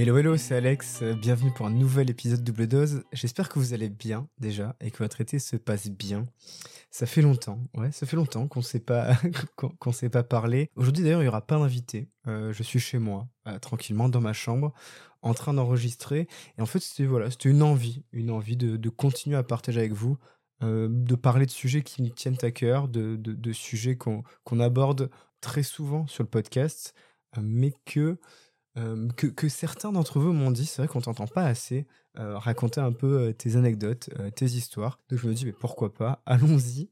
Hello, 0.00 0.16
hello, 0.16 0.36
c'est 0.36 0.54
Alex. 0.54 1.02
Bienvenue 1.02 1.50
pour 1.50 1.66
un 1.66 1.70
nouvel 1.70 2.08
épisode 2.08 2.44
Double 2.44 2.68
Dose. 2.68 3.02
J'espère 3.12 3.48
que 3.48 3.58
vous 3.58 3.74
allez 3.74 3.88
bien 3.88 4.28
déjà 4.38 4.76
et 4.80 4.92
que 4.92 4.98
votre 4.98 5.20
été 5.20 5.40
se 5.40 5.56
passe 5.56 5.90
bien. 5.90 6.24
Ça 6.92 7.04
fait 7.04 7.20
longtemps, 7.20 7.58
ouais, 7.74 7.90
ça 7.90 8.06
fait 8.06 8.14
longtemps 8.14 8.46
qu'on 8.46 8.62
s'est 8.62 8.78
pas 8.78 9.16
qu'on 9.56 9.90
s'est 9.90 10.08
pas 10.08 10.22
parlé. 10.22 10.70
Aujourd'hui 10.76 11.02
d'ailleurs, 11.02 11.22
il 11.22 11.24
y 11.24 11.28
aura 11.28 11.44
pas 11.44 11.58
d'invité. 11.58 12.08
Euh, 12.28 12.52
je 12.52 12.62
suis 12.62 12.78
chez 12.78 13.00
moi, 13.00 13.26
euh, 13.48 13.58
tranquillement 13.58 14.08
dans 14.08 14.20
ma 14.20 14.32
chambre, 14.32 14.72
en 15.20 15.34
train 15.34 15.52
d'enregistrer. 15.52 16.28
Et 16.58 16.62
en 16.62 16.66
fait, 16.66 16.78
c'était 16.78 17.04
voilà, 17.04 17.28
c'était 17.32 17.48
une 17.48 17.64
envie, 17.64 18.04
une 18.12 18.30
envie 18.30 18.56
de, 18.56 18.88
continuer 18.90 19.36
à 19.36 19.42
partager 19.42 19.80
avec 19.80 19.94
vous, 19.94 20.16
euh, 20.62 20.86
de 20.88 21.16
parler 21.16 21.44
de 21.44 21.50
sujets 21.50 21.82
qui 21.82 22.02
me 22.02 22.10
tiennent 22.10 22.38
à 22.42 22.52
cœur, 22.52 22.86
de, 22.86 23.16
de, 23.16 23.52
sujets 23.52 23.96
qu'on 23.96 24.22
qu'on 24.44 24.60
aborde 24.60 25.10
très 25.40 25.64
souvent 25.64 26.06
sur 26.06 26.22
le 26.22 26.28
podcast, 26.28 26.94
mais 27.36 27.72
que 27.84 28.16
que, 29.16 29.26
que, 29.26 29.48
certains 29.48 29.92
d'entre 29.92 30.20
vous 30.20 30.32
m'ont 30.32 30.50
dit, 30.50 30.66
c'est 30.66 30.82
vrai 30.82 30.88
qu'on 30.88 31.00
t'entend 31.00 31.26
pas 31.26 31.44
assez 31.44 31.86
euh, 32.18 32.38
raconter 32.38 32.80
un 32.80 32.92
peu 32.92 33.32
tes 33.32 33.56
anecdotes, 33.56 34.10
tes 34.34 34.46
histoires. 34.46 34.98
Donc 35.08 35.20
je 35.20 35.28
me 35.28 35.34
dis, 35.34 35.46
mais 35.46 35.52
pourquoi 35.52 35.92
pas, 35.92 36.22
allons-y. 36.26 36.90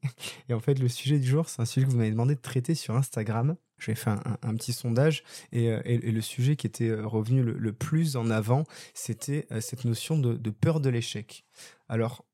Et 0.49 0.55
en 0.55 0.61
fait, 0.61 0.79
le 0.79 0.89
sujet 0.89 1.19
du 1.19 1.27
jour, 1.27 1.49
c'est 1.49 1.61
un 1.61 1.65
sujet 1.65 1.87
que 1.87 1.91
vous 1.91 1.99
m'avez 1.99 2.11
demandé 2.11 2.35
de 2.35 2.41
traiter 2.41 2.75
sur 2.75 2.95
Instagram. 2.97 3.57
J'ai 3.79 3.95
fait 3.95 4.11
un, 4.11 4.55
petit 4.57 4.73
sondage 4.73 5.23
et, 5.53 5.67
et, 5.67 6.11
le 6.11 6.21
sujet 6.23 6.57
qui 6.57 6.67
était 6.67 6.95
revenu 6.95 7.43
le, 7.43 7.73
plus 7.75 8.16
en 8.16 8.30
avant, 8.30 8.65
c'était 8.95 9.47
cette 9.61 9.85
notion 9.85 10.19
de, 10.19 10.35
de 10.35 10.51
peur 10.51 10.80
de 10.80 10.89
l'échec. 10.89 11.45
Alors, 11.91 12.25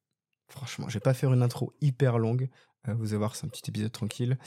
franchement, 0.46 0.88
je 0.88 0.94
vais 0.94 1.00
pas 1.00 1.14
faire 1.14 1.32
une 1.32 1.42
intro 1.42 1.72
hyper 1.80 2.18
longue. 2.18 2.48
vous 2.86 3.08
allez 3.08 3.16
voir, 3.16 3.34
c'est 3.34 3.44
un 3.46 3.48
petit 3.48 3.68
épisode 3.68 3.90
tranquille. 3.90 4.38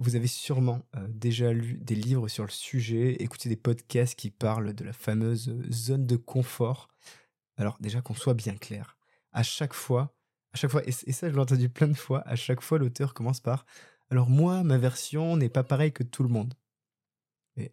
Vous 0.00 0.14
avez 0.14 0.28
sûrement 0.28 0.86
euh, 0.96 1.06
déjà 1.08 1.52
lu 1.52 1.78
des 1.82 1.96
livres 1.96 2.28
sur 2.28 2.44
le 2.44 2.50
sujet, 2.50 3.14
écouté 3.20 3.48
des 3.48 3.56
podcasts 3.56 4.14
qui 4.14 4.30
parlent 4.30 4.72
de 4.72 4.84
la 4.84 4.92
fameuse 4.92 5.48
euh, 5.48 5.72
zone 5.72 6.06
de 6.06 6.16
confort. 6.16 6.88
Alors 7.56 7.76
déjà 7.80 8.00
qu'on 8.00 8.14
soit 8.14 8.34
bien 8.34 8.54
clair, 8.54 8.96
à 9.32 9.42
chaque 9.42 9.74
fois, 9.74 10.14
à 10.52 10.56
chaque 10.56 10.70
fois, 10.70 10.82
et, 10.86 10.92
ça 10.92 11.28
je 11.28 11.34
l'ai 11.34 11.40
entendu 11.40 11.68
plein 11.68 11.88
de 11.88 11.96
fois, 11.96 12.22
à 12.28 12.36
chaque 12.36 12.60
fois 12.60 12.78
l'auteur 12.78 13.12
commence 13.12 13.40
par 13.40 13.66
alors 14.08 14.30
moi 14.30 14.62
ma 14.62 14.78
version 14.78 15.36
n'est 15.36 15.48
pas 15.48 15.64
pareille 15.64 15.92
que 15.92 16.04
tout 16.04 16.22
le 16.22 16.28
monde. 16.28 16.54
Et 17.56 17.72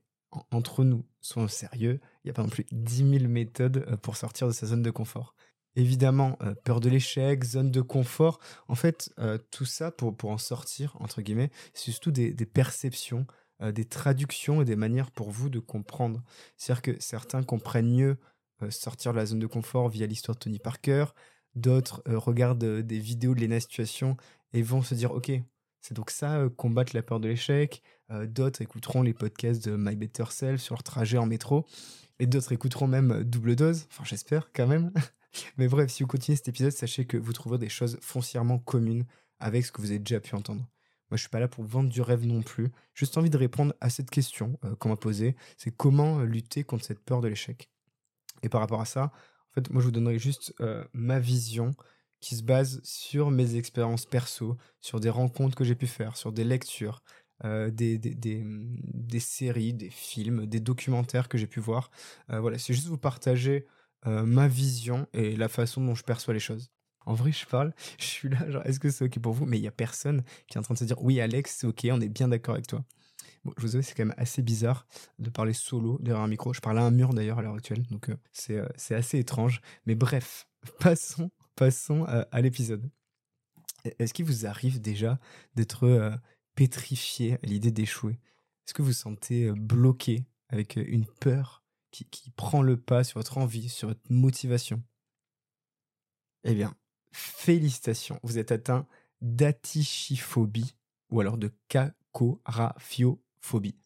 entre 0.49 0.83
nous, 0.83 1.05
soyons 1.21 1.47
sérieux, 1.47 1.99
il 2.23 2.27
n'y 2.27 2.31
a 2.31 2.33
pas 2.33 2.41
non 2.41 2.49
plus 2.49 2.65
10 2.71 3.19
000 3.19 3.27
méthodes 3.27 3.85
euh, 3.87 3.97
pour 3.97 4.17
sortir 4.17 4.47
de 4.47 4.51
sa 4.51 4.65
zone 4.65 4.81
de 4.81 4.91
confort 4.91 5.34
évidemment 5.75 6.37
euh, 6.41 6.53
peur 6.63 6.79
de 6.79 6.89
l'échec, 6.89 7.43
zone 7.43 7.71
de 7.71 7.81
confort. 7.81 8.39
En 8.67 8.75
fait, 8.75 9.11
euh, 9.19 9.37
tout 9.51 9.65
ça, 9.65 9.91
pour, 9.91 10.15
pour 10.15 10.31
en 10.31 10.37
sortir, 10.37 10.95
entre 10.99 11.21
guillemets, 11.21 11.51
c'est 11.73 11.91
surtout 11.91 12.11
des, 12.11 12.33
perceptions, 12.45 13.25
euh, 13.61 13.71
des 13.71 13.85
traductions 13.85 14.61
et 14.61 14.65
des 14.65 14.75
manières 14.75 15.11
pour 15.11 15.31
vous 15.31 15.49
de 15.49 15.59
comprendre. 15.59 16.23
C'est-à-dire 16.57 16.81
que 16.81 16.95
certains 16.99 17.43
comprennent 17.43 17.93
mieux 17.93 18.17
sortir 18.69 19.11
de 19.11 19.17
la 19.17 19.25
zone 19.25 19.39
de 19.39 19.47
confort 19.47 19.89
via 19.89 20.07
l'histoire 20.07 20.35
de 20.35 20.39
Tony 20.39 20.59
Parker, 20.59 21.07
d'autres 21.55 22.01
regardent 22.07 22.63
des 22.63 22.99
vidéos 22.99 23.35
de 23.35 23.41
Lena 23.41 23.59
Situation 23.59 24.15
et 24.53 24.61
vont 24.61 24.81
se 24.81 24.95
dire, 24.95 25.11
ok, 25.11 25.29
c'est 25.81 25.93
donc 25.93 26.09
ça, 26.09 26.47
combattre 26.55 26.95
la 26.95 27.03
peur 27.03 27.19
de 27.19 27.27
l'échec. 27.27 27.83
d'autres 28.27 28.61
écouteront 28.61 29.01
les 29.01 29.13
podcasts 29.13 29.67
de 29.67 29.75
My 29.75 29.97
Better 29.97 30.23
Self 30.29 30.61
sur 30.61 30.75
leur 30.75 30.83
trajet 30.83 31.17
en 31.17 31.25
métro. 31.25 31.65
Et 32.19 32.27
d'autres 32.27 32.53
écouteront 32.53 32.87
même 32.87 33.25
double 33.25 33.57
dose, 33.57 33.87
enfin 33.91 34.05
j'espère 34.05 34.49
quand 34.53 34.67
même. 34.67 34.93
Mais 35.57 35.67
bref, 35.67 35.91
si 35.91 36.03
vous 36.03 36.07
continuez 36.07 36.35
cet 36.35 36.47
épisode, 36.47 36.71
sachez 36.71 37.05
que 37.05 37.17
vous 37.17 37.33
trouverez 37.33 37.59
des 37.59 37.69
choses 37.69 37.97
foncièrement 38.01 38.59
communes 38.59 39.05
avec 39.39 39.65
ce 39.65 39.71
que 39.71 39.81
vous 39.81 39.89
avez 39.89 39.99
déjà 39.99 40.19
pu 40.19 40.35
entendre. 40.35 40.67
Moi, 41.11 41.17
je 41.17 41.21
suis 41.21 41.29
pas 41.29 41.39
là 41.39 41.47
pour 41.47 41.63
vendre 41.63 41.89
du 41.89 42.01
rêve 42.01 42.25
non 42.25 42.41
plus. 42.41 42.71
Juste 42.93 43.17
envie 43.17 43.29
de 43.29 43.37
répondre 43.37 43.73
à 43.79 43.89
cette 43.89 44.09
question 44.09 44.57
euh, 44.63 44.75
qu'on 44.75 44.89
m'a 44.89 44.95
posée. 44.95 45.35
C'est 45.57 45.71
comment 45.71 46.19
euh, 46.19 46.25
lutter 46.25 46.63
contre 46.63 46.85
cette 46.85 46.99
peur 46.99 47.21
de 47.21 47.27
l'échec? 47.27 47.69
Et 48.41 48.49
par 48.49 48.61
rapport 48.61 48.81
à 48.81 48.85
ça, 48.85 49.03
en 49.03 49.53
fait, 49.53 49.69
moi, 49.69 49.81
je 49.81 49.85
vous 49.85 49.91
donnerai 49.91 50.17
juste 50.17 50.53
euh, 50.61 50.83
ma 50.93 51.19
vision 51.19 51.75
qui 52.21 52.35
se 52.35 52.43
base 52.43 52.81
sur 52.83 53.29
mes 53.29 53.55
expériences 53.55 54.07
perso, 54.07 54.57
sur 54.81 54.99
des 54.99 55.11
rencontres 55.11 55.55
que 55.55 55.63
j'ai 55.63 55.75
pu 55.75 55.85
faire, 55.85 56.17
sur 56.17 56.31
des 56.31 56.43
lectures, 56.43 57.03
des, 57.43 57.99
des, 57.99 58.15
des, 58.15 59.19
séries, 59.19 59.73
des 59.73 59.91
films, 59.91 60.47
des 60.47 60.59
documentaires 60.61 61.27
que 61.27 61.37
j'ai 61.37 61.45
pu 61.45 61.59
voir. 61.59 61.91
voilà, 62.29 62.57
c'est 62.57 62.73
juste 62.73 62.87
vous 62.87 62.97
partager 62.97 63.67
ma 64.05 64.47
vision 64.47 65.07
et 65.13 65.35
la 65.35 65.49
façon 65.49 65.83
dont 65.83 65.95
je 65.95 66.03
perçois 66.03 66.33
les 66.33 66.39
choses. 66.39 66.69
En 67.05 67.13
vrai, 67.13 67.31
je 67.31 67.45
parle, 67.45 67.73
je 67.99 68.05
suis 68.05 68.29
là, 68.29 68.49
genre, 68.49 68.65
est-ce 68.65 68.79
que 68.79 68.89
c'est 68.89 69.05
ok 69.05 69.19
pour 69.19 69.33
vous? 69.33 69.45
Mais 69.45 69.57
il 69.57 69.63
y 69.63 69.67
a 69.67 69.71
personne 69.71 70.23
qui 70.47 70.57
est 70.57 70.59
en 70.59 70.63
train 70.63 70.73
de 70.73 70.79
se 70.79 70.85
dire, 70.85 71.01
oui, 71.01 71.19
Alex, 71.19 71.57
c'est 71.59 71.67
ok, 71.67 71.87
on 71.91 72.01
est 72.01 72.09
bien 72.09 72.27
d'accord 72.27 72.55
avec 72.55 72.67
toi. 72.67 72.83
Bon, 73.43 73.53
je 73.57 73.61
vous 73.61 73.75
avoue, 73.75 73.83
c'est 73.83 73.93
quand 73.93 74.05
même 74.05 74.15
assez 74.17 74.41
bizarre 74.41 74.87
de 75.19 75.29
parler 75.29 75.53
solo 75.53 75.99
derrière 76.01 76.23
un 76.23 76.27
micro. 76.27 76.51
Je 76.53 76.61
parle 76.61 76.79
à 76.79 76.83
un 76.83 76.91
mur 76.91 77.13
d'ailleurs 77.13 77.39
à 77.39 77.41
l'heure 77.43 77.53
actuelle, 77.53 77.83
donc 77.91 78.09
euh, 78.09 78.15
c'est, 78.31 78.57
euh, 78.57 78.67
c'est 78.75 78.95
assez 78.95 79.19
étrange. 79.19 79.61
Mais 79.85 79.93
bref, 79.93 80.47
passons, 80.79 81.31
passons 81.55 82.05
à 82.05 82.41
l'épisode. 82.41 82.89
Est-ce 83.99 84.15
qu'il 84.15 84.25
vous 84.25 84.47
arrive 84.47 84.81
déjà 84.81 85.19
d'être 85.53 86.19
pétrifié 86.55 87.33
à 87.35 87.45
l'idée 87.45 87.69
d'échouer? 87.69 88.13
Est-ce 88.65 88.73
que 88.73 88.81
vous 88.81 88.93
sentez 88.93 89.51
bloqué 89.51 90.25
avec 90.49 90.75
une 90.75 91.05
peur 91.05 91.63
qui, 92.03 92.29
prend 92.31 92.61
le 92.61 92.75
pas 92.77 93.05
sur 93.05 93.19
votre 93.19 93.37
envie, 93.37 93.69
sur 93.69 93.87
votre 93.87 94.01
motivation, 94.09 94.83
eh 96.43 96.53
bien, 96.53 96.75
félicitations, 97.11 98.19
vous 98.23 98.37
êtes 98.37 98.51
atteint 98.51 98.85
d'atichiphobie 99.21 100.75
ou 101.09 101.21
alors 101.21 101.37
de 101.37 101.53
kakorafiophobie. 101.69 103.77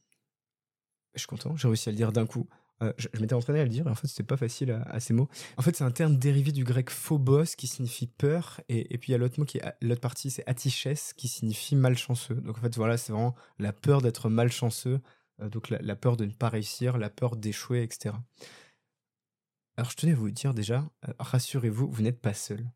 Je 1.13 1.19
suis 1.19 1.27
content, 1.27 1.55
j'ai 1.55 1.67
réussi 1.67 1.89
à 1.89 1.91
le 1.91 1.97
dire 1.97 2.11
d'un 2.11 2.25
coup. 2.25 2.49
Euh, 2.81 2.93
je, 2.97 3.09
m'étais 3.19 3.33
entraîné 3.33 3.59
à 3.59 3.63
le 3.63 3.69
dire, 3.69 3.85
et 3.87 3.89
en 3.89 3.95
fait, 3.95 4.07
c'était 4.07 4.23
pas 4.23 4.37
facile 4.37 4.71
à, 4.71 5.01
ces 5.01 5.13
mots. 5.13 5.27
En 5.57 5.61
fait, 5.61 5.75
c'est 5.75 5.83
un 5.83 5.91
terme 5.91 6.17
dérivé 6.17 6.53
du 6.53 6.63
grec 6.63 6.89
phobos 6.89 7.55
qui 7.57 7.67
signifie 7.67 8.07
peur, 8.07 8.61
et, 8.69 8.97
puis 8.97 9.09
il 9.09 9.11
y 9.11 9.15
a 9.15 9.17
l'autre 9.17 9.37
mot 9.37 9.45
qui 9.45 9.57
est 9.57 9.73
l'autre 9.81 9.99
partie, 9.99 10.31
c'est 10.31 10.47
atiches 10.47 10.87
qui 11.17 11.27
signifie 11.27 11.75
malchanceux. 11.75 12.35
Donc 12.35 12.57
en 12.57 12.61
fait, 12.61 12.73
voilà, 12.77 12.95
c'est 12.97 13.11
vraiment 13.11 13.35
la 13.57 13.73
peur 13.73 14.01
d'être 14.01 14.29
malchanceux, 14.29 15.01
donc 15.47 15.69
la, 15.69 15.95
peur 15.95 16.17
de 16.17 16.25
ne 16.25 16.31
pas 16.31 16.49
réussir, 16.49 16.97
la 16.97 17.09
peur 17.09 17.35
d'échouer, 17.35 17.83
etc. 17.83 18.15
Alors 19.77 19.91
je 19.91 19.95
tenais 19.95 20.11
à 20.11 20.15
vous 20.15 20.29
dire 20.31 20.53
déjà, 20.53 20.89
euh, 21.07 21.13
rassurez-vous, 21.19 21.89
vous, 21.89 22.01
n'êtes 22.01 22.19
pas 22.19 22.33
seul. 22.33 22.69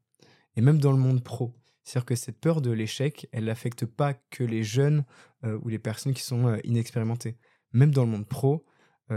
Et 0.55 0.61
même 0.61 0.77
dans 0.77 0.91
le 0.91 0.97
monde 0.97 1.23
pro, 1.23 1.53
c'est-à-dire 1.83 2.05
que 2.05 2.15
cette 2.15 2.39
peur 2.39 2.61
de 2.61 2.71
l'échec, 2.71 3.27
elle 3.31 3.45
n'affecte 3.45 3.85
pas 3.85 4.13
que 4.13 4.43
les 4.43 4.63
jeunes 4.63 5.03
euh, 5.43 5.59
ou 5.63 5.69
les 5.69 5.79
personnes 5.79 6.13
qui 6.13 6.21
sont 6.21 6.57
inexpérimentées. 6.63 7.37
Même 7.73 7.91
dans 7.91 8.05
le 8.05 8.11
monde 8.11 8.27
pro, 8.27 8.65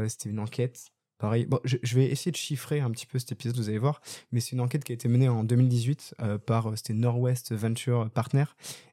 c'était 0.08 0.30
une 0.30 0.40
enquête. 0.40 0.90
Pareil, 1.18 1.46
bon, 1.46 1.60
je, 1.64 1.94
vais 1.94 2.06
essayer 2.06 2.32
de 2.32 2.36
chiffrer 2.36 2.80
un 2.80 2.90
petit 2.90 3.06
peu 3.06 3.18
cet 3.18 3.32
épisode, 3.32 3.56
vous 3.56 3.68
allez 3.68 3.78
voir, 3.78 4.00
mais 4.32 4.40
c'est 4.40 4.52
une 4.52 4.60
enquête 4.60 4.84
qui 4.84 4.92
a 4.92 4.94
été 4.94 5.08
menée 5.08 5.28
en 5.28 5.44
2018 5.44 6.16
par 6.44 6.76
c'était 6.76 6.92
Northwest 6.92 7.54
Venture 7.54 8.10
Partner, 8.10 8.44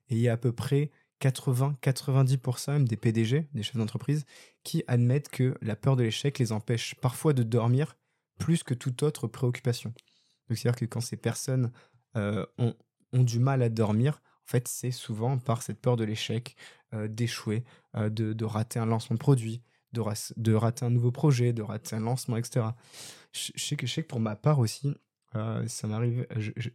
et 0.10 0.16
il 0.16 0.20
y 0.20 0.30
a 0.30 0.34
à 0.34 0.38
peu 0.38 0.52
près 0.52 0.92
80-90% 1.24 2.84
des 2.84 2.98
PDG, 2.98 3.48
des 3.54 3.64
chefs 3.64 3.78
d'entreprise, 3.78 4.26
qui 4.64 4.84
admettent 4.88 5.30
que 5.30 5.56
la 5.62 5.76
peur 5.76 5.96
de 5.96 6.04
l'échec 6.04 6.38
les 6.40 6.52
empêche 6.52 6.96
parfois 6.96 7.34
de 7.34 7.44
dormir 7.44 7.96
plus 8.40 8.64
que 8.64 8.74
toute 8.74 9.04
autre 9.04 9.28
préoccupation. 9.28 9.94
Donc 10.50 10.58
c'est-à-dire 10.58 10.80
que 10.80 10.86
quand 10.86 11.02
ces 11.02 11.18
personnes 11.18 11.72
euh, 12.18 12.46
ont, 12.58 12.74
du 13.14 13.40
mal 13.40 13.62
à 13.62 13.70
dormir, 13.70 14.22
en 14.46 14.52
fait 14.52 14.68
c'est 14.68 14.92
souvent 14.92 15.38
par 15.38 15.62
cette 15.62 15.80
peur 15.80 15.96
de 15.96 16.04
l'échec, 16.04 16.56
euh, 16.94 17.08
d'échouer, 17.08 17.64
euh, 17.96 18.10
de, 18.10 18.46
rater 18.46 18.80
un 18.80 18.86
lancement 18.86 19.14
de 19.14 19.20
produit, 19.20 19.62
de, 19.94 20.54
rater 20.54 20.86
un 20.86 20.90
nouveau 20.90 21.12
projet, 21.12 21.54
de 21.54 21.62
rater 21.62 21.96
un 21.96 22.00
lancement, 22.00 22.38
etc. 22.38 22.66
Je, 23.32 23.76
que, 23.76 23.86
je 23.86 23.94
sais 23.94 24.02
que 24.02 24.08
pour 24.08 24.20
ma 24.20 24.36
part 24.36 24.60
aussi, 24.60 24.96
ça 25.66 25.88
m'arrive, 25.88 26.28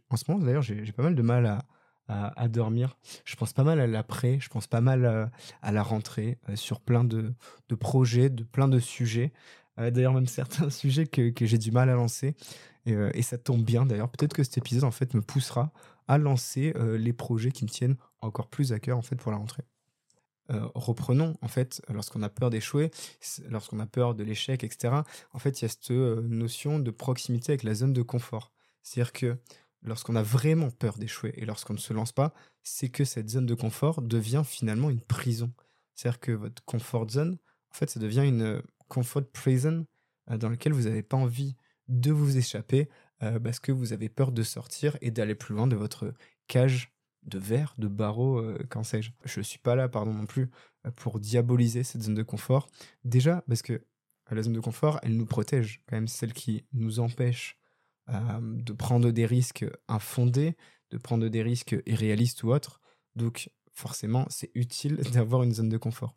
en 0.09 0.17
ce 0.17 0.25
moment 0.27 0.43
d'ailleurs 0.43 0.61
j'ai 0.61 0.91
pas 0.91 1.03
mal 1.03 1.15
de 1.15 1.21
mal 1.21 1.45
à, 1.45 1.65
à, 2.09 2.47
dormir. 2.47 2.97
Je 3.23 3.35
pense 3.35 3.53
pas 3.53 3.63
mal 3.63 3.79
à 3.79 3.87
l'après, 3.87 4.39
je 4.41 4.49
pense 4.49 4.67
pas 4.67 4.81
mal 4.81 5.05
euh, 5.05 5.25
à, 5.61 5.71
la 5.71 5.83
rentrée, 5.83 6.39
euh, 6.49 6.55
sur 6.55 6.81
plein 6.81 7.03
de, 7.03 7.33
projets, 7.79 8.29
de 8.29 8.43
plein 8.43 8.67
de 8.67 8.79
sujets. 8.79 9.31
Euh, 9.79 9.91
d'ailleurs, 9.91 10.13
même 10.13 10.27
certains 10.27 10.69
sujets 10.69 11.05
que, 11.05 11.31
j'ai 11.45 11.57
du 11.57 11.71
mal 11.71 11.89
à 11.89 11.93
lancer. 11.93 12.35
Et, 12.85 13.21
ça 13.21 13.37
tombe 13.37 13.63
bien 13.63 13.85
d'ailleurs. 13.85 14.09
Peut-être 14.09 14.33
que 14.33 14.43
cet 14.43 14.57
épisode 14.57 14.83
en 14.83 14.91
fait 14.91 15.13
me 15.13 15.21
poussera 15.21 15.71
à 16.07 16.17
lancer 16.17 16.73
les 16.97 17.13
projets 17.13 17.51
qui 17.51 17.63
me 17.63 17.69
tiennent 17.69 17.97
encore 18.21 18.47
plus 18.47 18.73
à 18.73 18.79
cœur 18.79 18.97
en 18.97 19.03
fait 19.03 19.15
pour 19.15 19.31
la 19.31 19.37
rentrée. 19.37 19.61
reprenons, 20.49 21.37
en 21.43 21.47
fait, 21.47 21.83
lorsqu'on 21.89 22.23
a 22.23 22.29
peur 22.29 22.49
d'échouer, 22.49 22.89
lorsqu'on 23.47 23.79
a 23.79 23.85
peur 23.85 24.15
de 24.15 24.23
l'échec, 24.23 24.63
etc., 24.63 25.01
en 25.33 25.39
fait, 25.39 25.61
il 25.61 25.63
y 25.63 25.65
a 25.65 25.69
cette 25.69 25.91
notion 25.91 26.79
de 26.79 26.89
proximité 26.89 27.51
avec 27.51 27.61
la 27.61 27.75
zone 27.75 27.93
de 27.93 28.01
confort. 28.01 28.51
C'est-à-dire 28.81 29.13
que 29.13 29.37
lorsqu'on 29.83 30.15
a 30.15 30.23
vraiment 30.23 30.69
peur 30.71 30.97
d'échouer 30.97 31.33
et 31.35 31.45
lorsqu'on 31.45 31.73
ne 31.73 31.79
se 31.79 31.93
lance 31.93 32.11
pas, 32.11 32.33
c'est 32.63 32.89
que 32.89 33.05
cette 33.05 33.29
zone 33.29 33.45
de 33.45 33.53
confort 33.53 34.01
devient 34.01 34.43
finalement 34.45 34.89
une 34.89 35.01
prison. 35.01 35.51
C'est-à-dire 35.95 36.19
que 36.19 36.31
votre 36.31 36.63
comfort 36.65 37.09
zone, 37.09 37.37
en 37.71 37.73
fait, 37.73 37.89
ça 37.89 37.99
devient 37.99 38.25
une 38.25 38.41
euh, 38.41 38.61
comfort 38.87 39.25
prison 39.31 39.85
euh, 40.29 40.37
dans 40.37 40.49
laquelle 40.49 40.73
vous 40.73 40.83
n'avez 40.83 41.03
pas 41.03 41.17
envie 41.17 41.55
de 41.87 42.11
vous 42.11 42.37
échapper 42.37 42.89
euh, 43.23 43.39
parce 43.39 43.59
que 43.59 43.71
vous 43.71 43.93
avez 43.93 44.09
peur 44.09 44.31
de 44.31 44.43
sortir 44.43 44.97
et 45.01 45.11
d'aller 45.11 45.35
plus 45.35 45.55
loin 45.55 45.67
de 45.67 45.75
votre 45.75 46.13
cage 46.47 46.93
de 47.23 47.37
verre, 47.37 47.75
de 47.77 47.89
barreaux, 47.89 48.41
qu'en 48.69 48.83
sais-je. 48.83 49.11
Je 49.25 49.41
ne 49.41 49.43
suis 49.43 49.59
pas 49.59 49.75
là, 49.75 49.89
pardon 49.89 50.13
non 50.13 50.25
plus, 50.25 50.49
pour 50.95 51.19
diaboliser 51.19 51.83
cette 51.83 52.01
zone 52.01 52.15
de 52.15 52.23
confort. 52.23 52.69
Déjà, 53.03 53.43
parce 53.47 53.61
que 53.61 53.83
la 54.31 54.41
zone 54.41 54.53
de 54.53 54.61
confort, 54.61 54.99
elle 55.03 55.17
nous 55.17 55.25
protège, 55.25 55.81
quand 55.87 55.97
même, 55.97 56.07
celle 56.07 56.31
qui 56.31 56.65
nous 56.71 57.01
empêche 57.01 57.58
de 58.09 58.73
prendre 58.73 59.11
des 59.11 59.25
risques 59.25 59.65
infondés, 59.87 60.55
de 60.91 60.97
prendre 60.97 61.27
des 61.27 61.41
risques 61.41 61.75
irréalistes 61.85 62.43
ou 62.43 62.51
autres. 62.51 62.81
Donc, 63.15 63.51
forcément, 63.71 64.25
c'est 64.29 64.51
utile 64.55 64.97
d'avoir 65.13 65.43
une 65.43 65.53
zone 65.53 65.69
de 65.69 65.77
confort. 65.77 66.15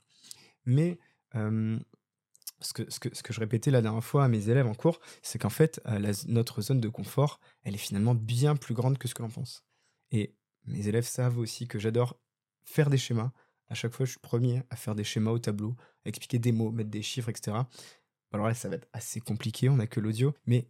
Mais 0.65 0.99
ce, 1.35 2.73
que, 2.73 2.91
ce, 2.91 2.99
que, 3.01 3.33
je 3.33 3.41
répétais 3.41 3.71
la 3.71 3.83
dernière 3.83 4.05
fois 4.05 4.25
à 4.25 4.29
mes 4.29 4.49
élèves 4.49 4.67
en 4.67 4.75
cours, 4.75 5.01
c'est 5.23 5.39
qu'en 5.39 5.51
fait, 5.51 5.81
notre 6.29 6.63
zone 6.63 6.81
de 6.81 6.89
confort, 6.89 7.41
elle 7.65 7.75
est 7.75 7.79
finalement 7.79 8.15
bien 8.15 8.57
plus 8.57 8.75
grande 8.75 8.99
que 8.99 9.09
ce 9.09 9.15
que 9.15 9.23
l'on 9.23 9.31
pense. 9.31 9.65
Et 10.11 10.35
mes 10.65 10.89
élèves 10.89 11.07
savent 11.07 11.39
aussi 11.39 11.67
que 11.67 11.79
j'adore 11.79 12.19
faire 12.65 12.91
des 12.91 12.99
schémas. 12.99 13.33
À 13.69 13.75
chaque 13.75 13.93
fois, 13.93 14.07
je 14.07 14.13
suis 14.13 14.21
premier 14.21 14.63
à 14.71 14.77
faire 14.77 14.95
des 14.95 15.05
schémas 15.05 15.31
au 15.31 15.39
tableau, 15.39 15.75
à 16.05 16.09
expliquer 16.09 16.39
des 16.39 16.53
mots, 16.53 16.71
mettre 16.71 16.91
des 16.91 17.03
chiffres, 17.03 17.29
etc. 17.29 17.57
Alors 18.33 18.47
là, 18.47 18.55
ça 18.55 18.69
va 18.69 18.77
être 18.77 18.89
assez 18.93 19.21
compliqué, 19.21 19.69
on 19.69 19.77
n'a 19.77 19.87
que 19.87 20.01
l'audio, 20.01 20.35
mais 20.47 20.69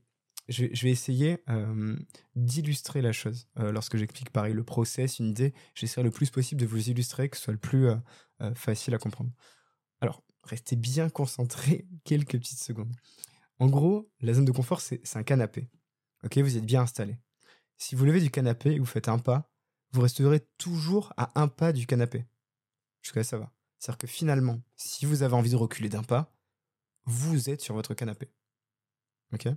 je, 0.49 0.65
vais 0.65 0.91
essayer 0.91 1.39
d'illustrer 2.35 3.00
la 3.03 3.12
chose. 3.12 3.49
lorsque 3.56 3.97
j'explique 3.97 4.31
pareil 4.31 4.55
le 4.55 4.65
process, 4.65 5.19
une 5.19 5.29
idée, 5.29 5.55
j'essaierai 5.75 6.03
le 6.03 6.11
plus 6.11 6.31
possible 6.31 6.61
de 6.61 6.67
vous 6.67 6.91
illustrer, 6.91 7.29
que 7.29 7.37
ce 7.37 7.44
soit 7.44 7.53
le 7.53 7.59
plus 7.59 7.89
facile 8.55 8.94
à 8.94 8.99
comprendre. 8.99 9.31
Alors, 10.00 10.23
restez 10.44 10.77
bien 10.77 11.09
concentrés 11.09 11.87
quelques 12.05 12.39
petites 12.39 12.62
secondes. 12.62 12.93
En 13.59 13.69
gros, 13.69 14.11
la 14.21 14.35
zone 14.35 14.44
de 14.44 14.53
confort, 14.53 14.81
c'est 14.81 15.17
un 15.17 15.23
canapé. 15.23 15.69
Ok, 16.25 16.39
vous 16.39 16.56
êtes 16.56 16.65
bien 16.65 16.83
installé. 16.83 17.19
Si 17.77 17.94
vous 17.94 18.05
levez 18.05 18.21
du 18.21 18.31
canapé 18.31 18.73
et 18.73 18.79
vous 18.79 18.87
faites 18.87 19.09
un 19.09 19.19
pas, 19.19 19.50
vous 19.93 20.00
resterez 20.00 20.41
toujours 20.59 21.12
à 21.17 21.41
un 21.41 21.49
pas 21.49 21.73
du 21.73 21.87
canapé. 21.87 22.27
Jusqu'à 23.03 23.25
ça 23.25 23.39
va. 23.39 23.53
C'est-à-dire 23.79 23.99
que 23.99 24.06
finalement, 24.06 24.61
si 24.77 25.06
vous 25.06 25.23
avez 25.23 25.35
envie 25.35 25.50
de 25.50 25.56
reculer 25.56 25.89
d'un 25.89 26.03
pas, 26.03 26.33
vous 27.05 27.50
êtes 27.50 27.61
sur 27.61 27.75
votre 27.75 27.94
canapé. 27.94 28.31
Ok? 29.33 29.49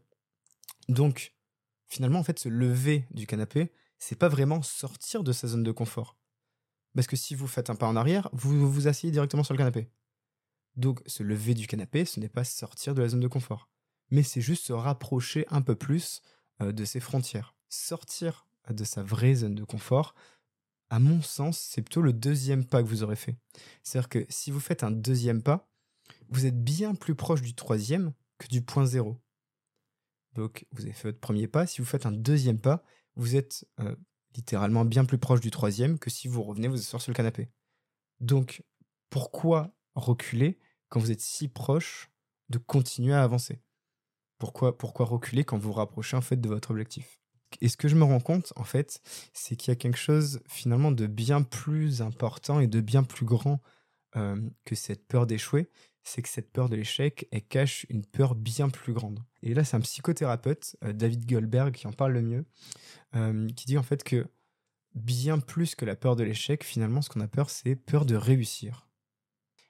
Donc, 0.90 1.34
finalement, 1.88 2.20
en 2.20 2.24
fait, 2.24 2.40
se 2.40 2.50
lever 2.50 3.06
du 3.12 3.28
canapé, 3.28 3.72
c'est 3.98 4.18
pas 4.18 4.30
vraiment 4.30 4.62
sortir 4.62 5.24
de 5.24 5.32
sa 5.32 5.48
zone 5.48 5.64
de 5.64 5.72
confort. 5.72 6.18
Parce 6.94 7.08
que 7.08 7.16
si 7.16 7.36
vous 7.36 7.48
faites 7.48 7.70
un 7.70 7.76
pas 7.76 7.88
en 7.88 7.96
arrière, 7.96 8.30
vous 8.34 8.72
vous 8.72 8.88
asseyez 8.88 9.12
directement 9.12 9.44
sur 9.44 9.54
le 9.54 9.58
canapé. 9.58 9.90
Donc, 10.76 11.02
se 11.06 11.24
lever 11.24 11.54
du 11.54 11.68
canapé, 11.68 12.06
ce 12.06 12.20
n'est 12.20 12.30
pas 12.30 12.44
sortir 12.44 12.94
de 12.96 13.02
la 13.02 13.10
zone 13.10 13.20
de 13.20 13.28
confort. 13.28 13.70
Mais 14.12 14.24
c'est 14.24 14.42
juste 14.42 14.66
se 14.66 14.74
rapprocher 14.74 15.46
un 15.50 15.62
peu 15.62 15.76
plus 15.76 16.22
euh, 16.62 16.72
de 16.72 16.86
ses 16.86 17.00
frontières. 17.00 17.56
Sortir 17.70 18.48
de 18.70 18.84
sa 18.84 19.04
vraie 19.04 19.36
zone 19.36 19.56
de 19.56 19.64
confort, 19.64 20.16
à 20.90 21.00
mon 21.00 21.22
sens, 21.22 21.60
c'est 21.60 21.82
plutôt 21.82 22.02
le 22.02 22.14
deuxième 22.14 22.66
pas 22.66 22.82
que 22.84 22.88
vous 22.88 23.04
aurez 23.04 23.16
fait. 23.16 23.36
C'est-à-dire 23.84 24.10
que 24.10 24.26
si 24.30 24.52
vous 24.52 24.60
faites 24.60 24.84
un 24.84 24.92
deuxième 24.92 25.42
pas, 25.42 25.68
vous 26.30 26.46
êtes 26.46 26.64
bien 26.64 26.96
plus 26.96 27.16
proche 27.16 27.42
du 27.42 27.54
troisième 27.54 28.14
que 28.38 28.48
du 28.48 28.62
point 28.62 28.86
zéro. 28.86 29.18
Donc, 30.36 30.66
vous 30.72 30.84
avez 30.84 30.94
fait 30.94 31.08
votre 31.10 31.20
premier 31.20 31.48
pas. 31.48 31.66
Si 31.66 31.82
vous 31.82 31.88
faites 31.88 32.06
un 32.06 32.12
deuxième 32.12 32.60
pas, 32.60 32.84
vous 33.16 33.36
êtes 33.36 33.66
euh, 33.80 33.96
littéralement 34.36 34.86
bien 34.86 35.06
plus 35.06 35.18
proche 35.18 35.40
du 35.40 35.52
troisième 35.52 35.98
que 35.98 36.10
si 36.10 36.28
vous 36.28 36.44
revenez 36.44 36.68
vous 36.68 36.80
asseoir 36.80 37.02
sur 37.02 37.12
le 37.12 37.16
canapé. 37.16 37.50
Donc, 38.20 38.64
pourquoi 39.10 39.74
reculer 39.96 40.60
quand 40.90 41.00
vous 41.00 41.12
êtes 41.12 41.22
si 41.22 41.48
proche 41.48 42.12
de 42.50 42.58
continuer 42.58 43.14
à 43.14 43.24
avancer? 43.24 43.62
Pourquoi, 44.38 44.78
pourquoi 44.78 45.06
reculer 45.06 45.46
quand 45.46 45.58
vous 45.58 45.70
vous 45.70 45.74
rapprochez 45.74 46.18
en 46.18 46.22
fait 46.22 46.40
de 46.40 46.50
votre 46.50 46.72
objectif? 46.72 47.20
Et 47.62 47.70
ce 47.70 47.78
que 47.78 47.88
je 47.88 47.96
me 47.96 48.04
rends 48.04 48.20
compte, 48.20 48.52
en 48.58 48.66
fait, 48.66 49.02
c'est 49.34 49.56
qu'il 49.56 49.72
y 49.72 49.74
a 49.74 49.78
quelque 49.78 49.98
chose 49.98 50.42
finalement 50.48 50.92
de 50.92 51.08
bien 51.08 51.42
plus 51.42 52.02
important 52.02 52.60
et 52.60 52.68
de 52.68 52.82
bien 52.82 53.04
plus 53.04 53.26
grand 53.26 53.62
euh, 54.16 54.40
que 54.64 54.76
cette 54.76 55.08
peur 55.08 55.28
d'échouer, 55.28 55.70
c'est 56.04 56.22
que 56.22 56.30
cette 56.30 56.52
peur 56.52 56.70
de 56.70 56.76
l'échec, 56.76 57.28
elle 57.32 57.46
cache 57.46 57.86
une 57.90 58.06
peur 58.06 58.36
bien 58.36 58.70
plus 58.70 58.94
grande. 58.94 59.20
Et 59.42 59.54
là, 59.54 59.64
c'est 59.64 59.76
un 59.76 59.82
psychothérapeute, 59.82 60.78
euh, 60.84 60.94
David 60.94 61.28
Goldberg, 61.28 61.74
qui 61.74 61.88
en 61.88 61.92
parle 61.92 62.14
le 62.14 62.22
mieux, 62.22 62.46
euh, 63.16 63.48
qui 63.50 63.66
dit 63.66 63.78
en 63.78 63.84
fait 63.84 64.04
que 64.04 64.28
bien 64.94 65.40
plus 65.40 65.76
que 65.76 65.84
la 65.84 65.96
peur 65.96 66.16
de 66.16 66.24
l'échec, 66.24 66.64
finalement, 66.64 67.02
ce 67.02 67.10
qu'on 67.10 67.22
a 67.22 67.28
peur, 67.28 67.50
c'est 67.50 67.76
peur 67.76 68.06
de 68.06 68.16
réussir. 68.16 68.88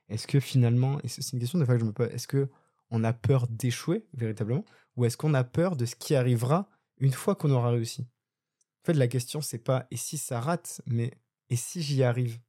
Est-ce 0.10 0.28
que 0.28 0.40
finalement, 0.40 1.00
et 1.04 1.08
c'est 1.08 1.32
une 1.32 1.40
question 1.40 1.58
de 1.58 1.66
fois 1.66 1.76
que 1.76 1.82
je 1.82 1.86
me 1.86 1.94
pose, 1.94 2.10
est-ce 2.12 2.28
que 2.28 2.50
on 2.92 3.04
a 3.04 3.14
peur 3.14 3.48
d'échouer 3.48 4.06
véritablement, 4.14 4.66
ou 4.96 5.06
est-ce 5.06 5.18
qu'on 5.18 5.34
a 5.34 5.44
peur 5.44 5.76
de 5.76 5.86
ce 5.86 5.96
qui 5.96 6.16
arrivera 6.16 6.70
une 6.98 7.12
fois 7.14 7.36
qu'on 7.36 7.50
aura 7.50 7.72
réussi? 7.72 8.02
En 8.04 8.86
fait, 8.86 8.94
la 8.94 9.08
question, 9.08 9.42
c'est 9.42 9.58
pas 9.58 9.88
et 9.90 9.98
si 9.98 10.18
ça 10.18 10.40
rate, 10.40 10.82
mais 10.86 11.12
et 11.50 11.56
si 11.56 11.82
j'y 11.82 12.04
arrive? 12.04 12.40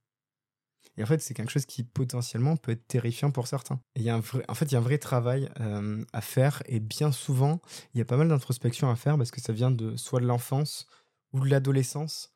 Et 0.97 1.03
en 1.03 1.07
fait, 1.07 1.21
c'est 1.21 1.35
quelque 1.35 1.53
chose 1.53 1.67
qui 1.67 1.83
potentiellement 1.83 2.57
peut 2.57 2.73
être 2.73 2.87
terrifiant 2.87 3.31
pour 3.31 3.47
certains. 3.47 3.81
y 4.03 4.11
a 4.11 4.15
un 4.15 4.21
vrai, 4.21 4.45
en 4.49 4.55
fait, 4.55 4.67
il 4.67 4.73
y 4.73 4.75
a 4.77 4.79
un 4.79 4.83
vrai 4.83 4.99
travail 4.99 5.49
euh, 5.61 6.03
à 6.13 6.21
faire 6.21 6.63
et 6.67 6.81
bien 6.81 7.13
souvent, 7.13 7.61
il 7.95 7.99
y 7.99 8.01
a 8.01 8.05
pas 8.05 8.17
mal 8.17 8.29
d'introspection 8.29 8.91
à 8.91 8.97
faire 8.97 9.17
parce 9.19 9.31
que 9.31 9.41
ça 9.41 9.53
vient 9.53 9.71
de 9.71 9.97
soit 9.97 10.21
de 10.21 10.27
l'enfance 10.27 10.87
ou 11.33 11.41
de 11.41 11.51
l'adolescence. 11.51 12.33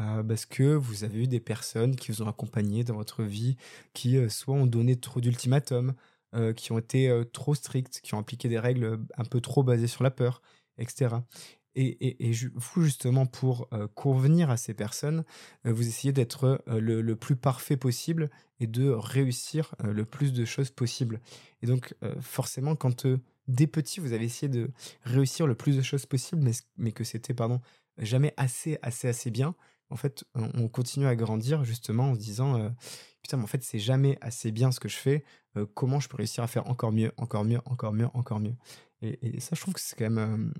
Euh, 0.00 0.24
parce 0.24 0.44
que 0.44 0.74
vous 0.74 1.04
avez 1.04 1.22
eu 1.22 1.28
des 1.28 1.38
personnes 1.38 1.94
qui 1.94 2.10
vous 2.10 2.22
ont 2.22 2.28
accompagné 2.28 2.82
dans 2.82 2.96
votre 2.96 3.22
vie, 3.22 3.56
qui 3.92 4.16
euh, 4.16 4.28
soit 4.28 4.54
ont 4.54 4.66
donné 4.66 4.96
trop 4.96 5.20
d'ultimatums, 5.20 5.94
qui 6.56 6.72
ont 6.72 6.78
été 6.78 7.22
trop 7.32 7.54
strictes, 7.54 8.00
qui 8.00 8.12
ont 8.12 8.18
appliqué 8.18 8.48
des 8.48 8.58
règles 8.58 8.98
un 9.16 9.24
peu 9.24 9.40
trop 9.40 9.62
basées 9.62 9.86
sur 9.86 10.02
la 10.02 10.10
peur, 10.10 10.42
etc. 10.78 11.14
Et, 11.76 12.32
vous, 12.54 12.82
justement, 12.82 13.26
pour 13.26 13.68
euh, 13.72 13.88
convenir 13.94 14.50
à 14.50 14.56
ces 14.56 14.74
personnes, 14.74 15.24
euh, 15.66 15.72
vous 15.72 15.88
essayez 15.88 16.12
d'être 16.12 16.62
euh, 16.68 16.80
le, 16.80 17.16
plus 17.16 17.36
parfait 17.36 17.76
possible 17.76 18.30
et 18.60 18.66
de 18.66 18.90
réussir 18.90 19.74
le 19.82 20.04
plus 20.04 20.32
de 20.32 20.44
choses 20.44 20.70
possible. 20.70 21.20
Et 21.62 21.66
donc, 21.66 21.94
forcément, 22.20 22.76
quand 22.76 23.06
dès 23.48 23.66
petit, 23.66 23.98
vous 24.00 24.12
avez 24.12 24.24
essayé 24.24 24.48
de 24.48 24.70
réussir 25.02 25.46
le 25.46 25.54
plus 25.54 25.76
de 25.76 25.82
choses 25.82 26.06
possible, 26.06 26.42
mais, 26.42 26.52
mais 26.76 26.92
que 26.92 27.02
c'était, 27.02 27.34
pardon, 27.34 27.60
jamais 27.98 28.32
assez, 28.36 28.78
assez, 28.82 29.08
assez 29.08 29.30
bien, 29.30 29.54
en 29.90 29.96
fait, 29.96 30.24
on, 30.34 30.68
continue 30.68 31.06
à 31.06 31.16
grandir 31.16 31.64
justement 31.64 32.10
en 32.10 32.14
se 32.14 32.20
disant 32.20 32.72
putain, 33.22 33.36
mais 33.36 33.44
en 33.44 33.48
fait, 33.48 33.62
c'est 33.62 33.78
jamais 33.78 34.18
assez 34.20 34.50
bien 34.50 34.70
ce 34.72 34.80
que 34.80 34.88
je 34.88 34.96
fais. 34.96 35.24
comment 35.74 36.00
je 36.00 36.08
peux 36.08 36.16
réussir 36.16 36.44
à 36.44 36.46
faire 36.46 36.68
encore 36.68 36.92
mieux, 36.92 37.12
encore 37.16 37.44
mieux, 37.44 37.60
encore 37.64 37.92
mieux, 37.92 38.08
encore 38.14 38.40
mieux? 38.40 38.54
Et, 39.02 39.36
et 39.36 39.40
ça, 39.40 39.50
je 39.54 39.60
trouve 39.60 39.74
que 39.74 39.80
c'est 39.80 39.96
quand 39.96 40.10
même 40.10 40.52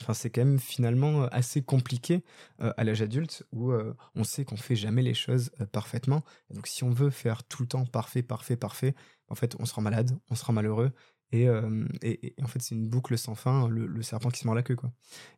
Enfin, 0.00 0.14
c'est 0.14 0.30
quand 0.30 0.44
même 0.44 0.58
finalement 0.58 1.24
assez 1.26 1.62
compliqué 1.62 2.24
à 2.58 2.82
l'âge 2.84 3.02
adulte 3.02 3.44
où 3.52 3.72
on 4.14 4.24
sait 4.24 4.44
qu'on 4.44 4.56
fait 4.56 4.76
jamais 4.76 5.02
les 5.02 5.14
choses 5.14 5.50
parfaitement. 5.70 6.24
donc, 6.50 6.66
si 6.66 6.82
on 6.82 6.90
veut 6.90 7.10
faire 7.10 7.44
tout 7.44 7.62
le 7.62 7.68
temps 7.68 7.84
parfait, 7.86 8.22
parfait, 8.22 8.56
parfait, 8.56 8.94
en 9.28 9.34
fait, 9.34 9.54
on 9.58 9.64
se 9.64 9.74
rend 9.74 9.82
malade, 9.82 10.18
on 10.30 10.34
se 10.34 10.44
rend 10.44 10.52
malheureux. 10.52 10.92
Et, 11.32 11.48
en 11.48 12.46
fait, 12.46 12.60
c'est 12.60 12.74
une 12.74 12.88
boucle 12.88 13.16
sans 13.16 13.34
fin, 13.34 13.68
le, 13.68 14.02
serpent 14.02 14.30
qui 14.30 14.40
se 14.40 14.46
mord 14.46 14.54
la 14.54 14.62
queue. 14.62 14.76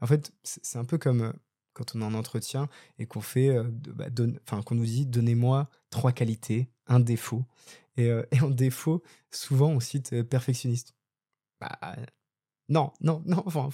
En 0.00 0.06
fait, 0.06 0.32
c'est 0.42 0.78
un 0.78 0.84
peu 0.84 0.98
comme 0.98 1.32
quand 1.72 1.94
on 1.94 2.00
est 2.00 2.04
en 2.04 2.14
entretien 2.14 2.68
et 2.98 3.06
qu'on 3.06 3.20
fait, 3.20 3.56
bah, 3.94 4.06
qu'on 4.64 4.74
nous 4.74 4.84
dit 4.84 5.06
donnez-moi 5.06 5.68
trois 5.90 6.12
qualités, 6.12 6.68
un 6.86 7.00
défaut. 7.00 7.44
Et, 7.96 8.06
et 8.32 8.40
en 8.40 8.50
défaut, 8.50 9.02
souvent 9.30 9.70
on 9.70 9.80
cite 9.80 10.22
perfectionniste. 10.22 10.94
Bah, 11.60 11.96
non, 12.68 12.92
non, 13.00 13.22
non. 13.26 13.42
Enfin, 13.46 13.68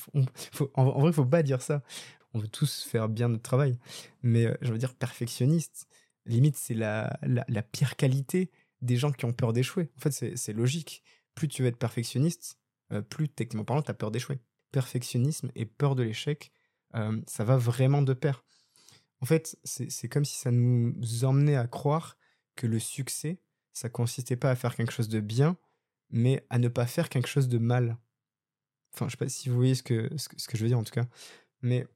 en, 0.75 1.01
vrai, 1.01 1.11
il 1.11 1.15
faut 1.15 1.25
pas 1.25 1.43
dire 1.43 1.63
ça. 1.63 1.83
On 2.33 2.39
veut 2.39 2.49
tous 2.49 2.85
faire 2.85 3.09
bien 3.09 3.29
notre 3.29 3.43
travail. 3.43 3.79
Mais 4.23 4.47
euh, 4.47 4.55
je 4.63 4.73
veux 4.73 4.79
dire, 4.79 4.95
perfectionniste, 4.95 5.89
limite, 6.27 6.57
c'est 6.57 6.75
la, 6.75 7.19
la, 7.23 7.63
pire 7.63 7.97
qualité 7.97 8.51
des 8.83 8.97
gens 8.97 9.13
qui 9.13 9.25
ont 9.25 9.33
peur 9.33 9.53
d'échouer. 9.53 9.91
En 9.97 10.01
fait, 10.01 10.37
c'est 10.37 10.53
logique. 10.53 11.03
Plus 11.35 11.49
tu 11.49 11.63
veux 11.63 11.69
être 11.69 11.79
perfectionniste, 11.79 12.59
euh, 12.93 13.03
plus, 13.03 13.29
techniquement 13.29 13.65
parlant, 13.65 13.83
tu 13.83 13.91
as 13.91 13.95
peur 13.95 14.11
d'échouer. 14.11 14.39
Perfectionnisme 14.73 15.51
et 15.55 15.67
peur 15.67 15.95
de 15.95 16.03
l'échec, 16.03 16.53
euh, 16.95 17.21
ça 17.27 17.45
va 17.45 17.57
vraiment 17.57 18.03
de 18.03 18.13
pair. 18.13 18.45
En 19.21 19.27
fait, 19.27 19.59
c'est 19.65 20.09
comme 20.09 20.25
si 20.25 20.39
ça 20.39 20.51
nous 20.51 21.25
emmenait 21.25 21.57
à 21.57 21.67
croire 21.67 22.17
que 22.57 22.67
le 22.67 22.79
succès, 22.79 23.39
ça 23.73 23.91
consistait 23.91 24.37
pas 24.37 24.51
à 24.51 24.57
faire 24.57 24.75
quelque 24.75 24.93
chose 24.93 25.09
de 25.09 25.21
bien, 25.21 25.59
mais 26.09 26.47
à 26.49 26.59
ne 26.59 26.69
pas 26.69 26.87
faire 26.87 27.11
quelque 27.11 27.29
chose 27.29 27.49
de 27.49 27.59
mal. 27.59 27.99
Enfin, 28.95 29.07
je 29.07 29.13
sais 29.13 29.17
pas 29.17 29.29
si 29.29 29.49
vous 29.49 29.57
voyez 29.57 29.75
ce 29.75 29.83
que, 29.83 30.11
ce 30.17 30.29
que, 30.29 30.57
je 30.57 30.63
veux 30.63 30.69
dire 30.69 30.79
en 30.79 30.85
tout 30.85 30.93
cas. 30.93 31.07
Mais 31.63 31.87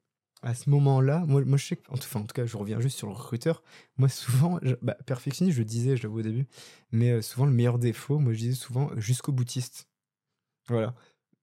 à 0.42 0.54
ce 0.54 0.68
moment-là, 0.70 1.24
moi, 1.26 1.42
moi 1.44 1.56
je 1.56 1.66
sais 1.66 1.76
que, 1.76 1.90
en 1.90 1.96
tout 1.96 2.34
cas, 2.34 2.46
je 2.46 2.56
reviens 2.56 2.80
juste 2.80 2.98
sur 2.98 3.08
le 3.08 3.14
recruteur. 3.14 3.62
Moi, 3.96 4.08
souvent, 4.08 4.60
bah, 4.82 4.96
perfectionniste, 5.06 5.56
je 5.56 5.62
le 5.62 5.64
disais, 5.64 5.96
je 5.96 6.02
l'avoue 6.02 6.18
au 6.18 6.22
début, 6.22 6.46
mais 6.92 7.12
euh, 7.12 7.22
souvent, 7.22 7.46
le 7.46 7.52
meilleur 7.52 7.78
défaut, 7.78 8.18
moi, 8.18 8.32
je 8.32 8.38
disais 8.38 8.54
souvent 8.54 8.90
euh, 8.90 9.00
jusqu'au 9.00 9.32
boutiste. 9.32 9.88
Voilà. 10.68 10.94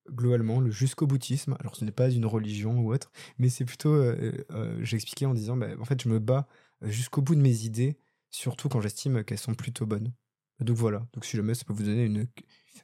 Globalement, 0.09 0.59
le 0.59 0.71
jusqu'au 0.71 1.07
boutisme, 1.07 1.55
alors 1.59 1.75
ce 1.75 1.85
n'est 1.85 1.91
pas 1.91 2.09
une 2.09 2.25
religion 2.25 2.79
ou 2.79 2.93
autre, 2.93 3.11
mais 3.37 3.49
c'est 3.49 3.65
plutôt, 3.65 3.93
euh, 3.93 4.79
j'expliquais 4.83 5.25
en 5.27 5.33
disant, 5.33 5.57
bah, 5.57 5.67
en 5.79 5.85
fait, 5.85 6.01
je 6.01 6.09
me 6.09 6.19
bats 6.19 6.47
jusqu'au 6.81 7.21
bout 7.21 7.35
de 7.35 7.41
mes 7.41 7.65
idées, 7.65 7.97
surtout 8.31 8.67
quand 8.69 8.81
j'estime 8.81 9.23
qu'elles 9.23 9.37
sont 9.37 9.53
plutôt 9.53 9.85
bonnes. 9.85 10.11
Donc 10.59 10.77
voilà, 10.77 11.07
donc 11.13 11.25
si 11.25 11.37
jamais 11.37 11.55
ça 11.55 11.65
peut 11.65 11.73
vous 11.73 11.83
donner 11.83 12.05
une, 12.05 12.27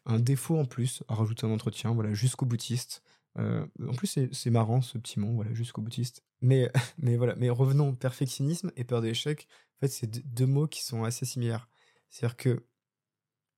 un 0.05 0.19
défaut 0.19 0.57
en 0.57 0.65
plus 0.65 1.03
à 1.07 1.15
rajouter 1.15 1.45
un 1.45 1.51
entretien, 1.51 1.91
voilà, 1.91 2.13
jusqu'au 2.13 2.45
boutiste. 2.45 3.03
Euh, 3.37 3.65
en 3.87 3.93
plus, 3.93 4.19
c'est 4.31 4.49
marrant 4.49 4.81
ce 4.81 4.97
petit 4.97 5.19
mot, 5.19 5.33
voilà, 5.33 5.53
jusqu'au 5.53 5.81
boutiste. 5.81 6.23
Mais, 6.41 6.71
mais 6.97 7.17
voilà, 7.17 7.35
mais 7.35 7.49
revenons, 7.49 7.93
perfectionnisme 7.93 8.71
et 8.75 8.83
peur 8.83 9.01
d'échec, 9.01 9.47
en 9.77 9.79
fait, 9.81 9.89
c'est 9.89 10.07
deux 10.33 10.47
mots 10.47 10.67
qui 10.67 10.83
sont 10.83 11.03
assez 11.03 11.25
similaires. 11.25 11.69
C'est-à-dire 12.09 12.37
que 12.37 12.65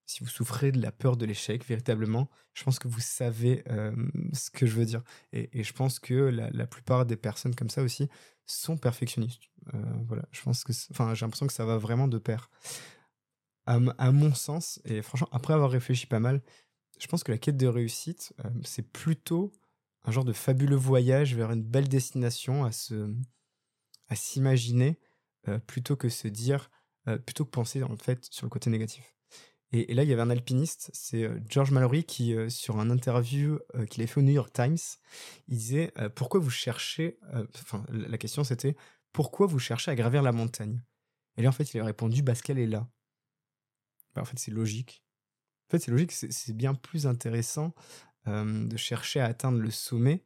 si 0.05 0.24
vous 0.24 0.29
souffrez 0.29 0.71
de 0.71 0.81
la 0.81 0.91
peur 0.91 1.17
de 1.17 1.25
l'échec, 1.25 1.63
véritablement, 1.65 2.29
je 2.55 2.63
pense 2.63 2.79
que 2.79 2.88
vous 2.88 3.00
savez 3.00 3.63
ce 4.33 4.50
que 4.50 4.65
je 4.65 4.74
veux 4.74 4.86
dire. 4.86 5.03
Et, 5.33 5.63
je 5.63 5.71
pense 5.71 6.00
que 6.00 6.15
la, 6.15 6.65
plupart 6.65 7.05
des 7.05 7.15
personnes 7.15 7.53
comme 7.53 7.69
ça 7.69 7.83
aussi 7.83 8.09
sont 8.48 8.75
perfectionnistes. 8.75 9.43
voilà, 10.07 10.24
je 10.31 10.41
pense 10.41 10.63
que, 10.63 10.74
enfin, 10.89 11.13
j'ai 11.13 11.27
l'impression 11.27 11.45
que 11.45 11.53
ça 11.53 11.63
va 11.63 11.77
vraiment 11.77 12.07
de 12.07 12.17
pair. 12.17 12.50
À, 13.71 14.11
mon 14.11 14.33
sens, 14.33 14.81
et 14.83 15.03
franchement, 15.03 15.29
après 15.31 15.53
avoir 15.53 15.69
réfléchi 15.69 16.07
pas 16.07 16.19
mal, 16.19 16.41
je 16.99 17.05
pense 17.05 17.23
que 17.23 17.31
la 17.31 17.38
quête 17.38 17.55
de 17.55 17.67
réussite, 17.67 18.33
c'est 18.63 18.81
plutôt 18.81 19.51
un 20.05 20.11
genre 20.11 20.25
de 20.25 20.33
fabuleux 20.33 20.75
voyage 20.75 21.35
vers 21.35 21.51
une 21.51 21.61
belle 21.61 21.88
destination 21.88 22.65
à 22.65 22.71
se, 22.71 23.13
à 24.07 24.15
s'imaginer, 24.15 24.97
plutôt 25.67 25.95
que 25.95 26.09
se 26.09 26.27
dire, 26.27 26.71
plutôt 27.27 27.45
que 27.45 27.51
penser 27.51 27.83
en 27.83 27.95
fait 27.95 28.25
sur 28.31 28.47
le 28.47 28.49
côté 28.49 28.71
négatif. 28.71 29.15
Et, 29.71 29.93
là, 29.93 30.03
il 30.03 30.09
y 30.09 30.13
avait 30.13 30.21
un 30.21 30.31
alpiniste, 30.31 30.89
c'est 30.93 31.23
euh, 31.23 31.39
George 31.47 31.71
Mallory, 31.71 32.03
qui, 32.03 32.33
euh, 32.33 32.49
sur 32.49 32.79
un 32.79 32.89
interview 32.89 33.59
euh, 33.75 33.85
qu'il 33.85 34.01
avait 34.01 34.07
fait 34.07 34.19
au 34.19 34.23
New 34.23 34.33
York 34.33 34.51
Times, 34.51 34.77
il 35.47 35.57
disait 35.57 35.93
Pourquoi 36.15 36.39
vous 36.39 36.49
cherchez. 36.49 37.19
Enfin, 37.55 37.83
la 37.89 38.17
question 38.17 38.43
c'était 38.43 38.75
Pourquoi 39.13 39.45
vous 39.45 39.59
cherchez 39.59 39.91
à 39.91 39.95
gravir 39.95 40.23
la 40.23 40.31
montagne? 40.31 40.81
Et 41.38 41.43
là, 41.43 41.49
en 41.49 41.51
fait, 41.51 41.73
il 41.73 41.79
a 41.79 41.85
répondu 41.85 42.23
Parce 42.23 42.41
qu'elle 42.41 42.59
est 42.59 42.67
là. 42.67 42.89
En 44.19 44.25
fait, 44.25 44.38
c'est 44.38 44.51
logique. 44.51 45.03
En 45.67 45.71
fait, 45.71 45.79
c'est 45.79 45.91
logique, 45.91 46.11
c'est 46.11 46.53
bien 46.55 46.73
plus 46.73 47.07
intéressant 47.07 47.73
de 48.25 48.77
chercher 48.77 49.19
à 49.19 49.25
atteindre 49.25 49.59
le 49.59 49.71
sommet 49.71 50.25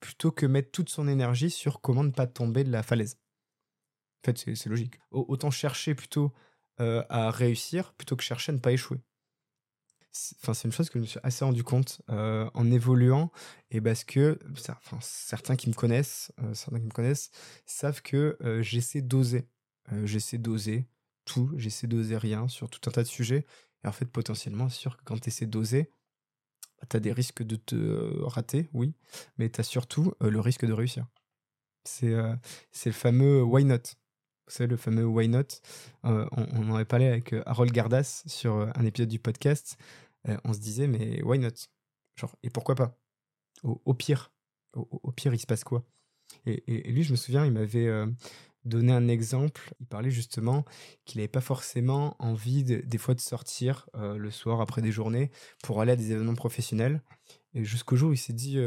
plutôt 0.00 0.30
que 0.30 0.46
mettre 0.46 0.70
toute 0.70 0.90
son 0.90 1.08
énergie 1.08 1.50
sur 1.50 1.80
comment 1.80 2.04
ne 2.04 2.10
pas 2.10 2.26
tomber 2.26 2.64
de 2.64 2.70
la 2.70 2.82
falaise. 2.82 3.18
En 4.22 4.32
fait, 4.32 4.54
c'est 4.54 4.68
logique. 4.68 4.98
Autant 5.10 5.50
chercher 5.50 5.94
plutôt 5.94 6.32
à 6.78 7.30
réussir 7.30 7.92
plutôt 7.94 8.16
que 8.16 8.22
chercher 8.22 8.50
à 8.50 8.54
ne 8.54 8.58
pas 8.60 8.72
échouer. 8.72 9.00
Enfin, 10.42 10.54
c'est 10.54 10.68
une 10.68 10.72
chose 10.72 10.90
que 10.90 10.98
je 10.98 11.02
me 11.02 11.06
suis 11.06 11.20
assez 11.22 11.44
rendu 11.44 11.64
compte 11.64 12.02
en 12.08 12.70
évoluant 12.70 13.32
et 13.70 13.80
parce 13.80 14.04
que 14.04 14.38
certains 15.00 15.56
qui 15.56 15.68
me 15.68 15.74
connaissent, 15.74 16.32
certains 16.52 16.78
qui 16.78 16.86
me 16.86 16.90
connaissent 16.90 17.30
savent 17.66 18.02
que 18.02 18.36
j'essaie 18.60 19.02
d'oser, 19.02 19.48
j'essaie 20.04 20.38
d'oser 20.38 20.86
tout, 21.24 21.50
j'essaie 21.56 21.86
d'oser 21.86 22.16
rien 22.16 22.48
sur 22.48 22.70
tout 22.70 22.88
un 22.88 22.92
tas 22.92 23.02
de 23.02 23.08
sujets. 23.08 23.46
Et 23.84 23.88
en 23.88 23.92
fait, 23.92 24.06
potentiellement, 24.06 24.68
sûr 24.68 24.96
que 24.96 25.04
quand 25.04 25.18
tu 25.18 25.28
essaies 25.28 25.46
d'oser, 25.46 25.90
bah, 26.80 26.86
tu 26.90 26.96
as 26.96 27.00
des 27.00 27.12
risques 27.12 27.42
de 27.42 27.56
te 27.56 28.22
rater, 28.22 28.68
oui, 28.72 28.94
mais 29.38 29.50
tu 29.50 29.60
as 29.60 29.64
surtout 29.64 30.14
le 30.20 30.40
risque 30.40 30.64
de 30.66 30.72
réussir. 30.72 31.06
C'est 31.84 32.14
le 32.14 32.92
fameux 32.92 33.42
why 33.42 33.64
not 33.64 33.82
vous 34.46 34.52
savez, 34.52 34.68
le 34.68 34.76
fameux 34.76 35.06
Why 35.06 35.28
Not. 35.28 35.60
Euh, 36.04 36.26
on, 36.32 36.70
en 36.70 36.74
avait 36.74 36.84
parlé 36.84 37.06
avec 37.06 37.32
euh, 37.32 37.42
Harold 37.46 37.72
Gardas 37.72 38.24
sur 38.26 38.56
euh, 38.56 38.70
un 38.74 38.84
épisode 38.84 39.08
du 39.08 39.18
podcast. 39.18 39.78
on 40.44 40.52
se 40.52 40.58
disait, 40.58 40.86
mais 40.86 41.22
Why 41.22 41.38
Not? 41.38 41.68
Genre, 42.16 42.34
et 42.42 42.50
pourquoi 42.50 42.74
pas? 42.74 42.96
Au, 43.62 43.94
pire, 43.94 44.32
au, 44.74 45.10
pire, 45.12 45.32
il 45.32 45.38
se 45.38 45.46
passe 45.46 45.64
quoi? 45.64 45.84
Et, 46.44 46.62
lui, 46.90 47.02
je 47.02 47.12
me 47.12 47.16
souviens, 47.16 47.46
il 47.46 47.52
m'avait 47.52 47.88
donné 48.64 48.92
un 48.92 49.08
exemple. 49.08 49.74
Il 49.80 49.86
parlait 49.86 50.10
justement 50.10 50.64
qu'il 51.04 51.18
n'avait 51.18 51.28
pas 51.28 51.40
forcément 51.40 52.16
envie 52.18 52.64
des 52.64 52.98
fois 52.98 53.14
de 53.14 53.20
sortir 53.20 53.88
le 53.94 54.30
soir 54.30 54.60
après 54.60 54.82
des 54.82 54.92
journées 54.92 55.30
pour 55.62 55.80
aller 55.80 55.92
à 55.92 55.96
des 55.96 56.12
événements 56.12 56.34
professionnels. 56.34 57.02
Et 57.54 57.64
jusqu'au 57.64 57.96
jour 57.96 58.10
où 58.10 58.12
il 58.12 58.18
s'est 58.18 58.32
dit, 58.32 58.58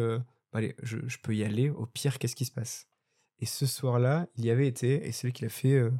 allez, 0.57 0.75
je, 0.83 1.17
peux 1.21 1.35
y 1.35 1.43
aller. 1.43 1.69
Au 1.69 1.85
pire, 1.85 2.19
qu'est-ce 2.19 2.35
qui 2.35 2.45
se 2.45 2.51
passe? 2.51 2.87
Et 3.39 3.45
ce 3.45 3.65
soir-là, 3.65 4.27
il 4.35 4.45
y 4.45 4.49
avait 4.51 4.67
été, 4.67 5.07
et 5.07 5.11
c'est 5.11 5.27
lui 5.27 5.33
qui 5.33 5.45
a 5.45 5.49
fait, 5.49 5.73
euh, 5.73 5.91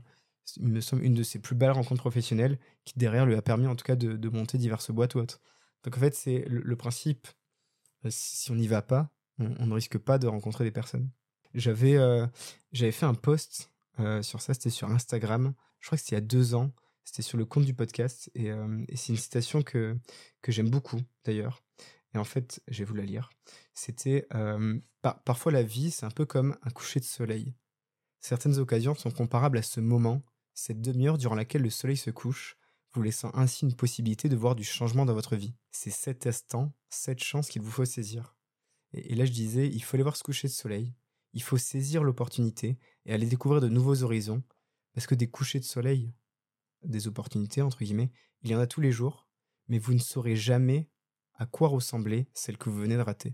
il 0.58 0.68
me 0.68 0.82
semble, 0.82 1.04
une 1.04 1.14
de 1.14 1.24
ses 1.24 1.40
plus 1.40 1.56
belles 1.56 1.72
rencontres 1.72 2.02
professionnelles, 2.02 2.58
qui 2.84 2.98
derrière 2.98 3.26
lui 3.26 3.36
a 3.36 3.42
permis 3.42 3.68
en 3.68 3.76
tout 3.76 3.86
cas 3.86 3.96
de, 3.96 4.30
monter 4.30 4.58
diverses 4.58 4.92
boîtes 4.92 5.16
ou 5.16 5.20
autres. 5.20 5.40
Donc 5.84 5.98
en 5.98 6.00
fait, 6.00 6.16
c'est 6.16 6.46
le, 6.48 6.76
principe, 6.76 7.28
euh, 8.06 8.10
si 8.12 8.52
on 8.52 8.56
n'y 8.56 8.68
va 8.68 8.82
pas, 8.82 9.12
on, 9.40 9.68
ne 9.68 9.74
risque 9.74 9.98
pas 9.98 10.18
de 10.18 10.28
rencontrer 10.28 10.64
des 10.64 10.72
personnes. 10.72 11.10
J'avais 11.54 11.96
euh, 11.96 12.28
j'avais 12.72 12.92
fait 12.92 13.06
un 13.06 13.14
post 13.14 13.72
sur 14.22 14.42
ça, 14.42 14.54
c'était 14.54 14.70
sur 14.70 14.90
Instagram, 14.90 15.54
je 15.80 15.88
crois 15.88 15.98
que 15.98 16.04
c'était 16.04 16.16
il 16.16 16.20
y 16.20 16.24
a 16.24 16.28
deux 16.28 16.56
ans, 16.56 16.72
c'était 17.04 17.22
sur 17.22 17.38
le 17.38 17.46
compte 17.46 17.66
du 17.66 17.74
podcast, 17.74 18.30
et, 18.36 18.48
et 18.48 18.96
c'est 18.96 19.14
une 19.14 19.18
citation 19.18 19.62
que, 19.62 19.98
que 20.42 20.52
j'aime 20.52 20.70
beaucoup 20.70 21.00
d'ailleurs. 21.24 21.64
Et 22.14 22.18
en 22.18 22.24
fait, 22.24 22.62
je 22.68 22.80
vais 22.80 22.86
vous 22.86 22.96
la 22.96 23.06
lire. 23.06 23.30
C'était 23.74 24.28
parfois 25.26 25.52
la 25.52 25.64
vie, 25.64 25.92
c'est 25.92 26.06
un 26.06 26.12
peu 26.12 26.26
comme 26.26 26.58
un 26.64 26.70
coucher 26.70 27.00
de 27.00 27.06
soleil. 27.06 27.54
Certaines 28.20 28.58
occasions 28.58 28.96
sont 28.96 29.12
comparables 29.12 29.58
à 29.58 29.62
ce 29.62 29.80
moment, 29.80 30.24
cette 30.54 30.82
demi-heure 30.82 31.18
durant 31.18 31.36
laquelle 31.36 31.62
le 31.62 31.70
soleil 31.70 31.98
se 31.98 32.10
couche, 32.10 32.58
vous 32.94 33.04
laissant 33.04 33.32
ainsi 33.36 33.66
une 33.66 33.76
possibilité 33.76 34.28
de 34.30 34.36
voir 34.36 34.56
du 34.56 34.64
changement 34.64 35.06
dans 35.06 35.14
votre 35.14 35.36
vie. 35.36 35.54
C'est 35.72 35.92
cet 35.92 36.26
instant, 36.26 36.74
cette 36.90 37.24
chance 37.24 37.48
qu'il 37.48 37.62
vous 37.62 37.72
faut 37.72 37.86
saisir. 37.86 38.36
Et, 38.94 39.16
là, 39.16 39.26
je 39.26 39.32
disais, 39.32 39.68
il 39.68 39.84
faut 39.84 39.96
aller 39.96 40.04
voir 40.04 40.16
ce 40.16 40.24
coucher 40.24 40.48
de 40.48 40.54
soleil, 40.54 40.94
il 41.34 41.44
faut 41.44 41.58
saisir 41.58 42.04
l'opportunité 42.04 42.80
et 43.08 43.14
aller 43.14 43.26
découvrir 43.26 43.62
de 43.62 43.70
nouveaux 43.70 44.04
horizons, 44.04 44.44
parce 44.94 45.08
que 45.08 45.16
des 45.16 45.28
couchers 45.28 45.60
de 45.60 45.66
soleil, 45.66 46.14
des 46.84 47.08
opportunités, 47.08 47.62
entre 47.62 47.80
guillemets, 47.80 48.12
il 48.44 48.52
y 48.52 48.56
en 48.56 48.60
a 48.60 48.68
tous 48.68 48.82
les 48.82 48.92
jours, 48.92 49.28
mais 49.68 49.80
vous 49.80 49.94
ne 49.94 50.00
saurez 50.00 50.36
jamais 50.36 50.90
à 51.34 51.46
quoi 51.46 51.70
ressemblait 51.70 52.28
celle 52.34 52.58
que 52.58 52.70
vous 52.70 52.80
venez 52.80 52.96
de 52.96 53.02
rater. 53.02 53.34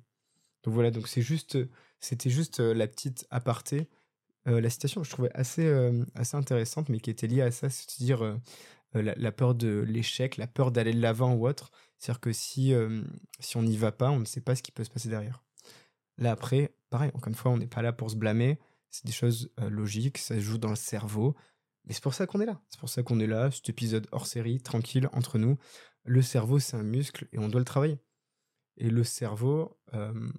Donc 0.64 0.74
voilà, 0.74 0.92
donc 0.92 1.08
c'est 1.08 1.22
juste, 1.22 1.58
c'était 2.00 2.30
juste 2.30 2.60
euh, 2.60 2.74
la 2.74 2.88
petite 2.88 3.26
aparté. 3.30 3.90
Euh, 4.48 4.62
la 4.62 4.70
citation, 4.70 5.04
je 5.04 5.10
trouvais 5.10 5.32
assez, 5.34 5.66
euh, 5.66 6.06
assez 6.16 6.38
intéressante, 6.38 6.90
mais 6.90 7.00
qui 7.00 7.10
était 7.10 7.28
liée 7.28 7.42
à 7.42 7.52
ça, 7.52 7.70
c'est-à-dire 7.70 8.40
la, 8.94 9.32
peur 9.32 9.56
de 9.56 9.84
l'échec, 9.88 10.38
la 10.38 10.48
peur 10.48 10.72
d'aller 10.72 10.94
de 10.94 11.02
l'avant 11.02 11.34
ou 11.34 11.48
autre. 11.48 11.72
C'est-à-dire 11.98 12.20
que 12.20 12.32
si, 12.32 12.74
si 13.40 13.58
on 13.58 13.64
n'y 13.64 13.78
va 13.78 13.92
pas, 13.92 14.12
on 14.12 14.20
ne 14.20 14.26
sait 14.26 14.42
pas 14.42 14.56
ce 14.56 14.62
qui 14.62 14.72
peut 14.72 14.84
se 14.84 14.92
passer 14.92 15.10
derrière. 15.10 15.44
Là, 16.18 16.32
après, 16.32 16.76
pareil, 16.90 17.10
encore 17.16 17.30
une 17.30 17.36
fois, 17.36 17.52
on 17.52 17.58
n'est 17.58 17.68
pas 17.68 17.82
là 17.82 17.92
pour 17.92 18.12
se 18.12 18.16
blâmer. 18.16 18.60
C'est 18.94 19.06
des 19.06 19.12
choses 19.12 19.52
logiques, 19.58 20.20
ça 20.20 20.36
se 20.36 20.42
joue 20.42 20.60
dans 20.60 20.70
le 20.70 20.76
cerveau. 20.76 21.36
Mais 21.86 21.94
c'est 21.94 22.04
pour 22.04 22.14
ça 22.14 22.28
qu'on 22.28 22.40
est 22.42 22.46
là. 22.46 22.62
C'est 22.70 22.80
pour 22.80 22.90
ça 22.90 23.02
qu'on 23.02 23.20
est 23.20 23.28
là, 23.28 23.50
cet 23.50 23.68
épisode 23.70 24.08
hors 24.12 24.28
série, 24.28 24.62
tranquille, 24.62 25.10
entre 25.14 25.40
nous 25.40 25.58
le 26.06 26.22
cerveau, 26.22 26.60
c'est 26.60 26.76
un 26.76 26.84
muscle 26.84 27.28
et 27.32 27.40
on 27.40 27.50
doit 27.50 27.62
le 27.62 27.66
travailler. 27.66 28.00
Et 28.78 28.90
le 28.90 29.04
cerveau, 29.04 29.78
euh, 29.94 30.32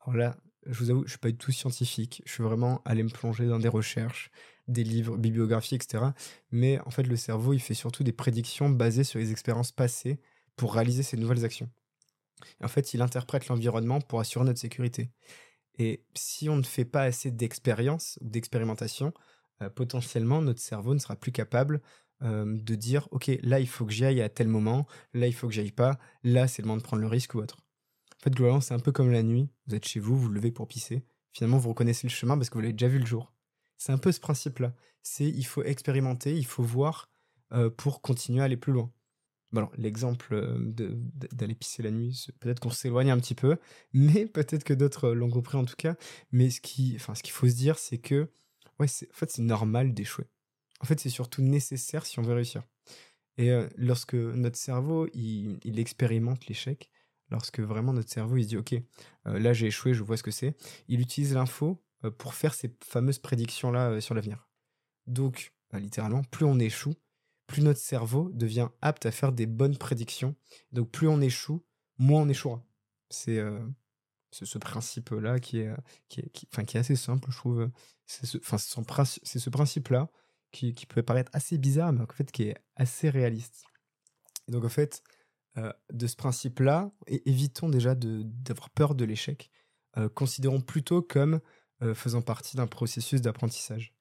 alors 0.00 0.16
là, 0.16 0.36
je 0.66 0.78
vous 0.78 0.90
avoue, 0.90 1.04
je 1.04 1.10
suis 1.10 1.18
pas 1.18 1.30
du 1.30 1.36
tout 1.36 1.50
scientifique. 1.50 2.22
Je 2.24 2.32
suis 2.32 2.42
vraiment 2.42 2.82
allé 2.84 3.02
me 3.02 3.08
plonger 3.08 3.46
dans 3.46 3.58
des 3.58 3.68
recherches, 3.68 4.30
des 4.68 4.84
livres, 4.84 5.16
bibliographies, 5.16 5.74
etc. 5.74 6.04
Mais 6.50 6.78
en 6.80 6.90
fait, 6.90 7.02
le 7.02 7.16
cerveau, 7.16 7.52
il 7.52 7.60
fait 7.60 7.74
surtout 7.74 8.04
des 8.04 8.12
prédictions 8.12 8.70
basées 8.70 9.04
sur 9.04 9.18
les 9.18 9.32
expériences 9.32 9.72
passées 9.72 10.20
pour 10.56 10.74
réaliser 10.74 11.02
ces 11.02 11.16
nouvelles 11.16 11.44
actions. 11.44 11.70
en 12.62 12.68
fait, 12.68 12.94
il 12.94 13.02
interprète 13.02 13.48
l'environnement 13.48 14.00
pour 14.00 14.20
assurer 14.20 14.44
notre 14.44 14.60
sécurité. 14.60 15.10
Et 15.78 16.04
si 16.14 16.48
on 16.48 16.56
ne 16.56 16.62
fait 16.62 16.84
pas 16.84 17.02
assez 17.02 17.30
d'expérience 17.30 18.18
ou 18.20 18.28
d'expérimentation, 18.28 19.12
euh, 19.62 19.70
potentiellement, 19.70 20.42
notre 20.42 20.60
cerveau 20.60 20.94
ne 20.94 20.98
sera 20.98 21.16
plus 21.16 21.32
capable 21.32 21.80
euh, 22.22 22.44
de 22.46 22.74
dire 22.76 23.08
ok 23.10 23.32
là 23.42 23.58
il 23.58 23.66
faut 23.66 23.84
que 23.84 23.92
j'y 23.92 24.04
aille 24.04 24.20
à 24.20 24.28
tel 24.28 24.46
moment, 24.46 24.86
là 25.12 25.26
il 25.26 25.34
faut 25.34 25.48
que 25.48 25.54
j'aille 25.54 25.72
pas, 25.72 25.98
là 26.22 26.46
c'est 26.46 26.62
le 26.62 26.68
moment 26.68 26.76
de 26.76 26.82
prendre 26.82 27.02
le 27.02 27.08
risque 27.08 27.34
ou 27.34 27.38
autre. 27.38 27.56
En 28.20 28.22
fait 28.22 28.30
globalement 28.30 28.60
c'est 28.60 28.74
un 28.74 28.78
peu 28.78 28.92
comme 28.92 29.10
la 29.10 29.24
nuit, 29.24 29.48
vous 29.66 29.74
êtes 29.74 29.86
chez 29.86 29.98
vous, 29.98 30.16
vous, 30.16 30.28
levez 30.28 30.52
pour 30.52 30.68
pisser, 30.68 31.04
finalement 31.32 31.58
vous 31.58 31.70
reconnaissez 31.70 32.06
le 32.06 32.12
chemin 32.12 32.36
parce 32.36 32.48
que 32.48 32.54
vous 32.54 32.60
l'avez 32.60 32.74
déjà 32.74 32.86
vu 32.86 33.00
le 33.00 33.06
jour. 33.06 33.32
C'est 33.76 33.90
un 33.90 33.98
peu 33.98 34.12
ce 34.12 34.20
principe-là. 34.20 34.72
C'est 35.02 35.26
il 35.26 35.44
faut 35.44 35.64
expérimenter, 35.64 36.36
il 36.36 36.46
faut 36.46 36.62
voir 36.62 37.10
euh, 37.52 37.70
pour 37.70 38.00
continuer 38.02 38.40
à 38.40 38.44
aller 38.44 38.56
plus 38.56 38.72
loin. 38.72 38.92
L'exemple 39.76 40.34
euh, 40.34 40.72
d'aller 41.32 41.54
pisser 41.54 41.82
la 41.82 41.90
nuit, 41.90 42.26
peut-être 42.40 42.60
qu'on 42.60 42.70
s'éloigne 42.70 43.10
un 43.10 43.18
petit 43.18 43.34
peu, 43.34 43.58
mais 43.92 44.26
peut-être 44.26 44.64
que 44.64 44.74
d'autres 44.74 45.10
l'ont 45.10 45.30
compris 45.30 45.58
en 45.58 45.64
tout 45.64 45.76
cas. 45.76 45.96
Mais 46.30 46.50
ce 46.50 46.60
qui, 46.60 46.94
enfin, 46.96 47.14
ce 47.14 47.22
qu'il 47.22 47.32
faut 47.32 47.48
se 47.48 47.54
dire, 47.54 47.78
c'est 47.78 47.98
que 47.98 48.28
ouais, 48.78 48.86
en 48.86 49.14
fait, 49.14 49.30
c'est 49.30 49.42
normal 49.42 49.94
d'échouer. 49.94 50.26
En 50.80 50.86
fait, 50.86 50.98
c'est 50.98 51.10
surtout 51.10 51.42
nécessaire 51.42 52.06
si 52.06 52.18
on 52.18 52.22
veut 52.22 52.34
réussir. 52.34 52.62
Et 53.38 53.50
euh, 53.50 53.68
lorsque 53.76 54.14
notre 54.14 54.56
cerveau, 54.56 55.08
il, 55.14 55.78
expérimente 55.78 56.46
l'échec, 56.46 56.90
lorsque 57.30 57.60
vraiment 57.60 57.92
notre 57.92 58.10
cerveau, 58.10 58.36
il 58.36 58.44
se 58.44 58.48
dit, 58.48 58.56
OK, 58.56 58.74
euh, 58.74 59.38
là 59.38 59.52
j'ai 59.52 59.66
échoué, 59.68 59.94
je 59.94 60.02
vois 60.02 60.16
ce 60.16 60.22
que 60.22 60.30
c'est, 60.30 60.54
il 60.88 61.00
utilise 61.00 61.34
l'info 61.34 61.82
euh, 62.04 62.10
pour 62.10 62.34
faire 62.34 62.54
ces 62.54 62.74
fameuses 62.84 63.18
prédictions-là 63.18 64.00
sur 64.00 64.14
l'avenir. 64.14 64.48
Donc, 65.06 65.52
littéralement, 65.72 66.22
plus 66.24 66.44
on 66.44 66.58
échoue, 66.58 66.94
plus 67.46 67.62
notre 67.62 67.80
cerveau 67.80 68.30
devient 68.32 68.68
apte 68.80 69.06
à 69.06 69.10
faire 69.10 69.32
des 69.32 69.46
bonnes 69.46 69.76
prédictions. 69.76 70.34
Donc, 70.72 70.90
plus 70.90 71.08
on 71.08 71.20
échoue, 71.20 71.64
moins 71.98 72.22
on 72.22 72.28
échouera. 72.28 72.64
C'est 73.10 73.40
ce 74.30 74.58
principe-là 74.58 75.38
qui 75.38 75.58
est, 75.58 75.70
qui, 76.08 76.20
est, 76.20 76.28
qui, 76.30 76.46
qui 76.46 76.76
est 76.76 76.80
assez 76.80 76.96
simple, 76.96 77.30
je 77.30 77.36
trouve. 77.36 77.70
C'est 78.06 78.26
ce, 78.26 78.38
principe-là 79.50 80.08
qui, 80.50 80.74
peut 80.86 81.02
paraître 81.02 81.30
assez 81.34 81.58
bizarre, 81.58 81.92
mais 81.92 82.02
en 82.02 82.06
fait 82.06 82.30
qui 82.30 82.44
est 82.44 82.56
assez 82.76 83.10
réaliste. 83.10 83.64
Et 84.48 84.52
donc 84.52 84.64
en 84.64 84.68
fait, 84.68 85.02
euh, 85.58 85.72
de 85.92 86.06
ce 86.06 86.16
principe-là, 86.16 86.90
évitons 87.06 87.68
déjà 87.68 87.94
d'avoir 87.94 88.70
peur 88.70 88.94
de 88.94 89.04
l'échec. 89.04 89.50
Euh, 89.98 90.08
considérons 90.08 90.60
plutôt 90.60 91.02
comme 91.02 91.40
euh, 91.82 91.94
faisant 91.94 92.22
partie 92.22 92.56
d'un 92.56 92.66
processus 92.66 93.20
d'apprentissage. 93.20 93.94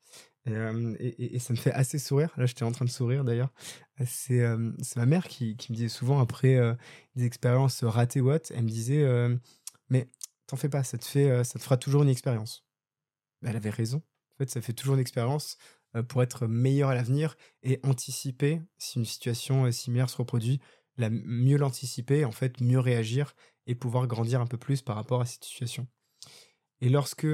Et, 0.45 1.37
ça 1.39 1.53
me 1.53 1.57
fait 1.57 1.71
assez 1.71 1.99
sourire. 1.99 2.33
Là, 2.37 2.45
j'étais 2.45 2.63
en 2.63 2.71
train 2.71 2.85
de 2.85 2.89
sourire 2.89 3.23
d'ailleurs. 3.23 3.53
C'est 4.05 4.43
ma 4.95 5.05
mère 5.05 5.27
qui, 5.27 5.55
me 5.69 5.75
disait 5.75 5.89
souvent 5.89 6.19
après 6.19 6.59
des 7.15 7.25
expériences 7.25 7.83
ratées 7.83 8.21
what, 8.21 8.39
elle 8.49 8.63
me 8.63 8.69
disait 8.69 9.05
Mais 9.89 10.09
t'en 10.47 10.57
fais 10.57 10.69
pas, 10.69 10.83
ça 10.83 10.97
te, 10.97 11.43
ça 11.43 11.59
te 11.59 11.63
fera 11.63 11.77
toujours 11.77 12.03
une 12.03 12.09
expérience. 12.09 12.65
elle 13.43 13.55
avait 13.55 13.69
raison. 13.69 14.01
En 14.33 14.37
fait, 14.37 14.49
ça 14.49 14.61
fait 14.61 14.73
toujours 14.73 14.95
une 14.95 15.01
expérience 15.01 15.57
pour 16.07 16.23
être 16.23 16.47
meilleur 16.47 16.89
à 16.89 16.95
l'avenir 16.95 17.35
et 17.63 17.79
anticiper 17.83 18.61
si 18.77 18.97
une 18.97 19.05
situation 19.05 19.71
similaire 19.71 20.09
se 20.09 20.17
reproduit. 20.17 20.59
La, 20.97 21.09
mieux 21.09 21.57
l'anticiper, 21.57 22.25
en 22.25 22.31
fait, 22.31 22.61
mieux 22.61 22.79
réagir 22.79 23.35
et 23.67 23.75
pouvoir 23.75 24.07
grandir 24.07 24.41
un 24.41 24.47
peu 24.47 24.57
plus 24.57 24.81
par 24.81 24.95
rapport 24.95 25.21
à 25.21 25.25
cette 25.25 25.43
situation. 25.43 25.87
Et 26.81 26.89
lorsque 26.89 27.27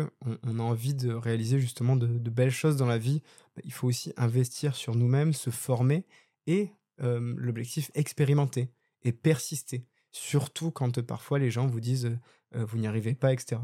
on, 0.44 0.60
a 0.60 0.62
envie 0.62 0.94
de 0.94 1.14
réaliser 1.14 1.60
justement 1.60 1.96
de, 1.96 2.30
belles 2.30 2.52
choses 2.52 2.76
dans 2.76 2.86
la 2.86 2.98
vie, 2.98 3.22
bah, 3.56 3.62
il 3.64 3.72
faut 3.72 3.88
aussi 3.88 4.14
investir 4.18 4.76
sur 4.76 4.96
nous-mêmes, 4.96 5.34
se 5.34 5.50
former 5.50 6.06
et 6.46 6.72
l'objectif 7.00 7.92
expérimenter 7.94 8.72
et 9.04 9.12
persister. 9.12 9.86
Surtout 10.12 10.72
quand 10.72 11.02
parfois 11.02 11.38
les 11.38 11.52
gens 11.52 11.68
vous 11.68 11.80
disent 11.80 12.18
vous 12.54 12.78
n'y 12.78 12.88
arrivez 12.88 13.14
pas, 13.14 13.34
etc. 13.34 13.62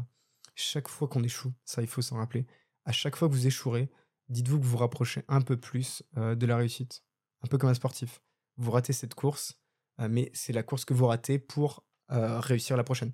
Chaque 0.54 0.86
fois 0.88 1.08
qu'on 1.08 1.24
échoue, 1.24 1.52
ça 1.64 1.82
il 1.82 1.88
faut 1.88 2.02
s'en 2.02 2.16
rappeler, 2.16 2.46
à 2.84 2.92
chaque 2.92 3.16
fois 3.16 3.28
que 3.28 3.34
vous 3.34 3.46
échouerez, 3.48 3.90
dites-vous 4.28 4.60
que 4.60 4.64
vous 4.64 4.76
rapprochez 4.76 5.24
un 5.26 5.40
peu 5.40 5.56
plus 5.56 6.04
de 6.16 6.46
la 6.46 6.56
réussite. 6.56 7.02
Un 7.42 7.48
peu 7.48 7.58
comme 7.58 7.70
un 7.70 7.74
sportif. 7.74 8.22
Vous 8.56 8.70
ratez 8.70 8.92
cette 8.92 9.14
course, 9.14 9.58
mais 9.98 10.30
c'est 10.32 10.52
la 10.52 10.62
course 10.62 10.84
que 10.84 10.94
vous 10.94 11.06
ratez 11.06 11.40
pour 11.40 11.84
réussir 12.08 12.76
la 12.76 12.84
prochaine. 12.84 13.12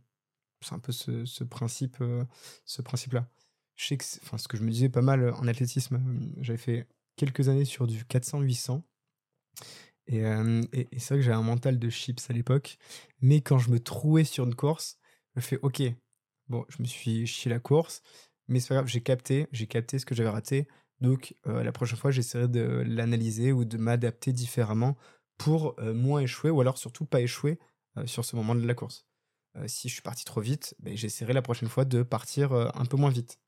C'est 0.62 0.74
un 0.74 0.78
peu 0.78 0.92
ce, 0.92 1.44
principe, 1.44 1.96
euh, 2.00 2.24
ce 2.64 2.82
principe-là. 2.82 3.26
Je 3.76 3.86
sais 3.86 3.96
que, 3.96 4.04
enfin, 4.22 4.36
ce 4.36 4.46
que 4.46 4.56
je 4.56 4.62
me 4.62 4.70
disais 4.70 4.90
pas 4.90 5.00
mal 5.00 5.32
en 5.32 5.46
athlétisme, 5.46 5.96
euh, 5.96 6.42
j'avais 6.42 6.58
fait 6.58 6.86
quelques 7.16 7.48
années 7.48 7.64
sur 7.64 7.86
du 7.86 8.04
400-800. 8.04 8.82
Euh, 10.12 10.62
et, 10.72 10.88
c'est 10.98 11.14
vrai 11.14 11.18
que 11.18 11.22
j'avais 11.22 11.36
un 11.36 11.42
mental 11.42 11.78
de 11.78 11.90
chips 11.90 12.28
à 12.28 12.32
l'époque. 12.34 12.76
Mais 13.20 13.40
quand 13.40 13.58
je 13.58 13.70
me 13.70 13.80
trouvais 13.80 14.24
sur 14.24 14.44
une 14.44 14.54
course, 14.54 14.98
je 15.36 15.40
fais 15.40 15.58
OK. 15.62 15.82
Bon, 16.48 16.66
je 16.68 16.82
me 16.82 16.86
suis 16.86 17.26
chié 17.26 17.50
la 17.50 17.60
course, 17.60 18.02
mais 18.48 18.60
c'est 18.60 18.68
pas 18.68 18.74
grave, 18.74 18.88
j'ai 18.88 19.00
capté, 19.00 19.46
j'ai 19.52 19.66
capté 19.68 19.98
ce 19.98 20.04
que 20.06 20.14
j'avais 20.14 20.30
raté. 20.30 20.66
Donc 21.00 21.34
la 21.44 21.72
prochaine 21.72 21.96
fois, 21.96 22.10
j'essaierai 22.10 22.48
de 22.48 22.82
l'analyser 22.86 23.52
ou 23.52 23.64
de 23.64 23.78
m'adapter 23.78 24.32
différemment 24.32 24.96
pour 25.38 25.80
moins 25.80 26.20
échouer 26.20 26.50
ou 26.50 26.60
alors 26.60 26.76
surtout 26.76 27.06
pas 27.06 27.20
échouer 27.20 27.58
sur 28.04 28.24
ce 28.24 28.34
moment 28.36 28.54
de 28.56 28.66
la 28.66 28.74
course. 28.74 29.06
Euh, 29.56 29.64
si 29.66 29.88
je 29.88 29.94
suis 29.94 30.02
parti 30.02 30.24
trop 30.24 30.40
vite, 30.40 30.74
ben, 30.78 30.96
j'essaierai 30.96 31.32
la 31.32 31.42
prochaine 31.42 31.68
fois 31.68 31.84
de 31.84 32.02
partir 32.02 32.52
euh, 32.52 32.68
un 32.74 32.84
peu 32.84 32.96
moins 32.96 33.10
vite. 33.10 33.38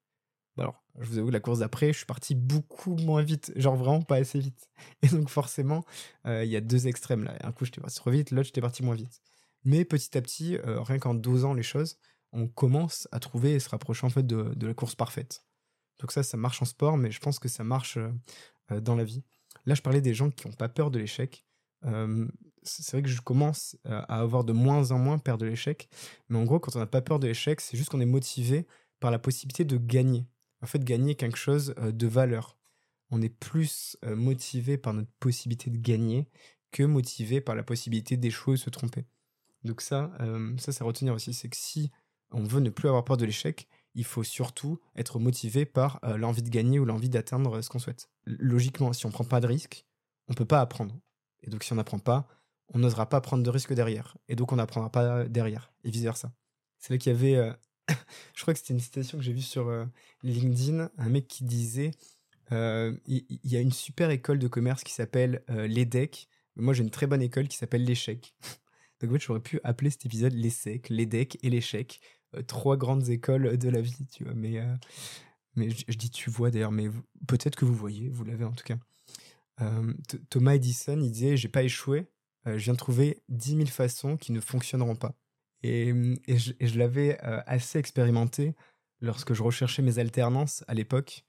alors, 0.58 0.82
je 0.98 1.08
vous 1.08 1.18
avoue, 1.18 1.30
la 1.30 1.40
course 1.40 1.60
d'après, 1.60 1.92
je 1.92 1.98
suis 1.98 2.06
parti 2.06 2.34
beaucoup 2.34 2.96
moins 2.96 3.22
vite, 3.22 3.52
genre 3.56 3.76
vraiment 3.76 4.02
pas 4.02 4.16
assez 4.16 4.38
vite. 4.40 4.68
Et 5.02 5.08
donc 5.08 5.28
forcément, 5.28 5.84
euh, 6.26 6.44
il 6.44 6.50
y 6.50 6.56
a 6.56 6.60
deux 6.60 6.88
extrêmes 6.88 7.24
là. 7.24 7.36
Un 7.42 7.52
coup, 7.52 7.64
j'étais 7.64 7.80
parti 7.80 7.96
trop 7.96 8.10
vite, 8.10 8.30
l'autre, 8.30 8.46
j'étais 8.46 8.60
parti 8.60 8.82
moins 8.82 8.94
vite. 8.94 9.22
Mais 9.64 9.84
petit 9.84 10.16
à 10.18 10.22
petit, 10.22 10.58
rien 10.64 10.98
qu'en 10.98 11.14
dosant 11.14 11.54
les 11.54 11.62
choses, 11.62 11.96
on 12.32 12.48
commence 12.48 13.06
à 13.12 13.20
trouver 13.20 13.52
et 13.52 13.60
se 13.60 13.68
rapprocher 13.68 14.04
en 14.04 14.10
fait 14.10 14.26
de, 14.26 14.54
de, 14.56 14.66
la 14.66 14.74
course 14.74 14.96
parfaite. 14.96 15.46
Donc 16.00 16.10
ça, 16.10 16.24
ça 16.24 16.36
marche 16.36 16.60
en 16.62 16.64
sport, 16.64 16.96
mais 16.96 17.12
je 17.12 17.20
pense 17.20 17.38
que 17.38 17.48
ça 17.48 17.62
marche 17.62 17.96
dans 18.70 18.96
la 18.96 19.04
vie. 19.04 19.22
Là, 19.64 19.76
je 19.76 19.82
parlais 19.82 20.00
des 20.00 20.14
gens 20.14 20.30
qui 20.30 20.48
n'ont 20.48 20.54
pas 20.54 20.68
peur 20.68 20.90
de 20.90 20.98
l'échec 20.98 21.44
c'est 22.62 22.92
vrai 22.92 23.02
que 23.02 23.08
je 23.08 23.20
commence 23.20 23.76
à 23.84 24.20
avoir 24.20 24.44
de 24.44 24.52
moins 24.52 24.90
en 24.90 24.98
moins 24.98 25.18
peur 25.18 25.38
de 25.38 25.46
l'échec. 25.46 25.88
Mais 26.28 26.38
en 26.38 26.44
gros, 26.44 26.60
quand 26.60 26.76
on 26.76 26.78
n'a 26.78 26.86
pas 26.86 27.02
peur 27.02 27.18
de 27.18 27.26
l'échec, 27.26 27.60
c'est 27.60 27.76
juste 27.76 27.90
qu'on 27.90 28.00
est 28.00 28.06
motivé 28.06 28.66
par 29.00 29.10
la 29.10 29.18
possibilité 29.18 29.64
de 29.64 29.76
gagner. 29.76 30.26
En 30.62 30.66
fait, 30.66 30.84
gagner 30.84 31.14
quelque 31.16 31.38
chose 31.38 31.74
de 31.76 32.06
valeur. 32.06 32.56
On 33.10 33.20
est 33.20 33.28
plus 33.28 33.96
motivé 34.02 34.78
par 34.78 34.94
notre 34.94 35.10
possibilité 35.20 35.70
de 35.70 35.78
gagner 35.78 36.28
que 36.70 36.82
motivé 36.84 37.40
par 37.40 37.54
la 37.54 37.62
possibilité 37.62 38.16
d'échouer 38.16 38.52
ou 38.52 38.56
de 38.56 38.60
se 38.60 38.70
tromper. 38.70 39.04
Donc 39.64 39.80
ça, 39.80 40.10
ça, 40.58 40.72
c'est 40.72 40.82
à 40.82 40.86
retenir 40.86 41.14
aussi. 41.14 41.34
C'est 41.34 41.48
que 41.48 41.56
si 41.56 41.90
on 42.30 42.44
veut 42.44 42.60
ne 42.60 42.70
plus 42.70 42.88
avoir 42.88 43.04
peur 43.04 43.16
de 43.16 43.26
l'échec, 43.26 43.68
il 43.94 44.04
faut 44.04 44.22
surtout 44.22 44.80
être 44.96 45.18
motivé 45.18 45.66
par 45.66 46.00
l'envie 46.16 46.42
de 46.42 46.48
gagner 46.48 46.78
ou 46.78 46.84
l'envie 46.84 47.10
d'atteindre 47.10 47.60
ce 47.60 47.68
qu'on 47.68 47.78
souhaite. 47.78 48.08
Logiquement, 48.24 48.92
si 48.94 49.04
on 49.04 49.10
ne 49.10 49.12
prend 49.12 49.24
pas 49.24 49.40
de 49.40 49.46
risque, 49.46 49.84
on 50.28 50.32
ne 50.32 50.36
peut 50.36 50.46
pas 50.46 50.60
apprendre. 50.60 50.98
Et 51.42 51.50
donc 51.50 51.64
si 51.64 51.72
on 51.72 51.76
n'apprend 51.76 51.98
pas, 51.98 52.26
on 52.72 52.78
n'osera 52.78 53.08
pas 53.08 53.20
prendre 53.20 53.42
de 53.42 53.50
risques 53.50 53.72
derrière. 53.72 54.16
Et 54.28 54.36
donc 54.36 54.52
on 54.52 54.56
n'apprendra 54.56 54.90
pas 54.90 55.24
derrière, 55.24 55.72
et 55.84 55.90
vice-versa. 55.90 56.32
C'est 56.78 56.92
là 56.92 56.98
qu'il 56.98 57.12
y 57.12 57.14
avait, 57.14 57.36
euh, 57.36 57.52
je 58.34 58.42
crois 58.42 58.54
que 58.54 58.60
c'était 58.60 58.74
une 58.74 58.80
citation 58.80 59.18
que 59.18 59.24
j'ai 59.24 59.32
vue 59.32 59.40
sur 59.40 59.68
euh, 59.68 59.84
LinkedIn, 60.22 60.90
un 60.96 61.08
mec 61.08 61.28
qui 61.28 61.44
disait, 61.44 61.92
euh, 62.50 62.96
il 63.06 63.24
y, 63.44 63.56
a 63.56 63.60
une 63.60 63.72
super 63.72 64.10
école 64.10 64.38
de 64.38 64.48
commerce 64.48 64.82
qui 64.82 64.92
s'appelle 64.92 65.42
l'EDEC. 65.48 66.28
Moi 66.56 66.74
j'ai 66.74 66.82
une 66.82 66.90
très 66.90 67.06
bonne 67.06 67.22
école 67.22 67.48
qui 67.48 67.56
s'appelle 67.56 67.84
l'échec. 67.84 68.34
donc 69.00 69.10
en 69.10 69.14
fait 69.14 69.20
j'aurais 69.20 69.40
pu 69.40 69.60
appeler 69.64 69.90
cet 69.90 70.04
épisode 70.04 70.34
l'ESSEC, 70.34 70.88
l'EDEC 70.90 71.38
et 71.42 71.50
l'échec. 71.50 72.00
trois 72.46 72.76
grandes 72.76 73.08
écoles 73.08 73.56
de 73.56 73.68
la 73.70 73.80
vie, 73.80 74.06
tu 74.10 74.24
vois. 74.24 74.34
Mais, 74.34 74.60
mais 75.54 75.70
je, 75.70 75.96
dis 75.96 76.10
tu 76.10 76.30
vois 76.30 76.50
d'ailleurs, 76.50 76.72
mais 76.72 76.90
peut-être 77.26 77.56
que 77.56 77.64
vous 77.64 77.74
voyez, 77.74 78.08
vous 78.10 78.24
l'avez 78.24 78.44
en 78.44 78.52
tout 78.52 78.64
cas. 78.64 78.76
Thomas 80.28 80.54
Edison, 80.54 81.00
il 81.00 81.12
disait 81.12 81.36
J'ai 81.36 81.48
pas 81.48 81.62
échoué, 81.62 82.06
je 82.46 82.56
viens 82.56 82.72
de 82.72 82.78
trouver 82.78 83.22
10 83.28 83.56
000 83.56 83.66
façons 83.66 84.16
qui 84.16 84.32
ne 84.32 84.40
fonctionneront 84.40 84.96
pas. 84.96 85.14
Et, 85.62 85.92
mmh, 85.92 86.18
je, 86.28 86.78
l'avais 86.78 87.18
assez 87.20 87.78
expérimenté 87.78 88.54
lorsque 89.00 89.32
je 89.34 89.42
recherchais 89.42 89.82
mes 89.82 89.98
alternances 89.98 90.64
à 90.68 90.74
l'époque. 90.74 91.24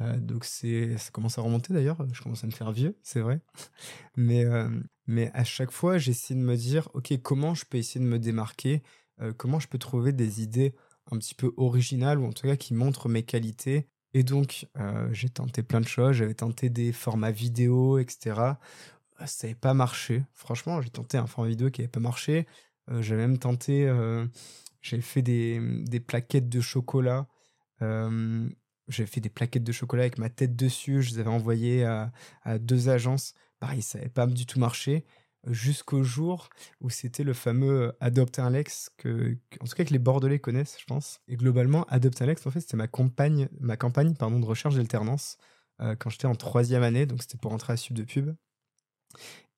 donc 0.00 0.44
c'est, 0.44 0.96
ça 0.98 1.10
commence 1.10 1.38
à 1.38 1.42
remonter 1.42 1.72
d'ailleurs, 1.72 2.04
je 2.12 2.22
commence 2.22 2.42
à 2.44 2.46
me 2.46 2.52
faire 2.52 2.72
vieux, 2.72 2.96
c'est 3.02 3.20
vrai. 3.20 3.40
Mais, 4.16 4.44
mais 5.06 5.30
à 5.34 5.44
chaque 5.44 5.72
fois, 5.72 5.98
j'essaie 5.98 6.34
de 6.34 6.40
me 6.40 6.56
dire, 6.56 6.88
ok, 6.94 7.20
comment 7.22 7.54
je 7.54 7.64
peux 7.64 7.78
essayer 7.78 8.00
de 8.04 8.08
me 8.08 8.18
démarquer, 8.18 8.82
comment 9.36 9.58
je 9.58 9.68
peux 9.68 9.78
trouver 9.78 10.12
des 10.12 10.42
idées 10.42 10.74
un 11.10 11.18
petit 11.18 11.34
peu 11.34 11.52
originales 11.56 12.20
ou 12.20 12.26
en 12.26 12.32
tout 12.32 12.46
cas 12.46 12.56
qui 12.56 12.74
montrent 12.74 13.08
mes 13.08 13.24
qualités? 13.24 13.88
Et 14.12 14.22
donc, 14.22 14.66
j'ai 15.12 15.28
tenté 15.28 15.62
plein 15.62 15.80
de 15.80 15.86
choses, 15.86 16.16
j'avais 16.16 16.34
tenté 16.34 16.70
des 16.70 16.92
formats 16.92 17.30
vidéo, 17.30 17.98
etc. 17.98 18.40
Ça 19.26 19.46
n'avait 19.46 19.58
pas 19.58 19.74
marché. 19.74 20.22
Franchement, 20.34 20.80
j'ai 20.80 20.90
tenté 20.90 21.18
un 21.18 21.26
format 21.26 21.48
vidéo 21.48 21.70
qui 21.70 21.80
n'avait 21.80 21.90
pas 21.90 22.00
marché. 22.00 22.46
Euh, 22.90 23.02
j'avais 23.02 23.26
même 23.26 23.38
tenté, 23.38 23.86
euh, 23.86 24.26
j'ai 24.82 25.00
fait 25.00 25.22
des, 25.22 25.60
plaquettes 26.06 26.48
de 26.48 26.60
chocolat. 26.60 27.26
Euh, 27.82 28.48
j'avais 28.88 29.06
fait 29.06 29.20
des 29.20 29.28
plaquettes 29.28 29.64
de 29.64 29.72
chocolat 29.72 30.02
avec 30.04 30.18
ma 30.18 30.30
tête 30.30 30.56
dessus. 30.56 31.02
Je 31.02 31.10
les 31.10 31.18
avais 31.20 31.30
envoyées 31.30 31.84
à, 31.84 32.10
deux 32.58 32.88
agences. 32.88 33.34
Pareil, 33.60 33.82
ça 33.82 33.98
n'avait 33.98 34.10
pas 34.10 34.26
du 34.26 34.46
tout 34.46 34.58
marché. 34.58 35.04
Jusqu'au 35.46 36.02
jour 36.02 36.50
où 36.80 36.90
c'était 36.90 37.24
le 37.24 37.32
fameux 37.32 37.94
Adopt 38.00 38.38
un 38.38 38.52
que, 38.98 39.38
en 39.60 39.64
tout 39.64 39.74
cas 39.74 39.84
que 39.84 39.92
les 39.92 39.98
Bordelais 39.98 40.38
connaissent, 40.38 40.76
je 40.78 40.84
pense. 40.84 41.20
Et 41.28 41.36
globalement, 41.36 41.84
Adopt 41.84 42.20
un 42.20 42.26
Lex, 42.26 42.46
en 42.46 42.50
fait, 42.50 42.60
c'était 42.60 42.76
ma 42.76 42.88
campagne, 42.88 43.48
ma 43.58 43.78
campagne 43.78 44.14
pardon, 44.14 44.38
de 44.38 44.44
recherche 44.44 44.74
d'alternance 44.74 45.38
quand 45.78 46.10
j'étais 46.10 46.26
en 46.26 46.34
troisième 46.34 46.82
année. 46.82 47.06
Donc, 47.06 47.22
c'était 47.22 47.38
pour 47.38 47.52
rentrer 47.52 47.72
à 47.72 47.76
Sub 47.78 47.96
de 47.96 48.04
Pub. 48.04 48.34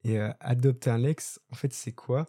Et 0.04 0.18
adopter 0.40 0.90
un 0.90 0.98
Lex, 0.98 1.40
en 1.50 1.54
fait, 1.54 1.72
c'est 1.72 1.92
quoi? 1.92 2.28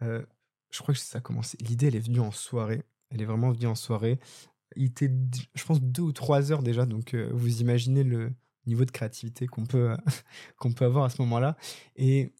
Je 0.00 0.78
crois 0.78 0.94
que 0.94 1.00
ça 1.00 1.18
a 1.18 1.20
commencé. 1.20 1.58
L'idée, 1.60 1.88
elle 1.88 1.96
est 1.96 2.00
venue 2.00 2.20
en 2.20 2.30
soirée. 2.30 2.84
Elle 3.10 3.22
est 3.22 3.24
vraiment 3.24 3.50
venue 3.50 3.66
en 3.66 3.74
soirée. 3.74 4.20
Il 4.76 4.84
était, 4.84 5.10
je 5.54 5.64
pense, 5.64 5.80
deux 5.80 6.02
ou 6.02 6.12
trois 6.12 6.52
heures 6.52 6.62
déjà. 6.62 6.86
Donc, 6.86 7.14
vous 7.14 7.60
imaginez 7.60 8.04
le 8.04 8.32
niveau 8.66 8.84
de 8.84 8.90
créativité 8.90 9.46
qu'on 9.46 9.66
peut, 9.66 9.96
qu'on 10.58 10.72
peut 10.72 10.84
avoir 10.84 11.04
à 11.04 11.10
ce 11.10 11.20
moment-là. 11.22 11.56
Et 11.96 12.32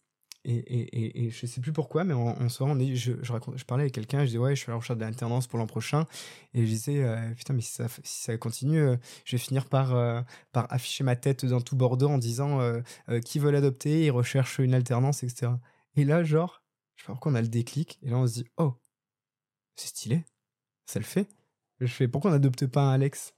et, 0.45 0.55
et, 0.55 1.25
et, 1.25 1.29
je 1.31 1.45
sais 1.45 1.59
plus 1.59 1.73
pourquoi, 1.73 2.05
mais 2.05 2.13
en, 2.13 2.47
soirée, 2.47 2.71
on 2.71 2.79
est, 2.79 2.95
je, 2.95 3.13
je, 3.21 3.33
je, 3.55 3.65
parlais 3.65 3.83
avec 3.83 3.93
quelqu'un, 3.93 4.21
je 4.21 4.27
disais, 4.27 4.37
ouais, 4.37 4.55
je 4.55 4.61
suis 4.61 4.69
à 4.69 4.73
la 4.73 4.77
recherche 4.77 4.97
d'alternance 4.97 5.47
pour 5.47 5.59
l'an 5.59 5.67
prochain. 5.67 6.05
Et 6.53 6.61
je 6.61 6.71
disais, 6.71 7.03
euh, 7.03 7.33
putain, 7.35 7.53
mais 7.53 7.61
si 7.61 7.73
ça, 7.73 7.87
si 8.03 8.23
ça 8.23 8.37
continue, 8.37 8.79
euh, 8.79 8.97
je 9.25 9.35
vais 9.35 9.41
finir 9.41 9.65
par, 9.65 9.93
euh, 9.93 10.21
par 10.53 10.71
afficher 10.71 11.03
ma 11.03 11.17
tête 11.17 11.45
dans 11.45 11.59
tout 11.59 11.75
Bordeaux 11.75 12.09
en 12.09 12.17
disant, 12.17 12.59
qui 13.25 13.39
veut 13.39 13.51
l'adopter, 13.51 14.05
il 14.05 14.11
recherche 14.11 14.59
une 14.59 14.73
alternance, 14.73 15.23
etc. 15.23 15.51
Et 15.95 16.05
là, 16.05 16.23
genre, 16.23 16.63
je 16.95 17.03
sais 17.03 17.07
pas 17.07 17.13
pourquoi 17.13 17.33
on 17.33 17.35
a 17.35 17.41
le 17.41 17.49
déclic, 17.49 17.99
et 18.01 18.09
là, 18.09 18.17
on 18.17 18.27
se 18.27 18.33
dit, 18.35 18.45
oh, 18.57 18.75
c'est 19.75 19.89
stylé, 19.89 20.23
ça 20.85 20.99
le 20.99 21.05
fait. 21.05 21.27
Je 21.81 21.87
fais, 21.87 22.07
pourquoi 22.07 22.31
on 22.31 22.33
n'adopte 22.33 22.65
pas 22.67 22.81
un 22.83 22.91
Alex? 22.93 23.33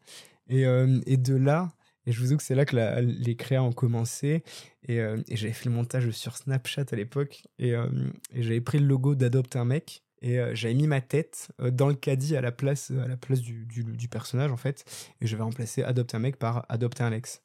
Et, 0.48 0.62
et 0.62 1.18
de 1.18 1.36
là, 1.36 1.72
et 2.06 2.12
je 2.12 2.20
vous 2.20 2.28
avoue 2.28 2.38
que 2.38 2.44
c'est 2.44 2.56
là 2.56 2.66
que 2.66 2.76
les 3.02 3.36
créas 3.36 3.62
ont 3.62 3.74
commencé. 3.74 4.44
Euh, 4.90 5.22
et, 5.28 5.36
j'avais 5.36 5.54
fait 5.54 5.70
le 5.70 5.76
montage 5.76 6.10
sur 6.12 6.36
Snapchat 6.36 6.86
à 6.92 6.96
l'époque. 6.96 7.44
Et, 7.60 7.76
euh, 7.76 7.88
j'avais 8.34 8.62
pris 8.62 8.80
le 8.80 8.88
logo 8.88 9.16
d'Adopte 9.16 9.56
un 9.56 9.66
mec. 9.66 10.04
Et 10.24 10.40
euh, 10.40 10.54
j'avais 10.54 10.74
mis 10.74 10.88
ma 10.88 11.02
tête 11.02 11.52
dans 11.60 11.88
le 11.88 11.96
caddie 11.96 12.36
à 12.36 12.42
la 12.42 12.52
place, 12.52 12.92
à 12.92 13.08
la 13.08 13.18
place 13.18 13.42
du, 13.42 13.66
du, 13.66 14.08
personnage, 14.08 14.52
en 14.52 14.58
fait. 14.58 14.86
Et 15.22 15.28
j'avais 15.28 15.44
remplacé 15.44 15.84
Adopte 15.84 16.16
un 16.16 16.20
mec 16.20 16.38
par 16.38 16.66
Adopte 16.70 17.02
un 17.02 17.08
Alex. 17.08 17.42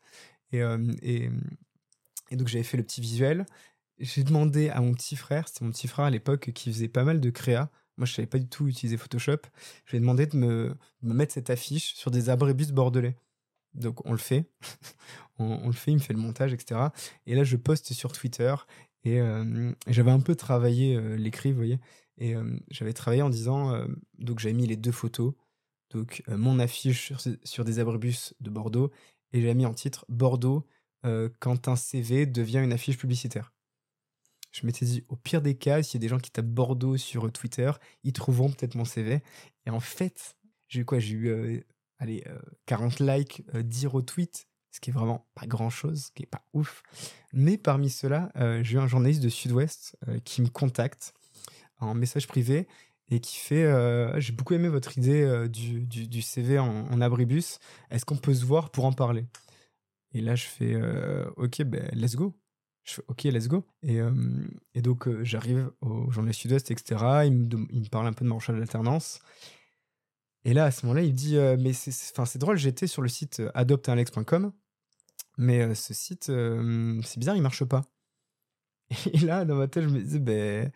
Et, 0.52 0.62
et, 1.02 1.28
donc 2.36 2.48
j'avais 2.48 2.64
fait 2.64 2.76
le 2.76 2.82
petit 2.82 3.00
visuel. 3.00 3.46
J'ai 3.98 4.24
demandé 4.24 4.68
à 4.68 4.80
mon 4.80 4.92
petit 4.92 5.16
frère, 5.16 5.48
c'était 5.48 5.64
mon 5.64 5.70
petit 5.70 5.88
frère 5.88 6.06
à 6.06 6.10
l'époque 6.10 6.52
qui 6.52 6.70
faisait 6.70 6.88
pas 6.88 7.02
mal 7.02 7.20
de 7.20 7.30
créa. 7.30 7.70
Moi, 7.96 8.06
je 8.06 8.12
savais 8.12 8.26
pas 8.26 8.38
du 8.38 8.46
tout 8.46 8.68
utiliser 8.68 8.98
Photoshop. 8.98 9.38
Je 9.86 9.92
lui 9.92 9.98
ai 9.98 10.00
demandé 10.00 10.26
de 10.26 10.36
me, 10.36 10.76
de 11.02 11.08
me 11.08 11.14
mettre 11.14 11.32
cette 11.32 11.48
affiche 11.48 11.94
sur 11.94 12.10
des 12.10 12.28
abrébus 12.28 12.72
bordelais. 12.72 13.16
Donc 13.76 14.04
on 14.06 14.12
le 14.12 14.18
fait, 14.18 14.50
on, 15.38 15.66
le 15.66 15.72
fait, 15.72 15.92
il 15.92 15.96
me 15.96 16.00
fait 16.00 16.12
le 16.12 16.18
montage, 16.18 16.52
etc. 16.52 16.80
Et 17.26 17.34
là, 17.34 17.44
je 17.44 17.56
poste 17.56 17.92
sur 17.92 18.12
Twitter 18.12 18.54
et 19.04 19.20
j'avais 19.86 20.10
un 20.10 20.18
peu 20.18 20.34
travaillé 20.34 21.00
l'écrit, 21.16 21.52
vous 21.52 21.58
voyez. 21.58 21.78
Et 22.18 22.34
j'avais 22.70 22.92
travaillé 22.92 23.22
en 23.22 23.30
disant, 23.30 23.86
donc 24.18 24.40
j'avais 24.40 24.54
mis 24.54 24.66
les 24.66 24.74
deux 24.74 24.90
photos, 24.90 25.34
donc 25.90 26.24
mon 26.26 26.58
affiche 26.58 27.06
sur, 27.06 27.20
sur, 27.44 27.64
des 27.64 27.78
abribus 27.78 28.34
de 28.40 28.50
Bordeaux, 28.50 28.90
et 29.32 29.40
j'avais 29.40 29.54
mis 29.54 29.66
en 29.66 29.74
titre 29.74 30.04
Bordeaux 30.08 30.66
quand 31.38 31.68
un 31.68 31.76
CV 31.76 32.26
devient 32.26 32.58
une 32.58 32.72
affiche 32.72 32.98
publicitaire. 32.98 33.52
Je 34.56 34.64
m'étais 34.64 34.86
dit, 34.86 35.04
au 35.08 35.16
pire 35.16 35.42
des 35.42 35.54
cas, 35.54 35.82
s'il 35.82 36.00
y 36.00 36.00
a 36.00 36.04
des 36.06 36.08
gens 36.08 36.18
qui 36.18 36.30
tapent 36.30 36.46
Bordeaux 36.46 36.96
sur 36.96 37.30
Twitter, 37.30 37.70
ils 38.04 38.14
trouveront 38.14 38.50
peut-être 38.50 38.74
mon 38.74 38.86
CV. 38.86 39.22
Et 39.66 39.70
en 39.70 39.80
fait, 39.80 40.34
j'ai 40.68 40.80
eu 40.80 40.84
quoi? 40.86 40.98
J'ai 40.98 41.14
eu 41.14 41.64
allez, 41.98 42.24
40 42.66 43.00
likes, 43.00 43.42
10 43.54 43.86
retweets, 43.86 44.46
ce 44.70 44.80
qui 44.80 44.90
est 44.90 44.92
vraiment 44.92 45.26
pas 45.34 45.46
grand-chose, 45.46 46.06
ce 46.06 46.10
qui 46.12 46.24
est 46.24 46.26
pas 46.26 46.44
ouf. 46.52 46.82
Mais 47.32 47.56
parmi 47.56 47.90
ceux-là, 47.90 48.30
j'ai 48.62 48.76
eu 48.76 48.78
un 48.78 48.86
journaliste 48.86 49.22
de 49.22 49.28
Sud-Ouest 49.28 49.96
qui 50.24 50.42
me 50.42 50.48
contacte 50.48 51.14
en 51.78 51.94
message 51.94 52.26
privé 52.26 52.68
et 53.08 53.20
qui 53.20 53.36
fait 53.36 53.66
J'ai 54.20 54.32
beaucoup 54.32 54.54
aimé 54.54 54.68
votre 54.68 54.98
idée 54.98 55.48
du, 55.48 56.22
CV 56.22 56.58
en, 56.58 57.00
abribus. 57.00 57.58
Est-ce 57.90 58.04
qu'on 58.04 58.16
peut 58.16 58.34
se 58.34 58.44
voir 58.44 58.70
pour 58.70 58.84
en 58.84 58.92
parler? 58.92 59.24
Et 60.12 60.20
là, 60.20 60.34
je 60.34 60.44
fais 60.44 60.76
Ok, 61.36 61.62
ben, 61.62 61.88
let's 61.92 62.16
go. 62.16 62.34
Je 62.84 62.94
fais 62.94 63.02
OK, 63.08 63.24
let's 63.24 63.48
go. 63.48 63.64
Et, 63.82 64.00
donc, 64.82 65.08
j'arrive 65.22 65.70
au 65.80 66.10
Journal 66.10 66.34
Sud-Ouest, 66.34 66.70
etc. 66.70 67.22
Il 67.24 67.32
me, 67.32 67.66
il 67.70 67.80
me, 67.80 67.88
parle 67.88 68.06
un 68.08 68.12
peu 68.12 68.24
de 68.24 68.30
mon 68.30 68.36
recherche 68.36 68.58
d'alternance. 68.58 69.20
Et 70.46 70.54
là, 70.54 70.66
à 70.66 70.70
ce 70.70 70.86
moment-là, 70.86 71.02
il 71.02 71.10
me 71.10 71.16
dit 71.16 71.36
Mais 71.58 71.72
c'est 71.72 72.38
drôle, 72.38 72.56
j'étais 72.56 72.86
sur 72.86 73.02
le 73.02 73.08
site 73.08 73.42
adoptealex.com, 73.54 74.52
mais 75.38 75.74
ce 75.74 75.92
site, 75.92 76.26
c'est 76.26 77.18
bizarre, 77.18 77.36
il 77.36 77.42
marche 77.42 77.64
pas. 77.64 77.82
Et 79.12 79.18
là, 79.18 79.44
dans 79.44 79.56
ma 79.56 79.66
tête, 79.66 79.82
je 79.82 79.88
me 79.88 80.00
disais 80.00 80.20
Ben 80.20 80.70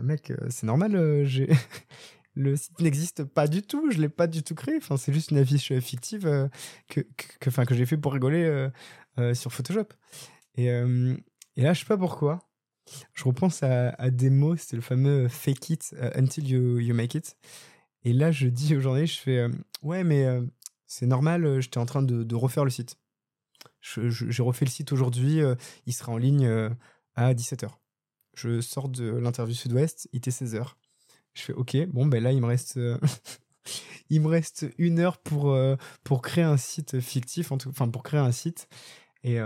mec, 0.00 0.32
c'est 0.50 0.66
normal, 0.66 0.92
le 2.34 2.56
site 2.56 2.80
n'existe 2.80 3.24
pas 3.24 3.48
du 3.48 3.62
tout, 3.62 3.90
je 3.90 4.00
l'ai 4.00 4.08
pas 4.08 4.28
du 4.28 4.44
tout 4.44 4.54
créé. 4.54 4.76
Enfin, 4.76 4.96
c'est 4.96 5.12
juste 5.12 5.32
une 5.32 5.38
affiche 5.38 5.76
fictive 5.80 6.48
que, 6.88 7.00
que, 7.40 7.64
que 7.64 7.74
j'ai 7.74 7.86
fait 7.86 7.96
pour 7.96 8.12
rigoler 8.12 8.68
sur 9.34 9.52
Photoshop. 9.52 9.88
Et, 10.54 10.66
et 10.66 11.62
là, 11.62 11.72
je 11.72 11.80
sais 11.80 11.86
pas 11.86 11.98
pourquoi. 11.98 12.38
Je 13.14 13.24
repense 13.24 13.64
à, 13.64 14.10
des 14.10 14.30
mots, 14.30 14.54
c'était 14.54 14.76
le 14.76 14.82
fameux 14.82 15.26
fake 15.26 15.70
it 15.70 15.96
until 16.14 16.48
you, 16.48 16.78
you, 16.78 16.94
make 16.94 17.16
it. 17.16 17.36
Et 18.04 18.12
là, 18.12 18.30
je 18.32 18.48
dis 18.48 18.80
journalistes, 18.80 19.14
je 19.16 19.20
fais 19.20 19.46
Ouais, 19.82 20.04
mais 20.04 20.26
c'est 20.86 21.06
normal, 21.06 21.60
j'étais 21.60 21.78
en 21.78 21.86
train 21.86 22.02
de, 22.02 22.34
refaire 22.34 22.64
le 22.64 22.70
site. 22.70 22.98
J'ai 23.80 24.42
refait 24.42 24.64
le 24.64 24.70
site 24.70 24.92
aujourd'hui, 24.92 25.40
il 25.86 25.92
sera 25.92 26.12
en 26.12 26.16
ligne 26.16 26.46
à 27.14 27.34
17h. 27.34 27.68
Je 28.34 28.60
sors 28.60 28.88
de 28.88 29.04
l'interview 29.04 29.54
Sud-Ouest, 29.54 30.08
il 30.12 30.18
était 30.18 30.30
16h. 30.30 30.74
Je 31.34 31.42
fais 31.42 31.52
Ok, 31.52 31.76
bon, 31.88 32.06
ben 32.06 32.22
là, 32.22 32.32
il 32.32 32.40
me 32.40 32.46
reste. 32.46 32.78
il 34.10 34.20
me 34.20 34.28
reste 34.28 34.66
une 34.78 34.98
heure 34.98 35.18
pour, 35.18 35.56
pour 36.04 36.22
créer 36.22 36.44
un 36.44 36.56
site 36.56 37.00
fictif, 37.00 37.52
enfin 37.52 37.88
pour 37.88 38.02
créer 38.02 38.20
un 38.20 38.32
site. 38.32 38.68
Et 39.24 39.38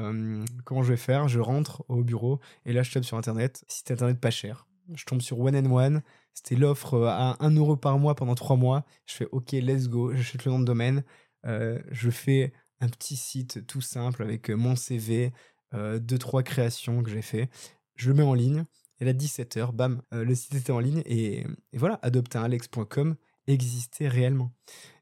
comment 0.64 0.82
je 0.82 0.90
vais 0.90 0.96
faire? 0.96 1.28
Je 1.28 1.40
rentre 1.40 1.84
au 1.88 2.02
bureau 2.02 2.40
et 2.64 2.72
là 2.72 2.82
je 2.82 2.90
tape 2.90 3.04
sur 3.04 3.16
internet, 3.16 3.64
site 3.68 3.90
internet 3.90 4.18
pas 4.18 4.30
cher. 4.30 4.66
Je 4.94 5.04
tombe 5.04 5.20
sur 5.20 5.38
One 5.38 5.56
and 5.56 5.70
One, 5.70 6.02
c'était 6.36 6.54
l'offre 6.54 7.06
à 7.06 7.36
1 7.44 7.56
euro 7.56 7.76
par 7.76 7.98
mois 7.98 8.14
pendant 8.14 8.34
3 8.34 8.56
mois. 8.56 8.84
Je 9.06 9.14
fais 9.14 9.28
OK, 9.32 9.52
let's 9.52 9.88
go, 9.88 10.14
j'achète 10.14 10.44
le 10.44 10.52
nom 10.52 10.60
de 10.60 10.64
domaine. 10.64 11.02
je 11.44 12.10
fais 12.10 12.52
un 12.80 12.88
petit 12.88 13.16
site 13.16 13.66
tout 13.66 13.80
simple 13.80 14.22
avec 14.22 14.50
mon 14.50 14.76
CV, 14.76 15.32
deux 15.72 16.18
trois 16.18 16.42
créations 16.42 17.02
que 17.02 17.10
j'ai 17.10 17.22
fait. 17.22 17.48
Je 17.96 18.10
le 18.10 18.16
mets 18.16 18.22
en 18.22 18.34
ligne. 18.34 18.64
Et 19.00 19.04
là, 19.04 19.12
17h, 19.12 19.72
bam, 19.72 20.02
le 20.12 20.34
site 20.34 20.54
était 20.54 20.72
en 20.72 20.80
ligne. 20.80 21.02
Et, 21.06 21.46
et 21.72 21.78
voilà, 21.78 21.98
adopteunalex.com 22.02 23.16
existait 23.46 24.08
réellement. 24.08 24.52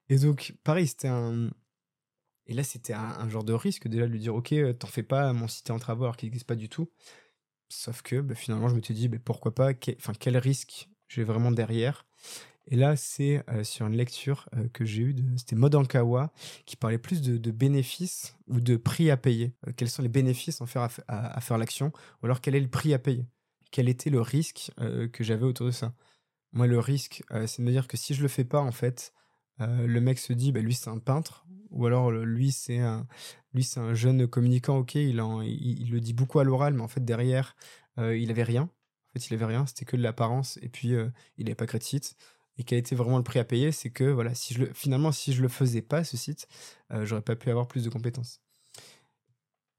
Et 0.09 0.19
donc, 0.19 0.55
pareil, 0.63 0.87
c'était 0.87 1.09
un, 1.09 1.51
et 2.47 2.53
là, 2.53 2.63
c'était 2.63 2.93
un, 2.93 3.29
genre 3.29 3.45
de 3.45 3.53
risque 3.53 3.89
déjà 3.89 4.07
de 4.07 4.13
lui 4.13 4.21
dire, 4.21 4.35
ok, 4.35 4.53
euh, 4.53 4.73
t'en 4.75 4.87
fais 4.87 5.03
pas, 5.03 5.33
mon 5.33 5.49
site 5.49 5.69
est 5.69 5.73
en 5.73 5.79
travaux 5.79 6.05
alors 6.05 6.17
qu'il 6.17 6.27
n'existe 6.29 6.47
pas 6.47 6.57
du 6.57 6.69
tout. 6.69 6.91
Sauf 7.69 8.03
que 8.03 8.21
bah, 8.21 8.35
finalement, 8.35 8.69
je 8.69 8.75
me 8.75 8.83
suis 8.83 8.95
dit, 8.95 9.09
bah, 9.09 9.19
pourquoi 9.25 9.55
pas, 9.55 9.73
quel 9.75 10.37
risque 10.37 10.91
j'ai 11.15 11.25
vraiment 11.25 11.51
derrière. 11.51 12.07
Et 12.67 12.77
là, 12.77 12.97
c'est 12.97 13.45
euh, 13.51 13.63
sur 13.63 13.87
une 13.87 13.97
lecture 13.97 14.49
euh, 14.57 14.69
que 14.73 14.85
j'ai 14.85 15.03
eue, 15.03 15.17
c'était 15.37 15.57
Modankawa, 15.57 16.33
qui 16.65 16.77
parlait 16.77 16.99
plus 16.99 17.21
de, 17.21 17.51
bénéfices 17.51 18.37
ou 18.49 18.61
de 18.61 18.77
prix 18.77 19.11
à 19.11 19.17
payer. 19.17 19.53
quels 19.77 19.91
sont 19.91 20.03
les 20.03 20.09
bénéfices 20.09 20.61
en 20.61 20.67
faire 20.67 20.89
à, 21.09 21.41
faire 21.41 21.59
l'action, 21.59 21.93
ou 22.23 22.27
alors 22.27 22.41
quel 22.41 22.55
est 22.55 22.61
le 22.61 22.69
prix 22.69 22.95
à 22.95 22.99
payer? 22.99 23.27
Quel 23.71 23.89
était 23.89 24.11
le 24.11 24.21
risque 24.21 24.71
que 25.13 25.25
j'avais 25.25 25.45
autour 25.45 25.67
de 25.67 25.73
ça? 25.73 25.95
Moi, 26.53 26.67
le 26.69 26.79
risque, 26.79 27.25
c'est 27.47 27.61
de 27.61 27.67
me 27.67 27.73
dire 27.73 27.89
que 27.89 27.97
si 27.97 28.15
je 28.15 28.23
le 28.23 28.29
fais 28.29 28.45
pas, 28.45 28.61
en 28.61 28.71
fait, 28.71 29.13
le 29.59 29.99
mec 30.01 30.21
se 30.21 30.33
dit, 30.33 30.53
bah, 30.53 30.61
lui, 30.61 30.75
c'est 30.75 30.91
un 30.91 30.99
peintre, 30.99 31.45
ou 31.75 31.87
alors 31.87 32.11
lui 32.11 32.53
c'est 32.53 32.79
un 32.79 33.07
lui 33.53 33.65
c'est 33.65 33.81
un 33.81 33.95
jeune 33.95 34.27
communicant 34.27 34.79
ok 34.79 34.95
il, 34.95 35.21
en, 35.21 35.43
il, 35.43 35.91
le 35.91 36.01
dit 36.01 36.15
beaucoup 36.15 36.39
à 36.39 36.45
l'oral 36.45 36.73
mais 36.73 36.83
en 36.83 36.89
fait 36.89 37.05
derrière 37.05 37.57
euh, 37.99 38.17
il 38.17 38.31
avait 38.31 38.45
rien 38.45 38.71
en 39.15 39.21
fait 39.21 39.29
il 39.29 39.35
avait 39.35 39.45
rien 39.45 39.67
c'était 39.67 39.85
que 39.85 39.97
de 39.97 40.03
l'apparence 40.03 40.59
et 40.63 40.69
puis 40.69 40.95
euh, 40.95 41.09
il 41.39 41.45
n'avait 41.45 41.55
pas 41.55 41.67
créé 41.67 41.79
de 41.79 41.85
site 41.85 42.17
et 42.57 42.65
quel 42.65 42.79
était 42.79 42.95
vraiment 42.97 43.19
le 43.19 43.25
prix 43.25 43.39
à 43.39 43.45
payer 43.45 43.73
c'est 43.73 43.91
que 43.91 44.05
voilà 44.05 44.35
si 44.35 44.55
je 44.55 44.61
le, 44.61 44.73
finalement 44.73 45.13
si 45.13 45.33
je 45.33 45.43
le 45.43 45.49
faisais 45.49 45.83
pas 45.83 46.05
ce 46.05 46.17
site 46.17 46.49
euh, 46.93 47.05
j'aurais 47.05 47.23
pas 47.23 47.37
pu 47.37 47.51
avoir 47.51 47.67
plus 47.69 47.85
de 47.85 47.91
compétences 47.91 48.41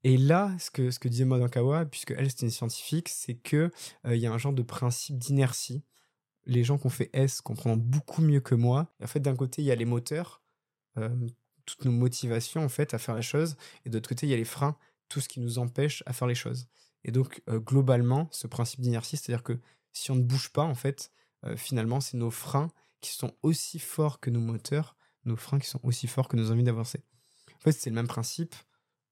et 0.04 0.18
là, 0.18 0.54
ce 0.60 0.70
que, 0.70 0.92
ce 0.92 1.00
que 1.00 1.08
disait 1.08 1.24
Madankawa, 1.24 1.84
puisque 1.84 2.12
elle 2.12 2.30
c'était 2.30 2.46
une 2.46 2.52
scientifique, 2.52 3.08
c'est 3.08 3.34
que 3.34 3.72
il 4.04 4.18
y 4.18 4.26
a 4.26 4.32
un 4.32 4.38
genre 4.38 4.52
de 4.52 4.62
principe 4.62 5.18
d'inertie. 5.18 5.82
Les 6.44 6.62
gens 6.62 6.78
qui 6.78 6.86
ont 6.86 6.90
fait 6.90 7.10
S 7.12 7.40
comprennent 7.40 7.80
beaucoup 7.80 8.22
mieux 8.22 8.38
que 8.38 8.54
moi. 8.54 8.94
En 9.02 9.08
fait, 9.08 9.18
d'un 9.18 9.34
côté, 9.34 9.62
il 9.62 9.64
y 9.64 9.72
a 9.72 9.74
les 9.74 9.84
moteurs, 9.84 10.42
toutes 11.66 11.84
nos 11.84 11.92
motivations 11.92 12.64
en 12.64 12.68
fait 12.68 12.94
à 12.94 12.98
faire 12.98 13.14
les 13.14 13.22
choses 13.22 13.56
et 13.84 13.90
d'autre 13.90 14.08
côté 14.08 14.26
il 14.26 14.30
y 14.30 14.34
a 14.34 14.36
les 14.36 14.44
freins 14.44 14.76
tout 15.08 15.20
ce 15.20 15.28
qui 15.28 15.40
nous 15.40 15.58
empêche 15.58 16.02
à 16.06 16.12
faire 16.12 16.28
les 16.28 16.34
choses 16.34 16.68
et 17.06 17.12
donc 17.12 17.40
euh, 17.48 17.58
globalement 17.58 18.28
ce 18.32 18.46
principe 18.46 18.80
d'inertie 18.80 19.16
c'est 19.16 19.32
à 19.32 19.36
dire 19.36 19.44
que 19.44 19.58
si 19.92 20.10
on 20.10 20.16
ne 20.16 20.22
bouge 20.22 20.50
pas 20.50 20.64
en 20.64 20.74
fait 20.74 21.10
euh, 21.44 21.56
finalement 21.56 22.00
c'est 22.00 22.18
nos 22.18 22.30
freins 22.30 22.68
qui 23.00 23.12
sont 23.12 23.32
aussi 23.42 23.78
forts 23.78 24.20
que 24.20 24.28
nos 24.28 24.40
moteurs 24.40 24.96
nos 25.24 25.36
freins 25.36 25.58
qui 25.58 25.68
sont 25.68 25.80
aussi 25.82 26.06
forts 26.06 26.28
que 26.28 26.36
nos 26.36 26.50
envies 26.50 26.62
d'avancer. 26.62 27.02
En 27.54 27.58
fait 27.60 27.72
c'est 27.72 27.90
le 27.90 27.96
même 27.96 28.08
principe 28.08 28.54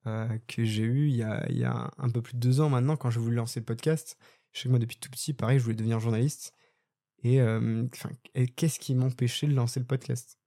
euh, 0.06 0.38
que 0.46 0.64
j'ai 0.64 0.82
eu 0.82 1.08
il 1.08 1.16
y, 1.16 1.22
a, 1.22 1.90
un 1.96 2.10
peu 2.10 2.20
plus 2.20 2.34
de 2.34 2.40
deux 2.40 2.60
ans 2.60 2.68
maintenant 2.68 2.96
quand 2.96 3.10
je 3.10 3.20
voulais 3.20 3.36
lancer 3.36 3.60
le 3.60 3.64
podcast. 3.64 4.18
Je 4.52 4.60
sais 4.60 4.64
que 4.64 4.70
moi 4.70 4.78
depuis 4.78 4.96
tout 4.96 5.10
petit 5.10 5.32
pareil 5.32 5.58
je 5.58 5.64
voulais 5.64 5.76
devenir 5.76 6.00
journaliste. 6.00 6.52
Et, 7.22 7.38
qu'est-ce 8.54 8.78
qui 8.78 8.94
m'empêchait 8.94 9.46
de 9.46 9.54
lancer 9.54 9.80
le 9.80 9.86
podcast? 9.86 10.38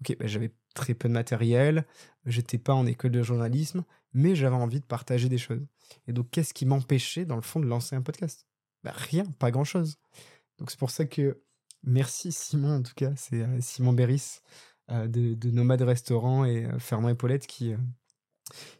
Ok 0.00 0.16
bah, 0.18 0.26
j'avais 0.28 0.54
très 0.74 0.94
peu 0.94 1.08
de 1.08 1.14
matériel, 1.14 1.86
j'étais 2.24 2.58
pas 2.58 2.74
en 2.74 2.86
école 2.86 3.10
de 3.10 3.22
journalisme, 3.22 3.84
mais 4.12 4.36
j'avais 4.36 4.54
envie 4.54 4.80
de 4.80 4.84
partager 4.84 5.28
des 5.28 5.38
choses. 5.38 5.66
Et 6.06 6.12
donc, 6.12 6.30
qu'est-ce 6.30 6.54
qui 6.54 6.66
m'empêchait, 6.66 7.24
dans 7.24 7.36
le 7.36 7.42
fond, 7.42 7.60
de 7.60 7.66
lancer 7.66 7.96
un 7.96 8.02
podcast? 8.02 8.46
Bah, 8.84 8.92
Rien, 8.94 9.24
pas 9.38 9.50
grand-chose. 9.50 9.98
Donc, 10.58 10.70
c'est 10.70 10.78
pour 10.78 10.90
ça 10.90 11.04
que 11.04 11.42
merci 11.82 12.32
Simon, 12.32 12.76
en 12.76 12.82
tout 12.82 12.94
cas, 12.94 13.12
c'est 13.16 13.42
euh, 13.42 13.60
Simon 13.60 13.92
Béris 13.92 14.40
euh, 14.90 15.06
de, 15.06 15.34
de, 15.34 15.50
Nomade 15.50 15.82
Restaurant 15.82 16.44
et 16.44 16.66
euh, 16.66 16.78
Fernand 16.78 17.14
Paulette 17.14 17.46
qui, 17.46 17.74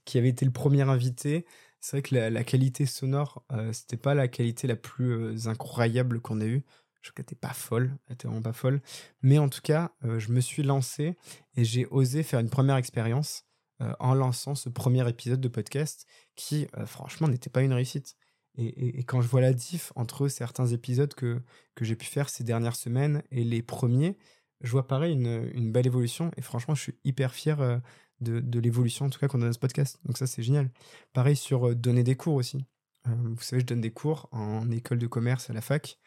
qui 0.04 0.18
avait 0.18 0.28
été 0.28 0.44
le 0.44 0.52
premier 0.52 0.82
invité. 0.82 1.46
C'est 1.80 1.96
vrai 1.96 2.02
que 2.02 2.14
la, 2.14 2.44
qualité 2.44 2.84
sonore, 2.84 3.42
c'était 3.72 3.96
pas 3.96 4.12
la 4.12 4.28
qualité 4.28 4.66
la 4.66 4.76
plus 4.76 5.48
incroyable 5.48 6.20
qu'on 6.20 6.42
ait 6.42 6.46
eue. 6.46 6.62
Je 7.02 7.10
n'étais 7.16 7.34
pas 7.34 7.52
folle, 7.52 7.96
elle 8.08 8.16
vraiment 8.22 8.42
pas 8.42 8.52
folle. 8.52 8.82
Mais 9.22 9.38
en 9.38 9.48
tout 9.48 9.62
cas, 9.62 9.92
euh, 10.04 10.18
je 10.18 10.32
me 10.32 10.40
suis 10.40 10.62
lancé 10.62 11.16
et 11.56 11.64
j'ai 11.64 11.86
osé 11.86 12.22
faire 12.22 12.40
une 12.40 12.50
première 12.50 12.76
expérience 12.76 13.44
euh, 13.82 13.92
en 13.98 14.14
lançant 14.14 14.54
ce 14.54 14.68
premier 14.68 15.08
épisode 15.08 15.40
de 15.40 15.48
podcast 15.48 16.06
qui, 16.36 16.66
euh, 16.76 16.86
franchement, 16.86 17.28
n'était 17.28 17.50
pas 17.50 17.62
une 17.62 17.72
réussite. 17.72 18.16
Et, 18.58 19.04
quand 19.04 19.22
je 19.22 19.28
vois 19.28 19.40
la 19.40 19.54
diff 19.54 19.92
entre 19.96 20.28
certains 20.28 20.66
épisodes 20.66 21.14
que, 21.14 21.40
que 21.74 21.84
j'ai 21.84 21.96
pu 21.96 22.06
faire 22.06 22.28
ces 22.28 22.44
dernières 22.44 22.76
semaines 22.76 23.22
et 23.30 23.44
les 23.44 23.62
premiers, 23.62 24.18
je 24.60 24.70
vois 24.72 24.86
pareil 24.86 25.14
une, 25.14 25.50
une 25.54 25.72
belle 25.72 25.86
évolution. 25.86 26.30
Et 26.36 26.42
franchement, 26.42 26.74
je 26.74 26.82
suis 26.82 26.94
hyper 27.04 27.32
fier 27.32 27.80
de, 28.20 28.40
de 28.40 28.60
l'évolution, 28.60 29.06
en 29.06 29.10
tout 29.10 29.18
cas, 29.18 29.28
qu'on 29.28 29.40
a 29.40 29.46
dans 29.46 29.52
ce 29.52 29.58
podcast. 29.58 29.98
Donc 30.04 30.18
ça, 30.18 30.26
c'est 30.26 30.42
génial. 30.42 30.70
Pareil 31.12 31.36
sur 31.36 31.74
donner 31.74 32.02
des 32.02 32.16
cours 32.16 32.34
aussi. 32.34 32.66
vous 33.06 33.40
savez, 33.40 33.60
je 33.60 33.66
donne 33.66 33.80
des 33.80 33.92
cours 33.92 34.28
en 34.32 34.70
école 34.70 34.98
de 34.98 35.06
commerce 35.06 35.48
à 35.48 35.54
la 35.54 35.62
fac. 35.62 35.98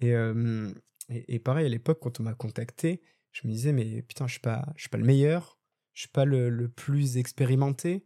Et, 0.00 0.12
et, 1.08 1.38
pareil, 1.38 1.66
à 1.66 1.70
l'époque, 1.70 2.00
quand 2.02 2.20
on 2.20 2.24
m'a 2.24 2.34
contacté, 2.34 3.00
je 3.32 3.46
me 3.46 3.52
disais, 3.52 3.72
mais 3.72 4.02
putain, 4.02 4.26
je 4.26 4.32
suis 4.32 4.42
suis 4.76 4.88
pas 4.88 4.98
le 4.98 5.04
meilleur, 5.04 5.55
je 5.96 6.02
suis 6.02 6.10
pas 6.10 6.26
le, 6.26 6.68
plus 6.68 7.16
expérimenté. 7.16 8.04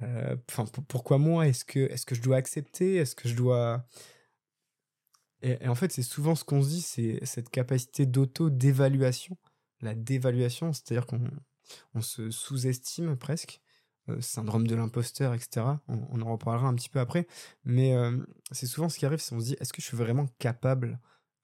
Enfin, 0.00 0.64
pourquoi 0.88 1.18
moi? 1.18 1.46
Est-ce 1.46 1.66
que, 1.66 1.78
est-ce 1.78 2.06
que 2.06 2.14
je 2.14 2.22
dois 2.22 2.36
accepter? 2.36 2.96
Est-ce 2.96 3.14
que 3.14 3.28
je 3.28 3.36
dois 3.36 3.86
et, 5.42 5.68
en 5.68 5.74
fait, 5.74 5.92
c'est 5.92 6.02
souvent 6.02 6.34
ce 6.34 6.44
qu'on 6.44 6.62
se 6.62 6.68
dit, 6.68 6.82
c'est 6.82 7.24
cette 7.24 7.48
capacité 7.48 8.04
d'auto-d'évaluation, 8.04 9.38
la 9.80 9.94
dévaluation, 9.94 10.72
c'est-à-dire 10.72 11.06
qu'on 11.06 11.22
on 11.94 12.02
se 12.02 12.30
sous-estime 12.30 13.16
presque. 13.16 13.60
syndrome 14.20 14.66
de 14.66 14.74
l'imposteur, 14.74 15.34
etc. 15.34 15.66
On, 15.88 16.20
en 16.20 16.32
reparlera 16.32 16.66
un 16.68 16.74
petit 16.74 16.88
peu 16.88 17.00
après. 17.00 17.26
Mais 17.64 17.94
c'est 18.50 18.66
souvent 18.66 18.88
ce 18.88 18.98
qui 18.98 19.06
arrive, 19.06 19.20
c'est 19.20 19.34
on 19.34 19.40
se 19.40 19.44
dit, 19.46 19.56
est-ce 19.60 19.72
que 19.72 19.80
je 19.80 19.86
suis 19.86 19.96
vraiment 19.96 20.26
capable 20.38 20.98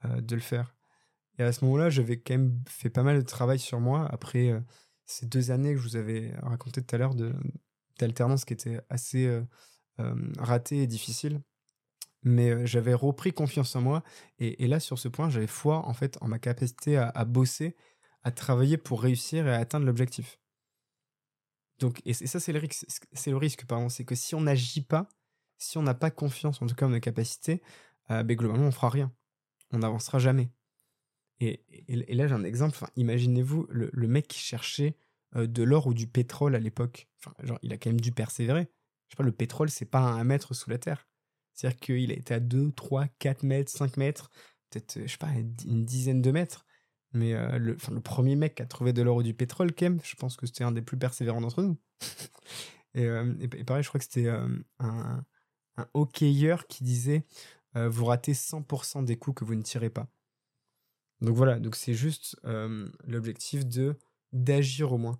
de 0.04 0.34
le 0.34 0.40
faire? 0.40 0.74
Et 1.38 1.42
à 1.42 1.52
ce 1.52 1.64
moment-là, 1.64 1.90
j'avais 1.90 2.18
quand 2.18 2.34
même 2.34 2.62
fait 2.66 2.90
pas 2.90 3.02
mal 3.02 3.16
de 3.18 3.26
travail 3.26 3.58
sur 3.58 3.80
moi 3.80 4.06
après 4.10 4.52
ces 5.07 5.27
deux 5.27 5.51
années 5.51 5.73
que 5.75 5.81
je 5.81 5.88
vous 5.88 5.97
avais 5.97 6.35
raconté 6.42 6.83
tout 6.83 6.95
à 6.95 6.99
l'heure 6.99 7.14
d'alternance 7.99 8.45
qui 8.45 8.53
était 8.53 8.81
assez 8.90 9.40
ratée 10.38 10.83
et 10.83 10.87
difficile 10.87 11.40
mais 12.27 12.66
j'avais 12.66 12.92
repris 12.92 13.33
confiance 13.33 13.77
en 13.77 13.81
moi 13.81 14.03
et, 14.40 14.66
là 14.66 14.81
sur 14.81 14.99
ce 14.99 15.09
point 15.09 15.31
j'avais 15.31 15.47
foi 15.47 15.87
en 15.87 15.95
fait 15.95 16.19
en 16.21 16.29
ma 16.29 16.38
capacité 16.40 16.97
à, 16.99 17.25
bosser 17.25 17.77
à 18.25 18.33
travailler 18.33 18.77
pour 18.77 19.01
réussir 19.01 19.47
et 19.47 19.55
à 19.55 19.59
atteindre 19.59 19.87
l'objectif. 19.87 20.40
Donc 21.79 22.03
et, 22.05 22.14
ça 22.14 22.40
c'est 22.40 22.53
le 22.53 22.59
risque 22.59 22.85
c'est 23.12 23.31
le 23.31 23.37
risque 23.37 23.64
pardon. 23.64 23.88
C'est 23.88 24.05
que 24.05 24.16
si 24.16 24.35
on 24.35 24.40
n'agit 24.40 24.83
pas 24.83 25.09
si 25.57 25.79
on 25.79 25.83
n'a 25.83 25.95
pas 25.95 26.11
confiance 26.11 26.61
en 26.61 26.66
tout 26.66 26.75
cas 26.75 26.87
en 26.87 26.90
nos 26.90 27.01
capacités 27.01 27.62
euh, 28.11 28.25
ben, 28.25 28.37
globalement 28.37 28.66
on 28.66 28.73
fera 28.73 28.90
rien. 28.90 29.12
On 29.73 29.79
n'avancera 29.79 30.19
jamais 30.19 30.51
et, 31.40 31.61
là 31.88 32.27
j'ai 32.29 32.35
un 32.35 32.44
exemple 32.44 32.79
imaginez-vous 32.96 33.66
le, 33.68 34.09
mec 34.09 34.29
qui 34.29 34.38
cherchait 34.38 34.96
de 35.35 35.62
l'or 35.62 35.87
ou 35.87 35.94
du 35.94 36.07
pétrole 36.07 36.55
à 36.55 36.59
l'époque 36.59 37.09
enfin 37.18 37.35
genre 37.42 37.59
il 37.62 37.72
a 37.72 37.77
quand 37.77 37.90
même 37.90 38.01
dû 38.01 38.12
persévérer 38.12 38.62
je 38.62 39.14
sais 39.14 39.16
pas 39.16 39.22
le 39.22 39.33
pétrole 39.33 39.68
c'est 39.68 39.85
pas 39.85 40.01
un 40.01 40.25
mètre 40.25 40.55
sous 40.55 40.70
la 40.70 40.79
terre 40.79 41.07
c'est-à-dire 41.57 41.81
qu'il 41.81 42.11
a 42.12 42.14
été 42.14 42.35
à 42.35 42.40
2, 42.40 42.70
3, 42.72 43.09
4 43.18 43.42
mètres, 43.42 43.72
5 43.72 43.96
mètres, 43.96 44.31
peut-être, 44.70 45.01
je 45.03 45.11
sais 45.11 45.16
pas, 45.16 45.31
une 45.64 45.85
dizaine 45.85 46.20
de 46.20 46.31
mètres. 46.31 46.66
Mais 47.12 47.33
euh, 47.33 47.59
le, 47.59 47.77
le 47.90 48.01
premier 48.01 48.37
mec 48.37 48.57
qui 48.57 48.62
a 48.62 48.66
trouvé 48.66 48.92
de 48.92 49.01
l'or 49.01 49.16
ou 49.16 49.22
du 49.22 49.33
pétrole, 49.33 49.72
quand 49.72 49.87
même, 49.87 50.01
je 50.05 50.14
pense 50.16 50.37
que 50.37 50.46
c'était 50.46 50.64
un 50.64 50.72
des 50.72 50.83
plus 50.83 50.99
persévérants 50.99 51.40
d'entre 51.40 51.62
nous. 51.62 51.77
Euh, 52.99 53.35
et, 53.40 53.49
pareil, 53.62 53.83
je 53.83 53.88
crois 53.88 53.99
que 53.99 54.05
c'était 54.05 54.29
euh, 54.29 54.49
un, 54.79 55.22
un 55.77 55.87
hockeyeur 55.92 56.66
qui 56.66 56.83
disait 56.83 57.27
Vous 57.75 58.07
ratez 58.07 58.33
100% 58.33 59.05
des 59.05 59.18
coups 59.18 59.40
que 59.40 59.44
vous 59.44 59.55
ne 59.55 59.61
tirez 59.61 59.90
pas. 59.90 60.09
Donc 61.20 61.35
voilà, 61.35 61.59
donc 61.59 61.76
c'est 61.76 61.94
juste 61.94 62.37
l'objectif 63.07 63.66
de 63.66 63.94
d'agir 64.33 64.92
au 64.92 64.98
moins. 64.98 65.18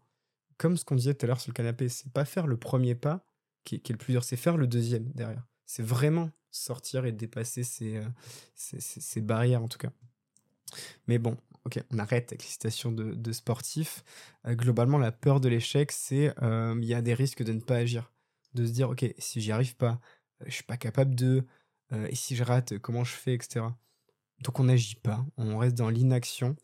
Comme 0.59 0.77
ce 0.77 0.85
qu'on 0.85 0.97
disait 0.97 1.15
tout 1.15 1.25
à 1.25 1.29
l'heure 1.29 1.41
sur 1.41 1.51
le 1.51 1.55
canapé, 1.55 1.89
c'est 1.89 2.13
pas 2.13 2.25
faire 2.25 2.47
le 2.47 2.57
premier 2.57 2.95
pas 2.95 3.27
qui, 3.65 3.77
est 3.77 3.91
le 3.91 3.97
plus 3.97 4.13
dur, 4.13 4.25
c'est 4.25 4.37
faire 4.37 4.57
le 4.57 4.67
deuxième 4.67 5.11
derrière 5.13 5.45
c'est 5.67 5.83
vraiment 5.83 6.31
sortir 6.51 7.05
et 7.05 7.13
dépasser 7.13 7.65
ces, 7.65 7.97
euh, 7.97 8.09
ces, 8.55 9.21
barrières 9.21 9.63
en 9.63 9.69
tout 9.69 9.79
cas. 9.79 9.91
Mais 11.07 11.19
bon, 11.19 11.37
ok, 11.65 11.83
on 11.91 11.99
arrête 11.99 12.31
avec 12.31 12.43
les 12.43 12.49
citations 12.49 12.93
de, 12.93 13.13
de 13.13 13.33
sportifs. 13.33 14.05
Euh, 14.47 14.55
globalement, 14.55 14.97
la 14.97 15.13
peur 15.13 15.41
de 15.41 15.49
l'échec, 15.49 15.93
c'est 15.93 16.33
euh, 16.43 16.79
il 16.81 16.87
y 16.87 16.95
a 16.95 17.03
des 17.03 17.15
risques 17.15 17.43
de 17.43 17.53
ne 17.53 17.61
pas 17.61 17.77
agir, 17.77 18.11
de 18.55 18.65
se 18.65 18.71
dire 18.71 18.91
ok, 18.91 19.05
si 19.19 19.41
j'y 19.41 19.53
arrive 19.53 19.77
pas, 19.77 20.01
je 20.47 20.53
suis 20.53 20.65
pas 20.65 20.77
capable 20.77 21.15
de, 21.15 21.45
et 22.09 22.15
si 22.15 22.35
je 22.35 22.43
rate, 22.43 22.79
comment 22.79 23.05
je 23.05 23.15
fais, 23.15 23.35
etc. 23.35 23.67
Donc 24.41 24.61
on 24.61 24.65
n'agit 24.65 24.97
pas, 24.97 25.25
on 25.37 25.59
reste 25.59 25.77
dans 25.77 25.91
l'inaction. 25.91 26.57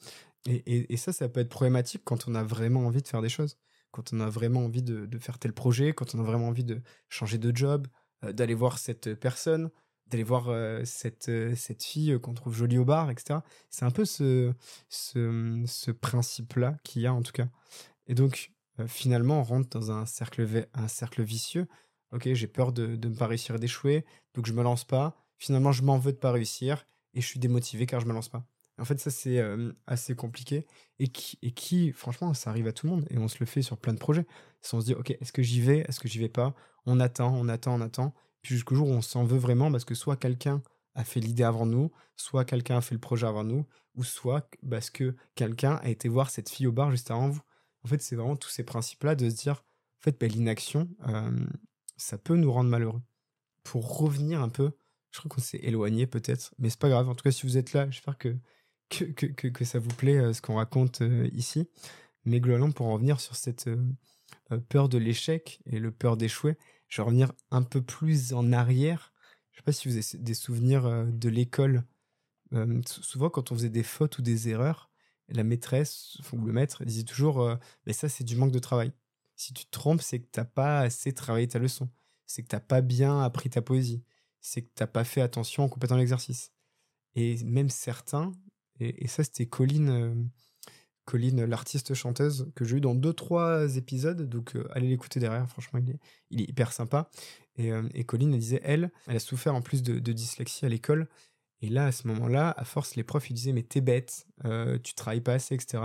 Et, 0.47 0.97
ça, 0.97 1.13
ça 1.13 1.29
peut 1.29 1.41
être 1.41 1.49
problématique 1.49 2.03
quand 2.05 2.27
on 2.27 2.35
a 2.35 2.43
vraiment 2.43 2.87
envie 2.87 3.01
de 3.01 3.07
faire 3.07 3.23
des 3.23 3.29
choses, 3.29 3.59
quand 3.93 4.13
on 4.13 4.19
a 4.19 4.29
vraiment 4.29 4.65
envie 4.65 4.83
de, 4.83 5.09
faire 5.19 5.39
tel 5.39 5.53
projet, 5.53 5.93
quand 5.93 6.15
on 6.15 6.19
a 6.19 6.23
vraiment 6.23 6.49
envie 6.49 6.65
de 6.65 6.81
changer 7.09 7.39
de 7.39 7.57
job, 7.57 7.87
euh, 8.25 8.33
d'aller 8.33 8.55
voir 8.55 8.79
cette 8.79 9.15
personne, 9.15 9.71
d'aller 10.09 10.25
voir 10.25 10.49
euh, 10.49 10.83
cette, 10.85 11.29
euh, 11.29 11.55
cette 11.55 11.85
fille 11.85 12.19
qu'on 12.21 12.35
trouve 12.35 12.55
jolie 12.55 12.79
au 12.79 12.85
bar, 12.85 13.09
etc. 13.11 13.41
C'est 13.71 13.85
un 13.85 13.93
peu 13.93 14.05
ce, 14.05 14.53
ce, 14.89 15.91
principe-là 15.93 16.77
qu'il 16.83 17.03
y 17.03 17.07
a 17.07 17.15
en 17.15 17.23
tout 17.23 17.33
cas. 17.33 17.47
Et 18.09 18.15
donc, 18.15 18.51
finalement, 18.89 19.41
on 19.41 19.45
rentre 19.45 19.69
dans 19.69 19.93
un 19.93 20.07
cercle, 20.07 20.67
un 20.75 20.89
cercle 20.89 21.23
vicieux. 21.23 21.69
Ok, 22.11 22.29
j'ai 22.33 22.49
peur 22.49 22.73
de, 22.73 22.97
ne 22.97 23.15
pas 23.15 23.29
réussir 23.29 23.59
d'échouer, 23.61 24.05
donc 24.35 24.47
je 24.47 24.53
me 24.53 24.63
lance 24.63 24.85
pas. 24.85 25.17
Finalement, 25.39 25.73
je 25.73 25.83
m'en 25.83 25.99
veux 25.99 26.13
de 26.13 26.19
pas 26.19 26.33
réussir 26.33 26.85
et 27.15 27.21
je 27.21 27.27
suis 27.27 27.41
démotivé 27.41 27.87
car 27.87 28.01
je 28.01 28.07
me 28.07 28.13
lance 28.13 28.29
pas. 28.29 28.47
En 28.79 28.85
fait, 28.85 28.99
ça, 28.99 29.11
c'est 29.11 29.41
assez 29.87 30.17
compliqué 30.17 30.67
et 30.99 31.09
qui, 31.09 31.93
franchement, 31.93 32.33
ça 32.35 32.51
arrive 32.51 32.67
à 32.67 32.73
tout 32.73 32.87
le 32.87 32.93
monde 32.93 33.07
et 33.11 33.19
on 33.19 33.29
se 33.29 33.37
le 33.39 33.47
fait 33.47 33.63
sur 33.63 33.77
plein 33.77 33.93
de 33.93 33.99
projets. 33.99 34.27
Si 34.63 34.75
on 34.75 34.81
se 34.81 34.87
dit, 34.87 34.95
OK, 34.95 35.11
est-ce 35.11 35.33
que 35.33 35.43
j'y 35.43 35.61
vais 35.61 35.81
Est-ce 35.81 36.01
que 36.01 36.09
j'y 36.09 36.19
vais 36.19 36.31
pas? 36.31 36.55
On 36.87 36.99
attend, 36.99 37.35
on 37.37 37.49
attend, 37.49 37.75
on 37.75 37.81
attend. 37.81 38.15
Puis 38.41 38.55
jusqu'au 38.55 38.75
jour 38.75 38.89
où 38.89 38.93
on 38.93 39.03
s'en 39.03 39.25
veut 39.25 39.39
vraiment 39.39 39.71
parce 39.71 39.85
que 39.85 39.95
soit 39.95 40.17
quelqu'un 40.17 40.63
a 40.95 41.05
fait 41.05 41.21
l'idée 41.21 41.45
avant 41.45 41.67
nous, 41.67 41.93
soit 42.17 42.45
quelqu'un 42.45 42.79
a 42.79 42.81
fait 42.81 42.95
le 42.95 43.01
projet 43.01 43.27
avant 43.27 43.45
nous, 43.45 43.67
ou 43.95 44.05
soit 44.05 44.51
parce 44.69 44.91
que 44.91 45.17
quelqu'un 45.35 45.77
a 45.83 45.91
été 45.91 46.09
voir 46.09 46.31
cette 46.31 46.49
fille 46.49 46.67
au 46.67 46.73
bar 46.73 46.91
juste 46.91 47.11
avant 47.11 47.29
vous. 47.29 47.43
En 47.85 47.89
fait, 47.89 48.01
c'est 48.01 48.17
vraiment 48.17 48.37
tous 48.37 48.51
ces 48.51 48.65
principes-là 48.65 49.15
de 49.15 49.29
se 49.29 49.37
dire, 49.37 49.65
en 50.01 50.03
fait, 50.03 50.19
bah, 50.19 50.27
l'inaction, 50.27 50.89
ça 51.97 52.19
peut 52.19 52.37
nous 52.37 52.51
rendre 52.51 52.71
malheureux. 52.71 53.03
Pour 53.65 53.99
revenir 53.99 54.43
un 54.43 54.49
peu, 54.49 54.73
je 55.13 55.19
crois 55.19 55.29
qu'on 55.29 55.41
s'est 55.41 55.61
éloigné 55.63 56.07
peut-être, 56.07 56.55
mais 56.59 56.71
c'est 56.71 56.81
pas 56.81 56.89
grave. 56.89 57.09
En 57.09 57.15
tout 57.15 57.23
cas, 57.23 57.31
si 57.31 57.47
vous 57.47 57.59
êtes 57.59 57.73
là, 57.73 57.89
j'espère 57.91 58.19
que 58.19 58.37
que, 58.93 59.05
que, 59.05 59.49
que, 59.49 59.65
ça 59.65 59.79
vous 59.79 59.95
plaît 59.95 60.19
euh, 60.19 60.33
ce 60.33 60.43
qu'on 60.43 60.57
raconte 60.57 61.03
euh, 61.03 61.29
ici. 61.33 61.69
Mais 62.25 62.41
globalement, 62.41 62.71
pour 62.71 62.87
en 62.87 62.95
revenir 62.95 63.21
sur 63.21 63.37
cette 63.37 63.69
euh, 63.69 64.59
peur 64.69 64.89
de 64.89 64.99
l'échec 64.99 65.61
et 65.67 65.79
le 65.79 65.91
peur 65.91 66.17
d'échouer, 66.17 66.57
je 66.89 67.01
vais 67.01 67.07
revenir 67.07 67.33
un 67.51 67.63
peu 67.63 67.83
plus 67.83 68.35
en 68.35 68.53
arrière. 68.53 69.13
Je 69.51 69.59
sais 69.59 69.63
pas 69.63 69.73
si 69.73 69.89
vous 69.89 69.97
avez 69.97 70.23
des 70.23 70.35
souvenirs 70.35 71.07
de 71.07 71.29
l'école. 71.29 71.85
souvent, 72.87 73.31
quand 73.31 73.51
on 73.51 73.55
faisait 73.55 73.71
des 73.71 73.83
fautes 73.83 74.19
ou 74.19 74.23
des 74.23 74.49
erreurs, 74.49 74.91
la 75.29 75.45
maîtresse 75.45 76.19
ou 76.33 76.45
le 76.45 76.53
maître 76.53 76.85
disait 76.85 77.05
toujours 77.05 77.59
mais 77.87 77.93
ça, 77.93 78.09
c'est 78.09 78.25
du 78.25 78.37
manque 78.37 78.53
de 78.53 78.59
travail. 78.59 78.93
Si 79.37 79.53
tu 79.53 79.65
te 79.65 79.71
trompes, 79.71 80.03
c'est 80.03 80.21
que 80.21 80.29
tu 80.31 80.41
n'as 80.41 80.47
pas 80.47 80.81
assez 80.81 81.13
travaillé 81.13 81.49
ta 81.49 81.59
leçon. 81.59 81.91
C'est 82.27 82.43
que 82.43 82.49
tu 82.49 82.57
n'as 82.57 82.61
pas 82.61 82.81
bien 82.81 83.21
appris 83.21 83.51
ta 83.51 83.63
poésie. 83.63 84.03
C'est 84.43 84.63
que 84.63 84.69
tu 84.75 84.83
n'as 84.83 84.87
pas 84.87 85.05
fait 85.05 85.23
attention 85.23 85.65
en 85.65 85.69
complétant 85.69 85.97
l'exercice. 85.97 86.53
Et 87.15 87.43
même 87.45 87.71
certains 87.71 88.33
et, 88.81 89.09
ça, 89.09 89.25
c'était 89.25 89.47
Colline, 89.47 89.91
euh, 89.91 90.15
Colline 91.05 91.45
l'artiste 91.45 91.95
chanteuse, 91.95 92.51
que 92.55 92.65
j'ai 92.65 92.79
eu 92.79 92.81
dans 92.81 92.95
deux, 92.95 93.13
trois 93.13 93.77
épisodes. 93.77 94.29
Donc, 94.29 94.57
euh, 94.57 94.67
allez 94.73 94.89
l'écouter 94.89 95.21
derrière. 95.21 95.49
Franchement, 95.49 95.79
il 95.81 95.91
est, 95.91 95.99
il 96.31 96.41
hyper 96.41 96.73
sympa. 96.73 97.11
Et, 97.57 97.73
euh, 97.73 97.89
et 97.95 98.05
Colline, 98.05 98.33
elle 98.33 98.41
disait, 98.41 98.61
elle, 98.65 98.91
elle 99.07 99.17
a 99.17 99.21
souffert 99.21 99.55
en 99.55 99.63
plus 99.63 99.83
de, 99.83 99.99
dyslexie 99.99 100.67
à 100.67 100.69
l'école. 100.69 101.09
Et 101.61 101.69
là, 101.69 101.87
à 101.87 101.93
ce 101.93 102.09
moment-là, 102.09 102.53
à 102.57 102.65
force, 102.65 102.97
les 102.97 103.05
profs, 103.05 103.31
ils 103.31 103.35
disaient, 103.35 103.53
mais 103.53 103.63
t'es 103.63 103.81
bête, 103.81 104.27
tu 104.83 104.95
travailles 104.95 105.21
pas 105.21 105.35
assez, 105.35 105.55
etc. 105.55 105.85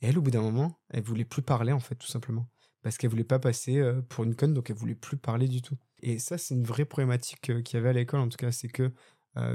Et 0.00 0.06
elle, 0.06 0.18
au 0.18 0.22
bout 0.22 0.30
d'un 0.30 0.40
moment, 0.40 0.80
elle 0.88 1.02
voulait 1.02 1.26
plus 1.26 1.42
parler, 1.42 1.72
en 1.72 1.80
fait, 1.80 1.96
tout 1.96 2.06
simplement. 2.06 2.48
Parce 2.80 2.96
qu'elle 2.96 3.10
voulait 3.10 3.24
pas 3.24 3.38
passer 3.38 3.82
pour 4.08 4.24
une 4.24 4.34
conne, 4.34 4.54
donc 4.54 4.70
elle 4.70 4.76
voulait 4.76 4.94
plus 4.94 5.18
parler 5.18 5.46
du 5.46 5.60
tout. 5.60 5.76
Et 6.02 6.18
ça, 6.18 6.38
c'est 6.38 6.54
une 6.54 6.64
vraie 6.64 6.84
problématique 6.84 7.40
qu'il 7.40 7.74
y 7.74 7.76
avait 7.76 7.90
à 7.90 7.92
l'école, 7.92 8.20
en 8.20 8.28
tout 8.28 8.36
cas, 8.36 8.52
c'est 8.52 8.68
que 8.68 8.92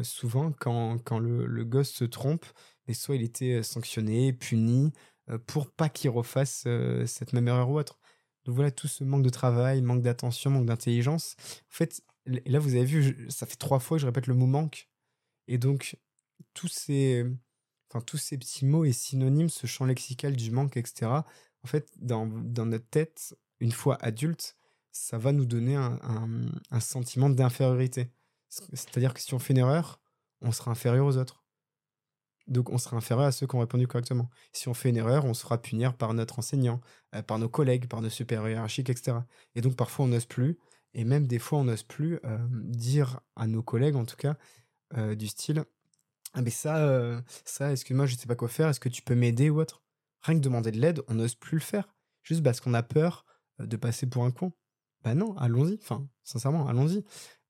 souvent, 0.01 0.51
quand, 0.53 0.97
quand 1.03 1.19
le, 1.19 1.63
gosse 1.65 1.91
se 1.91 2.05
trompe, 2.05 2.45
et 2.87 2.93
soit 2.93 3.15
il 3.15 3.23
était 3.23 3.63
sanctionné, 3.63 4.31
puni, 4.33 4.93
pour 5.45 5.71
pas 5.71 5.89
qu'il 5.89 6.09
refasse 6.09 6.67
cette 7.05 7.33
même 7.33 7.47
erreur 7.47 7.69
ou 7.69 7.77
autre. 7.77 7.99
Donc 8.45 8.55
voilà, 8.55 8.71
tout 8.71 8.87
ce 8.87 9.03
manque 9.03 9.23
de 9.23 9.29
travail, 9.29 9.81
manque 9.81 10.01
d'attention, 10.01 10.51
manque 10.51 10.65
d'intelligence. 10.65 11.35
En 11.39 11.75
fait, 11.75 12.01
là, 12.25 12.59
vous 12.59 12.75
avez 12.75 12.85
vu, 12.85 13.27
ça 13.29 13.45
fait 13.45 13.55
trois 13.55 13.79
fois 13.79 13.97
que 13.97 14.01
je 14.01 14.05
répète 14.05 14.27
le 14.27 14.35
mot 14.35 14.45
manque. 14.47 14.89
Et 15.47 15.57
donc, 15.57 15.97
tous 16.53 16.67
ces, 16.67 17.25
enfin, 17.89 18.01
tous 18.01 18.17
ces 18.17 18.37
petits 18.37 18.65
mots 18.65 18.85
et 18.85 18.93
synonymes, 18.93 19.49
ce 19.49 19.67
champ 19.67 19.85
lexical 19.85 20.35
du 20.35 20.51
manque, 20.51 20.77
etc., 20.77 21.11
en 21.63 21.67
fait, 21.67 21.89
dans, 21.97 22.27
dans 22.27 22.65
notre 22.65 22.87
tête, 22.89 23.37
une 23.59 23.71
fois 23.71 23.97
adulte, 24.01 24.57
ça 24.93 25.17
va 25.17 25.31
nous 25.33 25.45
donner 25.45 25.75
un, 25.75 26.79
sentiment 26.79 27.29
d'infériorité. 27.29 28.09
C'est-à-dire 28.47 29.13
que 29.13 29.19
si 29.19 29.33
on 29.33 29.39
fait 29.39 29.53
une 29.53 29.59
erreur, 29.59 29.99
on 30.41 30.51
sera 30.51 30.71
inférieur 30.71 31.05
aux 31.05 31.17
autres. 31.17 31.43
Donc 32.47 32.69
on 32.69 32.77
sera 32.77 32.97
inférieur 32.97 33.25
à 33.25 33.31
ceux 33.31 33.47
qui 33.47 33.55
ont 33.55 33.59
répondu 33.59 33.87
correctement. 33.87 34.29
Si 34.51 34.67
on 34.67 34.73
fait 34.73 34.89
une 34.89 34.97
erreur, 34.97 35.25
on 35.25 35.33
se 35.33 35.41
fera 35.41 35.61
punir 35.61 35.95
par 35.95 36.13
notre 36.13 36.39
enseignant, 36.39 36.79
euh, 37.15 37.23
par 37.23 37.39
nos 37.39 37.49
collègues, 37.49 37.87
par 37.87 38.01
nos 38.01 38.09
supérieurs 38.09 38.49
hiérarchiques, 38.49 38.89
etc. 38.89 39.17
Et 39.55 39.61
donc 39.61 39.75
parfois 39.75 40.05
on 40.05 40.09
n'ose 40.09 40.25
plus, 40.25 40.59
et 40.93 41.05
même 41.05 41.25
des 41.25 41.39
fois 41.39 41.59
on 41.59 41.63
n'ose 41.63 41.83
plus 41.83 42.19
euh, 42.25 42.37
dire 42.51 43.21
à 43.35 43.47
nos 43.47 43.63
collègues 43.63 43.95
en 43.95 44.05
tout 44.05 44.17
cas, 44.17 44.37
euh, 44.97 45.15
du 45.15 45.27
style 45.27 45.63
Ah 46.33 46.41
mais 46.41 46.51
ça, 46.51 47.23
ça, 47.45 47.71
excuse-moi, 47.71 48.05
je 48.05 48.15
sais 48.15 48.27
pas 48.27 48.35
quoi 48.35 48.49
faire, 48.49 48.67
est-ce 48.67 48.79
que 48.79 48.89
tu 48.89 49.01
peux 49.01 49.15
m'aider 49.15 49.49
ou 49.49 49.59
autre? 49.61 49.81
Rien 50.21 50.35
que 50.35 50.43
demander 50.43 50.71
de 50.71 50.79
l'aide, 50.79 51.01
on 51.07 51.15
n'ose 51.15 51.35
plus 51.35 51.57
le 51.57 51.63
faire. 51.63 51.87
Juste 52.23 52.43
parce 52.43 52.59
qu'on 52.59 52.73
a 52.73 52.83
peur 52.83 53.25
de 53.59 53.77
passer 53.77 54.07
pour 54.07 54.25
un 54.25 54.31
con. 54.31 54.53
Bah 55.03 55.15
non, 55.15 55.35
allons-y, 55.37 55.77
enfin, 55.81 56.07
sincèrement, 56.23 56.67
allons-y. 56.67 57.03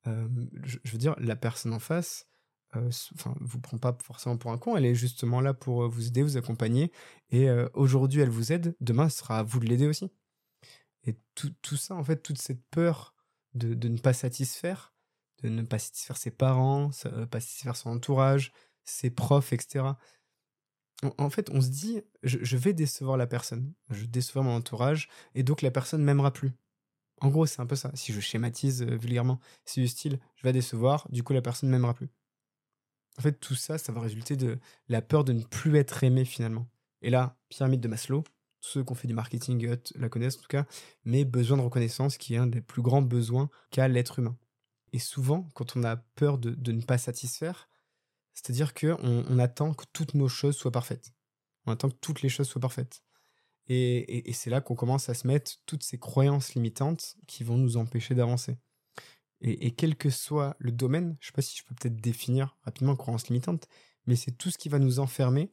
je 0.06 0.92
veux 0.92 0.98
dire, 0.98 1.16
la 1.20 1.36
personne 1.36 1.74
en 1.74 1.80
face, 1.80 2.28
enfin, 2.74 3.36
vous 3.42 3.60
prend 3.60 3.78
pas 3.78 3.96
forcément 4.04 4.38
pour 4.38 4.52
un 4.52 4.58
con, 4.58 4.76
elle 4.76 4.86
est 4.86 4.96
justement 4.96 5.40
là 5.40 5.54
pour 5.54 5.88
vous 5.88 6.08
aider, 6.08 6.24
vous 6.24 6.38
accompagner. 6.38 6.92
Et 7.30 7.48
aujourd'hui, 7.74 8.22
elle 8.22 8.30
vous 8.30 8.52
aide, 8.52 8.76
demain, 8.82 9.10
ce 9.10 9.20
sera 9.20 9.40
à 9.40 9.44
vous 9.44 9.60
de 9.60 9.66
l'aider 9.66 9.88
aussi. 9.88 10.12
Et 11.06 11.18
tout, 11.36 11.54
tout, 11.62 11.78
ça, 11.78 11.96
en 11.96 12.04
fait, 12.04 12.18
toute 12.18 12.42
cette 12.42 12.64
peur 12.70 13.14
de, 13.54 13.74
de, 13.74 13.88
ne 13.88 13.98
pas 13.98 14.14
satisfaire, 14.14 14.94
de 15.42 15.50
ne 15.50 15.62
pas 15.62 15.80
satisfaire 15.80 16.18
ses 16.18 16.32
parents, 16.32 16.92
ne 17.06 17.26
pas 17.26 17.40
satisfaire 17.40 17.76
son 17.76 17.92
entourage, 17.92 18.52
ses 18.86 19.10
profs, 19.10 19.54
etc. 19.54 19.86
En, 21.18 21.30
fait, 21.30 21.50
on 21.50 21.60
se 21.60 21.68
dit, 21.68 22.02
je, 22.24 22.38
je, 22.42 22.58
vais 22.58 22.74
décevoir 22.74 23.18
la 23.18 23.28
personne, 23.28 23.74
je 23.90 24.06
décevoir 24.06 24.46
mon 24.46 24.56
entourage, 24.56 25.10
et 25.36 25.44
donc 25.44 25.62
la 25.62 25.72
personne 25.72 26.04
m'aimera 26.04 26.32
plus. 26.32 26.54
En 27.22 27.30
gros, 27.30 27.46
c'est 27.46 27.62
un 27.62 27.66
peu 27.66 27.76
ça. 27.76 27.92
Si 27.94 28.12
je 28.12 28.20
schématise 28.20 28.84
euh, 28.84 28.96
vulgairement, 28.98 29.40
c'est 29.66 29.82
du 29.82 29.88
style, 29.88 30.20
je 30.36 30.44
vais 30.44 30.54
décevoir, 30.54 31.08
du 31.10 31.24
coup 31.24 31.34
la 31.34 31.42
personne 31.42 31.70
ne 31.70 31.76
m'aimera 31.76 31.94
plus. 31.94 32.10
En 33.18 33.22
fait, 33.22 33.34
tout 33.40 33.56
ça, 33.56 33.78
ça 33.78 33.92
va 33.92 34.02
résulter 34.02 34.36
de 34.36 34.60
la 34.90 35.02
peur 35.02 35.24
de 35.24 35.34
ne 35.34 35.44
plus 35.44 35.76
être 35.78 36.04
aimé 36.04 36.26
finalement. 36.26 36.68
Et 37.02 37.10
là, 37.10 37.38
pyramide 37.50 37.82
de 37.82 37.88
Maslow, 37.88 38.24
tous 38.62 38.70
ceux 38.70 38.84
qui 38.84 38.92
ont 38.92 38.96
fait 38.96 39.08
du 39.08 39.14
marketing 39.14 39.66
euh, 39.68 39.76
la 39.96 40.10
connaissent 40.10 40.38
en 40.38 40.42
tout 40.42 40.48
cas, 40.48 40.66
mais 41.06 41.26
besoin 41.26 41.58
de 41.58 41.62
reconnaissance 41.62 42.18
qui 42.18 42.34
est 42.34 42.38
un 42.38 42.48
des 42.48 42.62
plus 42.62 42.82
grands 42.82 43.02
besoins 43.02 43.50
qu'a 43.70 43.88
l'être 43.88 44.20
humain. 44.20 44.38
Et 44.94 45.00
souvent, 45.00 45.50
quand 45.54 45.76
on 45.76 45.84
a 45.84 45.98
peur 45.98 46.38
de, 46.38 46.72
ne 46.72 46.82
pas 46.82 46.98
satisfaire, 46.98 47.68
c'est-à-dire 48.34 48.74
qu'on 48.74 48.98
on 49.02 49.40
attend 49.40 49.74
que 49.74 49.86
toutes 49.92 50.14
nos 50.14 50.30
choses 50.30 50.56
soient 50.56 50.72
parfaites. 50.72 51.14
On 51.66 51.72
attend 51.72 51.90
que 51.90 51.98
toutes 52.00 52.22
les 52.22 52.30
choses 52.30 52.48
soient 52.48 52.62
parfaites. 52.62 53.04
Et, 53.68 54.32
c'est 54.34 54.50
là 54.50 54.62
qu'on 54.62 54.76
commence 54.76 55.10
à 55.10 55.14
se 55.14 55.28
mettre 55.28 55.54
toutes 55.66 55.84
ces 55.84 55.98
croyances 55.98 56.54
limitantes 56.54 57.16
qui 57.28 57.44
vont 57.44 57.58
nous 57.58 57.78
empêcher 57.78 58.16
d'avancer. 58.16 58.58
Et, 59.42 59.72
quel 59.72 59.96
que 59.96 60.10
soit 60.10 60.56
le 60.60 60.72
domaine, 60.72 61.18
je 61.20 61.28
ne 61.28 61.32
sais 61.32 61.34
pas 61.34 61.42
si 61.42 61.58
je 61.58 61.64
peux 61.66 61.76
peut-être 61.76 61.98
définir 61.98 62.58
rapidement 62.64 62.96
croyances 62.96 63.28
limitantes, 63.28 63.68
mais 64.06 64.16
c'est 64.16 64.32
tout 64.32 64.50
ce 64.50 64.58
qui 64.58 64.70
va 64.70 64.80
nous 64.80 65.00
enfermer 65.00 65.52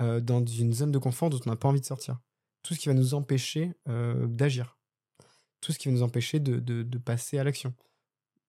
euh, 0.00 0.20
dans 0.20 0.44
une 0.44 0.72
zone 0.72 0.92
de 0.92 0.98
confort 0.98 1.30
dont 1.30 1.40
on 1.44 1.50
n'a 1.50 1.56
pas 1.56 1.68
envie 1.68 1.80
de 1.80 1.86
sortir. 1.86 2.20
Tout 2.62 2.74
ce 2.74 2.80
qui 2.80 2.88
va 2.88 2.94
nous 2.94 3.14
empêcher 3.14 3.74
euh, 3.88 4.26
d'agir. 4.26 4.78
Tout 5.60 5.72
ce 5.72 5.78
qui 5.78 5.88
va 5.88 5.94
nous 5.94 6.02
empêcher 6.02 6.38
de, 6.38 6.98
passer 6.98 7.38
à 7.38 7.44
l'action. 7.44 7.74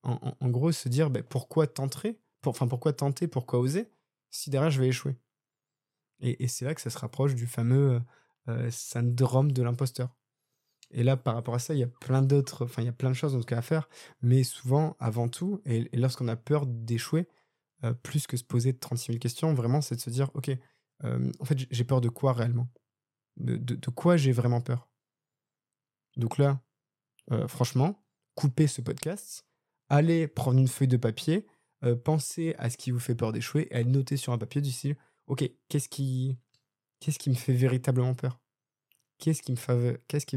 En, 0.04 0.50
gros, 0.50 0.72
se 0.72 0.88
dire 0.88 1.10
ben, 1.10 1.24
pourquoi 1.24 1.67
tenter, 1.67 2.19
pourquoi 2.41 2.93
tenter, 2.93 3.28
pourquoi 3.28 3.60
oser, 3.60 3.89
si 4.30 4.50
derrière 4.50 4.72
je 4.72 4.80
vais 4.80 4.88
échouer? 4.88 5.17
Et, 6.22 6.48
c'est 6.48 6.65
là 6.65 6.76
que 6.76 6.82
ça 6.82 6.89
se 6.89 6.98
rapproche 6.98 7.36
du 7.36 7.48
fameux 7.48 7.95
euh, 7.95 8.00
syndrome 8.69 9.51
de 9.51 9.63
l'imposteur. 9.63 10.15
Et 10.91 11.03
là, 11.03 11.17
par 11.17 11.35
rapport 11.35 11.53
à 11.53 11.59
ça, 11.59 11.73
il 11.73 11.79
y 11.79 11.83
a 11.83 11.88
plein 11.88 12.21
d'autres, 12.21 12.65
enfin, 12.65 12.81
il 12.81 12.85
y 12.85 12.89
a 12.89 12.93
plein 12.93 13.09
de 13.09 13.15
choses 13.15 13.35
en 13.35 13.39
tout 13.39 13.45
cas 13.45 13.59
à 13.59 13.62
faire, 13.62 13.89
mais 14.21 14.43
souvent, 14.43 14.95
avant 14.99 15.27
tout, 15.27 15.62
et, 15.65 15.88
lorsqu'on 15.93 16.27
a 16.27 16.35
peur 16.35 16.65
d'échouer, 16.65 17.27
euh, 17.83 17.93
plus 17.93 18.25
que 18.27 18.38
se 18.38 18.43
poser 18.43 18.77
36 18.77 19.13
000 19.13 19.19
questions, 19.19 19.53
vraiment, 19.53 19.81
c'est 19.81 19.95
de 19.95 20.01
se 20.01 20.09
dire, 20.09 20.31
ok, 20.33 20.49
euh, 21.03 21.31
en 21.39 21.45
fait, 21.45 21.67
j'ai 21.69 21.83
peur 21.83 22.01
de 22.01 22.09
quoi 22.09 22.33
réellement? 22.33 22.67
De, 23.38 23.89
quoi 23.91 24.17
j'ai 24.17 24.31
vraiment 24.31 24.62
peur? 24.62 24.89
Donc 26.17 26.38
là, 26.38 26.62
franchement, 27.47 28.03
coupez 28.35 28.67
ce 28.67 28.81
podcast, 28.81 29.45
allez 29.88 30.27
prendre 30.27 30.59
une 30.59 30.67
feuille 30.67 30.89
de 30.89 30.97
papier, 30.97 31.45
pensez 32.03 32.53
à 32.57 32.69
ce 32.69 32.75
qui 32.75 32.91
vous 32.91 32.99
fait 32.99 33.15
peur 33.15 33.31
d'échouer 33.31 33.69
et 33.71 33.75
à 33.75 33.83
noter 33.85 34.17
sur 34.17 34.33
un 34.33 34.38
papier 34.38 34.59
du 34.59 34.71
style, 34.71 34.97
ok, 35.27 35.49
qu'est-ce 35.69 35.88
qui, 35.88 36.38
qu'est-ce 36.99 37.19
qui 37.19 37.29
me 37.29 37.35
fait 37.35 37.53
véritablement 37.53 38.13
peur? 38.13 38.39
Qu'est-ce 39.17 39.41
qui, 39.41 39.51
me 39.51 39.57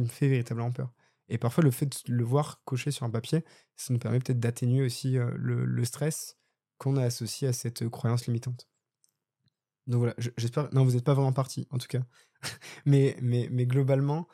fait, 0.09 0.29
véritablement 0.29 0.73
peur? 0.73 0.93
Et 1.29 1.39
parfois, 1.39 1.63
le 1.63 1.71
fait 1.71 1.87
de 1.87 2.13
le 2.13 2.25
voir 2.25 2.63
coché 2.65 2.91
sur 2.91 3.07
un 3.07 3.11
papier, 3.11 3.45
ça 3.77 3.93
nous 3.93 4.01
permet 4.01 4.19
peut-être 4.19 4.41
d'atténuer 4.41 4.83
aussi 4.83 5.17
le, 5.37 5.85
stress 5.85 6.37
qu'on 6.79 6.97
a 6.97 7.05
associé 7.05 7.47
à 7.49 7.53
cette 7.53 7.89
croyance 7.89 8.27
limitante. 8.27 8.69
Donc 9.87 9.99
voilà, 9.99 10.15
j'espère. 10.37 10.73
Non, 10.75 10.85
vous 10.85 10.93
n'êtes 10.93 11.05
pas 11.05 11.15
vraiment 11.15 11.33
parti, 11.33 11.69
en 11.71 11.79
tout 11.79 11.87
cas. 11.87 12.03
mais, 12.85 13.17
mais, 13.23 13.49
mais 13.53 13.67
globalement, 13.67 14.27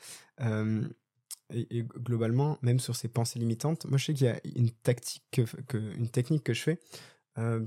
globalement, 1.51 2.59
même 2.63 2.81
sur 2.81 2.97
ces 2.97 3.09
pensées 3.09 3.39
limitantes, 3.39 3.85
moi 3.87 3.99
je 3.99 4.07
sais 4.07 4.15
qu'il 4.15 4.27
y 4.27 4.31
a 4.31 4.41
une 4.45 4.71
tactique, 4.71 5.25
que, 5.31 5.77
une 5.95 6.09
technique 6.09 6.45
que 6.45 6.55
je 6.55 6.63
fais 6.63 6.81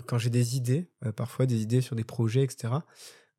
quand 0.06 0.18
j'ai 0.18 0.30
des 0.30 0.58
idées, 0.58 0.90
parfois 1.16 1.46
des 1.46 1.62
idées 1.62 1.80
sur 1.80 1.96
des 1.96 2.04
projets, 2.04 2.44
etc. 2.44 2.74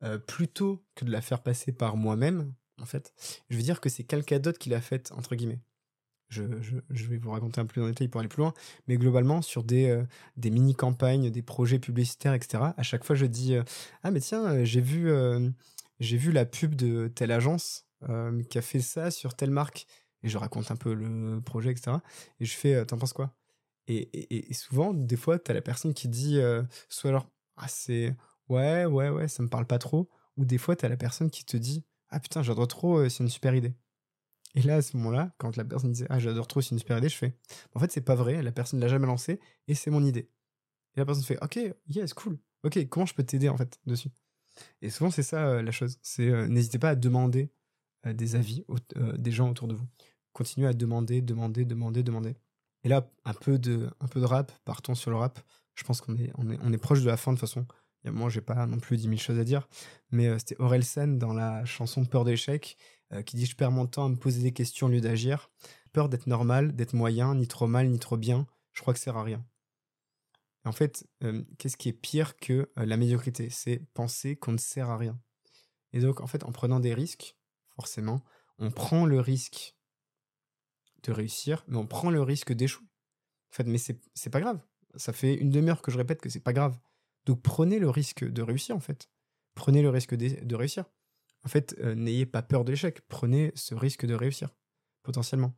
Euh, 0.03 0.17
plutôt 0.17 0.83
que 0.95 1.05
de 1.05 1.11
la 1.11 1.21
faire 1.21 1.41
passer 1.41 1.71
par 1.71 1.95
moi-même, 1.95 2.53
en 2.81 2.85
fait, 2.85 3.13
je 3.49 3.55
veux 3.55 3.63
dire 3.63 3.79
que 3.79 3.87
c'est 3.87 4.03
quelqu'un 4.03 4.39
d'autre 4.39 4.59
qui 4.59 4.69
l'a 4.69 4.81
faite, 4.81 5.11
entre 5.13 5.35
guillemets. 5.35 5.61
Je, 6.29 6.41
vais 6.41 7.17
vous 7.17 7.29
raconter 7.29 7.61
un 7.61 7.65
peu 7.65 7.79
dans 7.79 7.87
détail 7.87 8.07
pour 8.07 8.19
aller 8.19 8.27
plus 8.27 8.41
loin, 8.41 8.53
mais 8.87 8.97
globalement, 8.97 9.43
sur 9.43 9.63
des, 9.63 9.89
euh, 9.89 10.03
des 10.35 10.49
mini-campagnes, 10.49 11.29
des 11.29 11.41
projets 11.43 11.77
publicitaires, 11.77 12.33
etc., 12.33 12.63
à 12.75 12.83
chaque 12.83 13.03
fois, 13.03 13.15
je 13.15 13.27
dis 13.27 13.53
euh, 13.53 13.63
Ah, 14.01 14.09
mais 14.09 14.19
tiens, 14.19 14.63
j'ai 14.65 14.81
vu, 14.81 15.11
vu 15.99 16.31
la 16.31 16.45
pub 16.45 16.75
de 16.75 17.07
telle 17.07 17.31
agence 17.31 17.85
qui 18.49 18.57
a 18.57 18.61
fait 18.61 18.81
ça 18.81 19.11
sur 19.11 19.35
telle 19.35 19.51
marque. 19.51 19.85
Et 20.23 20.29
je 20.29 20.37
raconte 20.37 20.71
un 20.71 20.75
peu 20.75 20.93
le 20.93 21.39
projet, 21.41 21.71
etc. 21.71 21.97
Et 22.39 22.45
je 22.45 22.55
fais 22.55 22.85
T'en 22.85 22.97
penses 22.97 23.13
quoi? 23.13 23.35
Et, 23.87 24.49
et, 24.49 24.53
souvent, 24.53 24.93
des 24.93 25.17
fois, 25.17 25.37
tu 25.37 25.51
as 25.51 25.53
la 25.53 25.61
personne 25.61 25.93
qui 25.93 26.07
dit 26.07 26.39
soit 26.89 27.09
alors, 27.11 27.27
ah, 27.57 27.67
c'est 27.67 28.15
ouais, 28.49 28.85
ouais, 28.85 29.09
ouais, 29.09 29.27
ça 29.27 29.43
me 29.43 29.49
parle 29.49 29.65
pas 29.65 29.79
trop. 29.79 30.09
Ou 30.37 30.45
des 30.45 30.57
fois, 30.57 30.75
t'as 30.75 30.89
la 30.89 30.97
personne 30.97 31.29
qui 31.29 31.45
te 31.45 31.57
dit, 31.57 31.85
ah 32.09 32.19
putain, 32.19 32.43
j'adore 32.43 32.67
trop, 32.67 32.97
euh, 32.97 33.09
c'est 33.09 33.23
une 33.23 33.29
super 33.29 33.55
idée. 33.55 33.73
Et 34.55 34.61
là, 34.61 34.75
à 34.77 34.81
ce 34.81 34.95
moment-là, 34.97 35.33
quand 35.37 35.57
la 35.57 35.65
personne 35.65 35.91
disait, 35.91 36.07
ah 36.09 36.19
j'adore 36.19 36.47
trop, 36.47 36.61
c'est 36.61 36.71
une 36.71 36.79
super 36.79 36.97
idée, 36.97 37.09
je 37.09 37.17
fais, 37.17 37.35
en 37.73 37.79
fait, 37.79 37.91
c'est 37.91 38.01
pas 38.01 38.15
vrai, 38.15 38.41
la 38.43 38.51
personne 38.51 38.79
l'a 38.79 38.87
jamais 38.87 39.07
lancé 39.07 39.39
et 39.67 39.75
c'est 39.75 39.89
mon 39.89 40.03
idée. 40.03 40.29
Et 40.95 40.99
la 40.99 41.05
personne 41.05 41.23
fait, 41.23 41.43
ok, 41.43 41.59
yes, 41.87 42.13
cool. 42.13 42.39
Ok, 42.63 42.87
comment 42.89 43.05
je 43.05 43.13
peux 43.15 43.23
t'aider 43.23 43.49
en 43.49 43.57
fait 43.57 43.79
dessus? 43.85 44.09
Et 44.81 44.89
souvent, 44.89 45.09
c'est 45.09 45.23
ça 45.23 45.47
euh, 45.47 45.61
la 45.63 45.71
chose. 45.71 45.97
C'est 46.03 46.29
euh, 46.29 46.47
n'hésitez 46.47 46.79
pas 46.79 46.89
à 46.89 46.95
demander 46.95 47.51
des 48.05 48.35
avis 48.35 48.65
des 49.17 49.31
gens 49.31 49.49
autour 49.49 49.67
de 49.69 49.75
vous. 49.75 49.87
Continuez 50.33 50.67
à 50.67 50.73
demander, 50.73 51.21
demander, 51.21 51.63
demander, 51.63 52.03
demander. 52.03 52.35
Et 52.83 52.89
là, 52.89 53.09
un 53.23 53.33
peu 53.33 53.57
de, 53.57 53.89
un 54.01 54.07
peu 54.07 54.19
de 54.19 54.25
rap, 54.25 54.51
partons 54.65 54.93
sur 54.93 55.09
le 55.09 55.17
rap. 55.17 55.39
Je 55.75 55.83
pense 55.83 56.01
qu'on 56.01 56.15
est, 56.17 56.31
on 56.37 56.49
est, 56.49 56.59
on 56.61 56.73
est 56.73 56.77
proche 56.77 57.01
de 57.01 57.07
la 57.07 57.17
fin 57.17 57.31
de 57.31 57.37
toute 57.37 57.47
façon. 57.47 57.65
Moi, 58.05 58.29
j'ai 58.29 58.41
pas 58.41 58.65
non 58.65 58.79
plus 58.79 58.97
10 58.97 59.03
000 59.03 59.15
choses 59.17 59.39
à 59.39 59.43
dire, 59.43 59.67
mais 60.11 60.27
euh, 60.27 60.37
c'était 60.37 60.59
Orelsen 60.59 61.17
dans 61.17 61.33
la 61.33 61.63
chanson 61.63 62.03
Peur 62.05 62.25
d'échec 62.25 62.77
euh, 63.13 63.21
qui 63.21 63.37
dit 63.37 63.45
Je 63.45 63.55
perds 63.55 63.71
mon 63.71 63.87
temps 63.87 64.05
à 64.05 64.09
me 64.09 64.15
poser 64.15 64.41
des 64.41 64.51
questions 64.51 64.87
au 64.87 64.89
lieu 64.89 65.01
d'agir. 65.01 65.49
Peur 65.93 66.09
d'être 66.09 66.27
normal, 66.27 66.75
d'être 66.75 66.93
moyen, 66.93 67.35
ni 67.35 67.47
trop 67.47 67.67
mal, 67.67 67.89
ni 67.89 67.99
trop 67.99 68.17
bien. 68.17 68.45
Je 68.73 68.81
crois 68.81 68.93
que 68.93 68.99
ça 68.99 69.05
sert 69.05 69.17
à 69.17 69.23
rien. 69.23 69.45
En 70.65 70.71
fait, 70.71 71.07
euh, 71.23 71.43
qu'est-ce 71.57 71.77
qui 71.77 71.89
est 71.89 71.93
pire 71.93 72.35
que 72.37 72.69
la 72.75 72.97
médiocrité? 72.97 73.49
C'est 73.49 73.81
penser 73.93 74.35
qu'on 74.35 74.53
ne 74.53 74.57
sert 74.57 74.89
à 74.89 74.97
rien. 74.97 75.19
Et 75.91 75.99
donc, 75.99 76.21
en 76.21 76.27
fait, 76.27 76.43
en 76.43 76.51
prenant 76.51 76.79
des 76.79 76.93
risques, 76.93 77.35
forcément, 77.75 78.23
on 78.59 78.71
prend 78.71 79.05
le 79.05 79.19
risque 79.19 79.75
de 81.03 81.11
réussir, 81.11 81.63
mais 81.67 81.77
on 81.77 81.85
prend 81.85 82.09
le 82.09 82.21
risque 82.21 82.53
d'échouer. 82.53 82.87
En 83.51 83.55
fait, 83.55 83.65
mais 83.65 83.77
c'est 83.77 84.29
pas 84.29 84.39
grave. 84.39 84.59
Ça 84.95 85.13
fait 85.13 85.35
une 85.35 85.49
demi-heure 85.49 85.81
que 85.81 85.91
je 85.91 85.97
répète 85.97 86.21
que 86.21 86.29
c'est 86.29 86.39
pas 86.39 86.53
grave. 86.53 86.77
Donc 87.25 87.41
prenez 87.41 87.79
le 87.79 87.89
risque 87.89 88.23
de 88.23 88.41
réussir 88.41 88.75
en 88.75 88.79
fait. 88.79 89.09
Prenez 89.55 89.81
le 89.81 89.89
risque 89.89 90.15
de, 90.15 90.55
réussir. 90.55 90.85
En 91.45 91.49
fait, 91.49 91.75
euh, 91.79 91.95
n'ayez 91.95 92.25
pas 92.25 92.41
peur 92.41 92.65
de 92.65 92.71
l'échec. 92.71 93.01
Prenez 93.07 93.51
ce 93.55 93.75
risque 93.75 94.05
de 94.05 94.15
réussir, 94.15 94.49
potentiellement. 95.03 95.53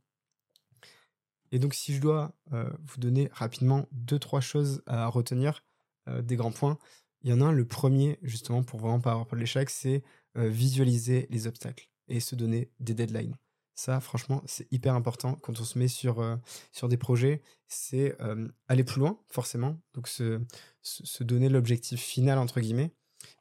Et 1.52 1.60
donc 1.60 1.74
si 1.74 1.94
je 1.94 2.02
dois 2.02 2.36
euh, 2.54 2.70
vous 2.84 2.98
donner 2.98 3.30
rapidement 3.32 3.88
deux, 3.92 4.20
trois 4.20 4.42
choses 4.42 4.84
à 4.86 5.08
retenir, 5.08 5.64
euh, 6.10 6.22
des 6.22 6.36
grands 6.36 6.52
points, 6.52 6.78
il 7.22 7.30
y 7.30 7.34
en 7.34 7.42
a 7.42 7.46
un, 7.46 7.52
le 7.52 7.66
premier, 7.66 8.20
justement, 8.22 8.64
pour 8.64 8.80
vraiment 8.80 9.00
pas 9.00 9.12
avoir 9.12 9.26
peur 9.26 9.38
de 9.38 9.42
l'échec, 9.42 9.70
c'est 9.70 10.04
visualiser 10.38 11.28
les 11.30 11.48
obstacles 11.48 11.90
et 12.10 12.20
se 12.20 12.36
donner 12.36 12.70
des 12.82 12.94
deadlines. 12.94 13.38
Ça, 13.76 14.00
franchement, 14.00 14.42
c'est 14.46 14.72
hyper 14.72 14.96
important 14.96 15.36
quand 15.36 15.60
on 15.60 15.66
se 15.66 15.78
met 15.78 15.90
sur, 15.90 16.22
euh, 16.22 16.38
des 16.84 16.98
projets. 16.98 17.42
C'est 17.68 18.20
euh, 18.22 18.48
aller 18.68 18.86
plus 18.86 19.00
loin, 19.00 19.20
forcément. 19.30 19.80
Donc, 19.94 20.08
se, 20.08 20.42
se 20.82 21.24
donner 21.24 21.50
l'objectif 21.50 22.02
final, 22.02 22.38
entre 22.38 22.62
guillemets. 22.62 22.94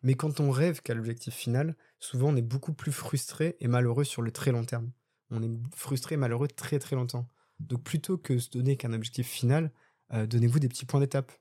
Mais 0.03 0.15
quand 0.15 0.41
on 0.41 0.51
rêve 0.51 0.83
qu'à 0.83 0.95
l'objectif 0.95 1.35
final, 1.35 1.77
souvent 2.01 2.31
on 2.31 2.37
est 2.37 2.43
beaucoup 2.43 2.73
plus 2.73 2.93
frustré 2.93 3.57
et 3.61 3.69
malheureux 3.69 4.05
sur 4.05 4.23
le 4.23 4.33
très 4.33 4.51
long 4.51 4.65
terme. 4.65 4.91
On 5.31 5.43
est 5.43 5.51
frustré 5.75 6.15
et 6.15 6.19
malheureux 6.19 6.49
très 6.49 6.79
très 6.79 6.97
longtemps. 6.97 7.29
Donc, 7.61 7.85
plutôt 7.85 8.19
que 8.19 8.39
se 8.39 8.51
donner 8.51 8.77
qu'un 8.77 8.93
objectif 8.93 9.29
final, 9.29 9.73
euh, 10.13 10.27
donnez-vous 10.27 10.59
des 10.59 10.69
petits 10.69 10.87
points 10.87 11.01
d'étape. 11.01 11.33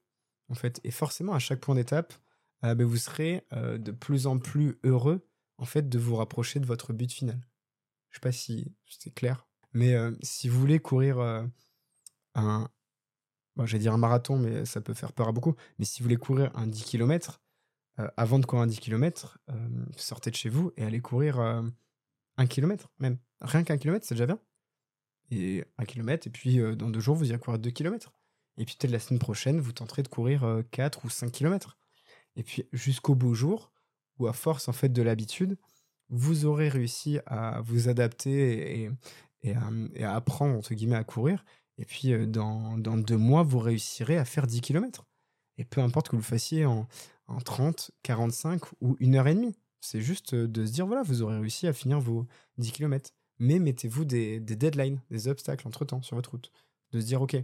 En 0.50 0.56
fait. 0.56 0.80
Et 0.84 0.92
forcément, 0.92 1.34
à 1.34 1.40
chaque 1.40 1.62
point 1.62 1.76
d'étape, 1.76 2.14
ben, 2.62 2.84
vous 2.84 2.98
serez 2.98 3.46
de 3.52 3.92
plus 3.92 4.28
en 4.28 4.38
plus 4.38 4.78
heureux 4.84 5.26
en 5.58 5.66
fait, 5.66 5.90
de 5.90 6.00
vous 6.00 6.16
rapprocher 6.16 6.60
de 6.60 6.66
votre 6.66 6.94
but 6.94 7.12
final. 7.12 7.40
Je 8.14 8.18
sais 8.18 8.22
pas 8.22 8.32
si 8.32 8.72
c'est 8.88 9.12
clair. 9.14 9.48
Mais 9.74 9.96
euh, 9.96 10.12
si 10.22 10.48
vous 10.48 10.60
voulez 10.60 10.80
courir 10.80 11.20
euh, 11.20 11.44
un. 12.36 12.70
Bon, 13.56 13.66
J'allais 13.66 13.82
dire 13.82 13.94
un 13.94 13.98
marathon, 13.98 14.38
mais 14.38 14.66
ça 14.66 14.82
peut 14.82 14.94
faire 14.94 15.14
peur 15.14 15.28
à 15.28 15.32
beaucoup. 15.32 15.56
Mais 15.80 15.86
si 15.86 16.00
vous 16.00 16.04
voulez 16.06 16.18
courir 16.18 16.52
un 16.56 16.68
10 16.68 16.84
km, 16.84 17.42
euh, 18.00 18.08
avant 18.16 18.38
de 18.38 18.46
courir 18.46 18.64
un 18.64 18.68
10 18.68 18.80
km, 18.80 19.40
sortez 19.98 20.30
de 20.30 20.36
chez 20.36 20.50
vous 20.50 20.72
et 20.78 20.84
allez 20.84 21.02
courir 21.02 21.40
un 21.40 22.48
kilomètre, 22.48 22.92
même. 23.00 23.18
Rien 23.42 23.64
qu'un 23.64 23.78
kilomètre, 23.78 24.06
c'est 24.06 24.16
déjà 24.16 24.28
bien. 24.28 24.40
Et 25.30 25.64
un 25.78 25.86
kilomètre, 25.86 26.28
et 26.28 26.30
puis 26.32 26.58
dans 26.76 26.90
deux 26.90 27.00
jours, 27.00 27.16
vous 27.16 27.30
irez 27.30 27.40
courir 27.40 27.60
deux 27.60 27.70
kilomètres. 27.70 28.12
Et 28.58 28.66
puis 28.66 28.76
peut-être 28.80 28.92
la 28.92 29.00
semaine 29.00 29.20
prochaine, 29.20 29.60
vous 29.60 29.72
tenterez 29.72 30.02
de 30.02 30.08
courir 30.08 30.64
4 30.72 31.06
ou 31.06 31.10
5 31.10 31.32
kilomètres. 31.32 31.78
Et 32.36 32.44
puis 32.44 32.68
jusqu'au 32.74 33.14
beau 33.14 33.36
jour, 33.36 33.72
où 34.18 34.28
à 34.28 34.34
force 34.34 34.68
en 34.68 34.74
fait 34.74 34.90
de 34.90 35.02
l'habitude, 35.04 35.58
vous 36.14 36.46
aurez 36.46 36.70
réussi 36.70 37.18
à 37.26 37.62
vous 37.62 37.90
adapter 37.90 38.92
et, 39.44 39.56
à, 39.56 40.16
apprendre, 40.16 40.56
entre 40.56 40.74
guillemets, 40.76 40.96
à 40.96 41.04
courir. 41.04 41.44
Et 41.80 41.86
puis, 41.86 42.14
euh, 42.14 42.28
dans, 42.28 42.78
deux 42.78 43.18
mois, 43.18 43.42
vous 43.42 43.60
réussirez 43.60 44.18
à 44.18 44.24
faire 44.24 44.46
10 44.46 44.62
km. 44.62 45.06
Et 45.58 45.66
peu 45.66 45.82
importe 45.82 46.08
que 46.08 46.16
vous 46.16 46.22
le 46.22 46.24
fassiez 46.24 46.66
en, 46.66 46.88
30, 47.44 47.92
45 48.04 48.62
ou 48.82 48.96
une 49.00 49.16
heure 49.16 49.28
et 49.28 49.34
demie. 49.34 49.56
C'est 49.82 50.02
juste 50.02 50.36
euh, 50.36 50.48
de 50.48 50.66
se 50.68 50.72
dire, 50.72 50.86
voilà, 50.86 51.02
vous 51.02 51.24
aurez 51.24 51.40
réussi 51.40 51.66
à 51.66 51.74
finir 51.74 52.00
vos 52.00 52.28
10 52.60 52.72
km. 52.72 53.12
mais 53.40 53.58
mettez-vous 53.58 54.06
des, 54.06 54.40
deadlines, 54.40 55.02
des 55.10 55.28
obstacles 55.28 55.68
entre-temps 55.68 56.04
sur 56.04 56.16
votre 56.16 56.32
route. 56.32 56.52
De 56.92 57.00
se 57.00 57.06
dire, 57.06 57.24
OK, 57.24 57.36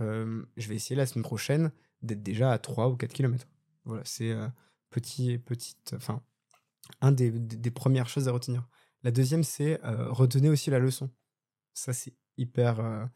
je 0.00 0.68
vais 0.68 0.76
essayer 0.76 0.96
la 0.96 1.04
semaine 1.04 1.24
prochaine 1.24 1.72
d'être 2.00 2.22
déjà 2.22 2.52
à 2.52 2.58
3 2.58 2.88
ou 2.88 2.96
4 2.96 3.12
km. 3.12 3.46
Voilà, 3.84 4.02
c'est 4.06 4.34
petit, 4.88 5.36
petite, 5.36 5.92
enfin, 5.94 6.22
un 7.00 7.12
des, 7.12 7.70
premières 7.70 8.08
choses 8.08 8.28
à 8.28 8.32
retenir. 8.32 8.66
La 9.02 9.10
deuxième, 9.10 9.44
c'est 9.44 9.80
retenir 9.84 10.52
aussi 10.52 10.70
la 10.70 10.78
leçon. 10.78 11.10
Ça, 11.74 11.92
c'est 11.92 12.14
hyper 12.36 13.08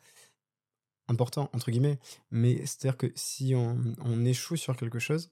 important, 1.09 1.51
entre 1.53 1.71
guillemets. 1.71 1.99
Mais 2.31 2.59
c'est-à-dire 2.67 2.97
que 2.97 3.13
si 3.15 3.55
on, 3.55 4.25
échoue 4.25 4.57
sur 4.57 4.77
quelque 4.77 4.99
chose, 4.99 5.31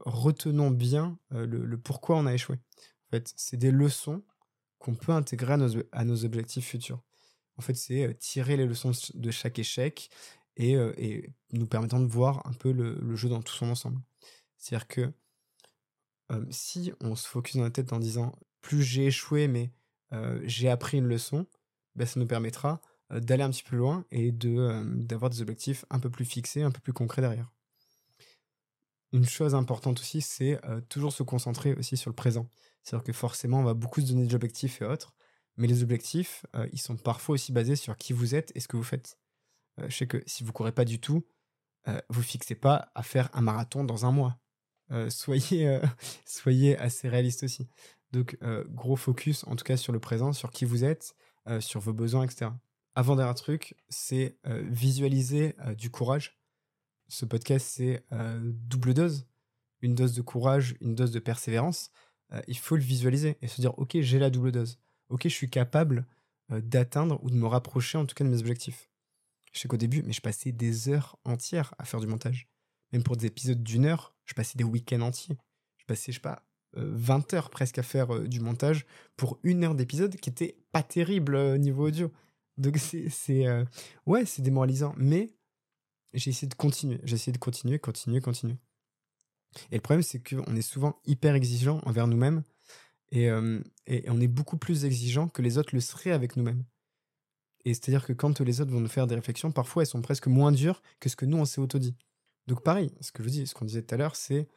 retenons 0.00 0.70
bien 0.70 1.18
le, 1.30 1.76
pourquoi 1.76 2.16
on 2.16 2.26
a 2.26 2.34
échoué. 2.34 2.56
En 2.56 3.10
fait, 3.10 3.32
c'est 3.36 3.56
des 3.56 3.70
leçons 3.70 4.22
qu'on 4.78 4.94
peut 4.94 5.12
intégrer 5.12 5.54
à 5.92 6.04
nos, 6.04 6.24
objectifs 6.24 6.66
futurs. 6.66 7.02
En 7.56 7.62
fait, 7.62 7.74
c'est 7.74 8.18
tirer 8.18 8.56
les 8.56 8.66
leçons 8.66 8.92
de 9.14 9.30
chaque 9.30 9.58
échec 9.58 10.10
et, 10.56 10.76
nous 11.52 11.66
permettant 11.66 12.00
de 12.00 12.06
voir 12.06 12.46
un 12.46 12.52
peu 12.52 12.72
le, 12.72 13.14
jeu 13.14 13.28
dans 13.28 13.42
tout 13.42 13.54
son 13.54 13.70
ensemble. 13.70 14.00
C'est-à-dire 14.58 14.88
que 14.88 15.12
si 16.50 16.92
on 17.00 17.14
se 17.14 17.28
focus 17.28 17.56
dans 17.56 17.64
la 17.64 17.70
tête 17.70 17.92
en 17.92 17.98
disant 17.98 18.32
plus 18.60 18.82
j'ai 18.82 19.06
échoué, 19.06 19.48
mais 19.48 19.70
j'ai 20.44 20.68
appris 20.68 20.98
une 20.98 21.06
leçon, 21.06 21.46
ben, 21.94 22.06
ça 22.06 22.18
nous 22.20 22.26
permettra 22.26 22.80
d'aller 23.10 23.42
un 23.42 23.50
petit 23.50 23.62
peu 23.62 23.76
loin 23.76 24.04
et 24.10 24.32
d'avoir 24.32 25.30
des 25.30 25.42
objectifs 25.42 25.84
un 25.90 25.98
peu 25.98 26.10
plus 26.10 26.24
fixés, 26.24 26.62
un 26.62 26.70
peu 26.70 26.80
plus 26.80 26.92
concrets 26.92 27.22
derrière. 27.22 27.50
Une 29.12 29.26
chose 29.26 29.54
importante 29.54 30.00
aussi, 30.00 30.22
c'est 30.22 30.58
toujours 30.88 31.12
se 31.12 31.22
concentrer 31.22 31.74
aussi 31.74 31.98
sur 31.98 32.10
le 32.10 32.14
présent. 32.14 32.48
C'est-à-dire 32.82 33.04
que 33.04 33.12
forcément, 33.12 33.60
on 33.60 33.64
va 33.64 33.74
beaucoup 33.74 34.00
se 34.00 34.06
donner 34.06 34.26
des 34.26 34.34
objectifs 34.34 34.80
et 34.80 34.86
autres, 34.86 35.12
mais 35.58 35.66
les 35.66 35.82
objectifs, 35.82 36.46
ils 36.72 36.80
sont 36.80 36.96
parfois 36.96 37.34
aussi 37.34 37.52
basés 37.52 37.76
sur 37.76 37.96
qui 37.98 38.14
vous 38.14 38.34
êtes 38.34 38.52
et 38.54 38.60
ce 38.60 38.68
que 38.68 38.78
vous 38.78 38.82
faites. 38.82 39.18
je 39.76 39.94
sais 39.94 40.06
que 40.06 40.22
si 40.26 40.44
vous 40.44 40.52
courez 40.52 40.72
pas 40.72 40.86
du 40.86 40.98
tout, 40.98 41.26
vous 42.08 42.22
fixez 42.22 42.54
pas 42.54 42.90
à 42.94 43.02
faire 43.02 43.28
un 43.34 43.42
marathon 43.42 43.84
dans 43.84 44.06
un 44.06 44.12
mois. 44.12 44.38
Soyez, 45.08 45.80
soyez 46.24 46.76
assez 46.78 47.08
réaliste 47.08 47.42
aussi. 47.42 47.68
Donc, 48.12 48.36
gros 48.70 48.96
focus, 48.96 49.44
en 49.44 49.56
tout 49.56 49.64
cas, 49.64 49.76
sur 49.76 49.92
le 49.92 50.00
présent, 50.00 50.32
sur 50.32 50.50
qui 50.50 50.64
vous 50.64 50.84
êtes, 50.84 51.14
sur 51.60 51.80
vos 51.80 51.92
besoins, 51.92 52.24
etc. 52.24 52.50
Avant 52.94 53.16
dernier 53.16 53.34
truc, 53.34 53.74
c'est 53.88 54.36
visualiser 54.44 55.56
du 55.78 55.90
courage. 55.90 56.38
Ce 57.08 57.24
podcast, 57.24 57.66
c'est 57.70 58.04
double 58.42 58.92
dose. 58.94 59.26
Une 59.80 59.94
dose 59.94 60.14
de 60.14 60.22
courage, 60.22 60.76
une 60.80 60.94
dose 60.94 61.10
de 61.10 61.18
persévérance. 61.20 61.90
il 62.46 62.58
faut 62.58 62.76
le 62.76 62.82
visualiser 62.82 63.38
et 63.40 63.48
se 63.48 63.60
dire, 63.60 63.78
OK, 63.78 63.96
j'ai 64.00 64.18
la 64.18 64.28
double 64.28 64.52
dose. 64.52 64.78
OK, 65.08 65.22
je 65.24 65.28
suis 65.28 65.50
capable 65.50 66.06
d'atteindre 66.50 67.18
ou 67.22 67.30
de 67.30 67.36
me 67.36 67.46
rapprocher 67.46 67.96
en 67.96 68.04
tout 68.04 68.14
cas 68.14 68.24
de 68.24 68.28
mes 68.28 68.40
objectifs. 68.40 68.90
Je 69.52 69.60
sais 69.60 69.68
qu'au 69.68 69.76
début, 69.76 70.02
mais 70.02 70.12
je 70.12 70.20
passais 70.20 70.52
des 70.52 70.88
heures 70.88 71.18
entières 71.24 71.74
à 71.78 71.84
faire 71.84 72.00
du 72.00 72.06
montage. 72.06 72.48
Même 72.92 73.02
pour 73.02 73.16
des 73.16 73.26
épisodes 73.26 73.62
d'une 73.62 73.86
heure, 73.86 74.14
je 74.24 74.34
passais 74.34 74.56
des 74.56 74.64
week-ends 74.64 75.00
entiers. 75.00 75.36
Je 75.78 75.84
passais, 75.84 76.12
je 76.12 76.18
sais 76.18 76.22
pas, 76.22 76.44
20 76.74 77.34
heures 77.34 77.50
presque 77.50 77.78
à 77.78 77.82
faire 77.82 78.20
du 78.20 78.40
montage 78.40 78.86
pour 79.16 79.38
une 79.42 79.64
heure 79.64 79.74
d'épisode 79.74 80.16
qui 80.16 80.30
était 80.30 80.56
pas 80.72 80.82
terrible 80.82 81.34
au 81.36 81.58
niveau 81.58 81.86
audio. 81.86 82.10
Donc 82.58 82.78
c'est 82.78 83.46
euh, 83.46 83.64
ouais, 84.06 84.24
c'est 84.24 84.42
démoralisant, 84.42 84.94
mais 84.96 85.30
j'ai 86.14 86.30
essayé 86.30 86.48
de 86.48 86.54
continuer, 86.54 87.00
j'ai 87.04 87.14
essayé 87.14 87.32
de 87.32 87.38
continuer, 87.38 87.78
continuer, 87.78 88.20
continuer. 88.20 88.56
Et 89.70 89.76
le 89.76 89.80
problème 89.80 90.02
c'est 90.02 90.22
qu'on 90.22 90.56
est 90.56 90.62
souvent 90.62 91.00
hyper 91.04 91.34
exigeant 91.34 91.80
envers 91.84 92.06
nous-mêmes 92.06 92.42
et, 93.10 93.28
et, 93.86 94.04
on 94.08 94.20
est 94.22 94.28
beaucoup 94.28 94.56
plus 94.56 94.86
exigeant 94.86 95.28
que 95.28 95.42
les 95.42 95.58
autres 95.58 95.74
le 95.74 95.80
seraient 95.80 96.12
avec 96.12 96.36
nous-mêmes. 96.36 96.64
Et 97.66 97.74
c'est-à-dire 97.74 98.06
que 98.06 98.14
quand 98.14 98.40
les 98.40 98.62
autres 98.62 98.70
vont 98.70 98.80
nous 98.80 98.88
faire 98.88 99.06
des 99.06 99.14
réflexions, 99.14 99.52
parfois 99.52 99.82
elles 99.82 99.88
sont 99.88 100.00
presque 100.00 100.28
moins 100.28 100.50
dures 100.50 100.82
que 100.98 101.10
ce 101.10 101.16
que 101.16 101.26
nous 101.26 101.36
on 101.36 101.44
s'est 101.44 101.60
auto-dit. 101.60 101.94
Donc 102.46 102.62
pareil, 102.62 102.90
ce 103.00 103.12
que 103.12 103.22
je 103.22 103.28
dis, 103.28 103.46
ce 103.46 103.54
qu'on 103.54 103.64
disait 103.64 103.82
tout 103.82 103.94
à 103.94 103.98
l'heure, 103.98 104.16
c'est 104.16 104.48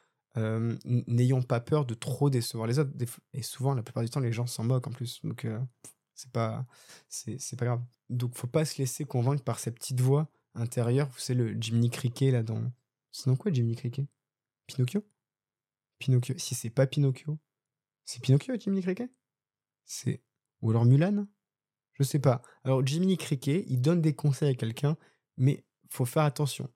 n'ayons 0.86 1.42
pas 1.42 1.62
peur 1.62 1.86
de 1.86 1.94
trop 1.94 2.30
décevoir 2.30 2.68
les 2.68 2.80
autres. 2.80 2.92
Et 3.32 3.42
souvent, 3.42 3.74
la 3.74 3.84
plupart 3.84 4.04
du 4.04 4.10
temps, 4.10 4.20
les 4.20 4.34
gens 4.34 4.48
s'en 4.48 4.66
moquent 4.66 4.88
en 4.88 4.92
plus. 4.92 5.22
Donc 5.24 5.48
c'est 6.16 6.32
pas, 6.32 6.66
c'est, 7.10 7.60
pas 7.60 7.66
grave. 7.66 7.84
Donc, 8.10 8.36
faut 8.36 8.48
pas 8.48 8.66
se 8.66 8.78
laisser 8.78 9.06
convaincre 9.06 9.44
par 9.44 9.60
cette 9.60 9.76
petite 9.76 10.00
voix 10.00 10.32
intérieure. 10.56 11.10
Vous 11.10 11.20
savez, 11.20 11.40
le 11.40 11.62
Jiminy 11.62 11.90
Cricket, 11.90 12.32
là, 12.32 12.42
dans. 12.42 12.72
Dans 13.26 13.36
quoi, 13.36 13.52
Jiminy 13.52 13.76
Cricket? 13.76 14.08
Pinocchio? 14.66 15.06
Pinocchio. 16.00 16.36
Si 16.38 16.56
c'est 16.56 16.70
pas 16.70 16.88
Pinocchio, 16.88 17.38
c'est 18.06 18.22
Pinocchio, 18.22 18.56
Jiminy 18.58 18.82
Cricket? 18.82 19.12
C'est. 19.86 20.22
Ou 20.62 20.72
alors 20.72 20.86
Mulan? 20.86 21.28
Je 21.94 22.04
sais 22.04 22.20
pas. 22.20 22.42
Alors, 22.64 22.86
Jiminy 22.86 23.18
Cricket, 23.18 23.66
il 23.68 23.82
donne 23.82 24.02
des 24.02 24.16
conseils 24.16 24.50
à 24.50 24.56
quelqu'un, 24.56 24.98
mais 25.38 25.66
faut 25.90 26.06
faire 26.06 26.24
attention. 26.24 26.70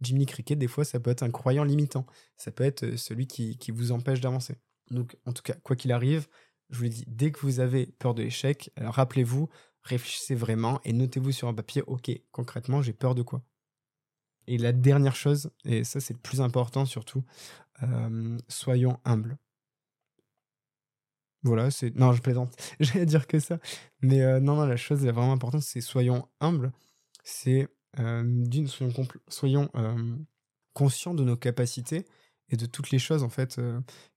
Jiminy 0.00 0.26
Cricket, 0.26 0.58
des 0.58 0.68
fois, 0.68 0.84
ça 0.84 1.00
peut 1.00 1.10
être 1.10 1.22
un 1.22 1.30
croyant 1.30 1.64
limitant. 1.64 2.06
Ça 2.36 2.50
peut 2.50 2.64
être 2.64 2.84
euh, 2.84 2.96
celui 2.96 3.26
qui, 3.26 3.56
qui 3.58 3.70
vous 3.70 3.92
empêche 3.92 4.20
d'avancer. 4.20 4.56
Donc, 4.90 5.16
en 5.24 5.32
tout 5.32 5.42
cas, 5.42 5.54
quoi 5.62 5.76
qu'il 5.76 5.92
arrive, 5.92 6.26
je 6.70 6.76
vous 6.76 6.82
l'ai 6.84 6.90
dit, 6.90 7.04
dès 7.06 7.32
que 7.32 7.40
vous 7.40 7.60
avez 7.60 7.86
peur 7.98 8.14
de 8.14 8.22
l'échec, 8.22 8.70
euh, 8.78 8.90
rappelez-vous, 8.90 9.48
réfléchissez 9.82 10.34
vraiment 10.34 10.80
et 10.84 10.92
notez-vous 10.92 11.32
sur 11.32 11.48
un 11.48 11.54
papier, 11.54 11.82
ok, 11.86 12.10
concrètement, 12.32 12.82
j'ai 12.82 12.92
peur 12.92 13.14
de 13.14 13.22
quoi? 13.22 13.42
Et 14.48 14.58
la 14.58 14.72
dernière 14.72 15.16
chose, 15.16 15.50
et 15.64 15.82
ça 15.82 15.98
c'est 16.00 16.14
le 16.14 16.20
plus 16.20 16.40
important 16.40 16.84
surtout, 16.86 17.24
euh, 17.82 18.38
soyons 18.48 19.00
humbles. 19.04 19.38
Voilà, 21.42 21.70
c'est... 21.70 21.94
Non, 21.96 22.12
je 22.12 22.22
plaisante, 22.22 22.54
j'allais 22.80 23.06
dire 23.06 23.26
que 23.26 23.40
ça. 23.40 23.58
Mais 24.02 24.40
non, 24.40 24.56
non, 24.56 24.66
la 24.66 24.76
chose 24.76 25.04
est 25.04 25.10
vraiment 25.12 25.32
importante, 25.32 25.62
c'est 25.62 25.80
soyons 25.80 26.28
humbles. 26.40 26.72
C'est, 27.24 27.68
d'une, 27.96 28.66
soyons, 28.66 29.08
soyons 29.28 29.70
conscients 30.72 31.14
de 31.14 31.24
nos 31.24 31.36
capacités 31.36 32.06
et 32.48 32.56
de 32.56 32.66
toutes 32.66 32.90
les 32.90 32.98
choses, 32.98 33.22
en 33.22 33.28
fait, 33.28 33.60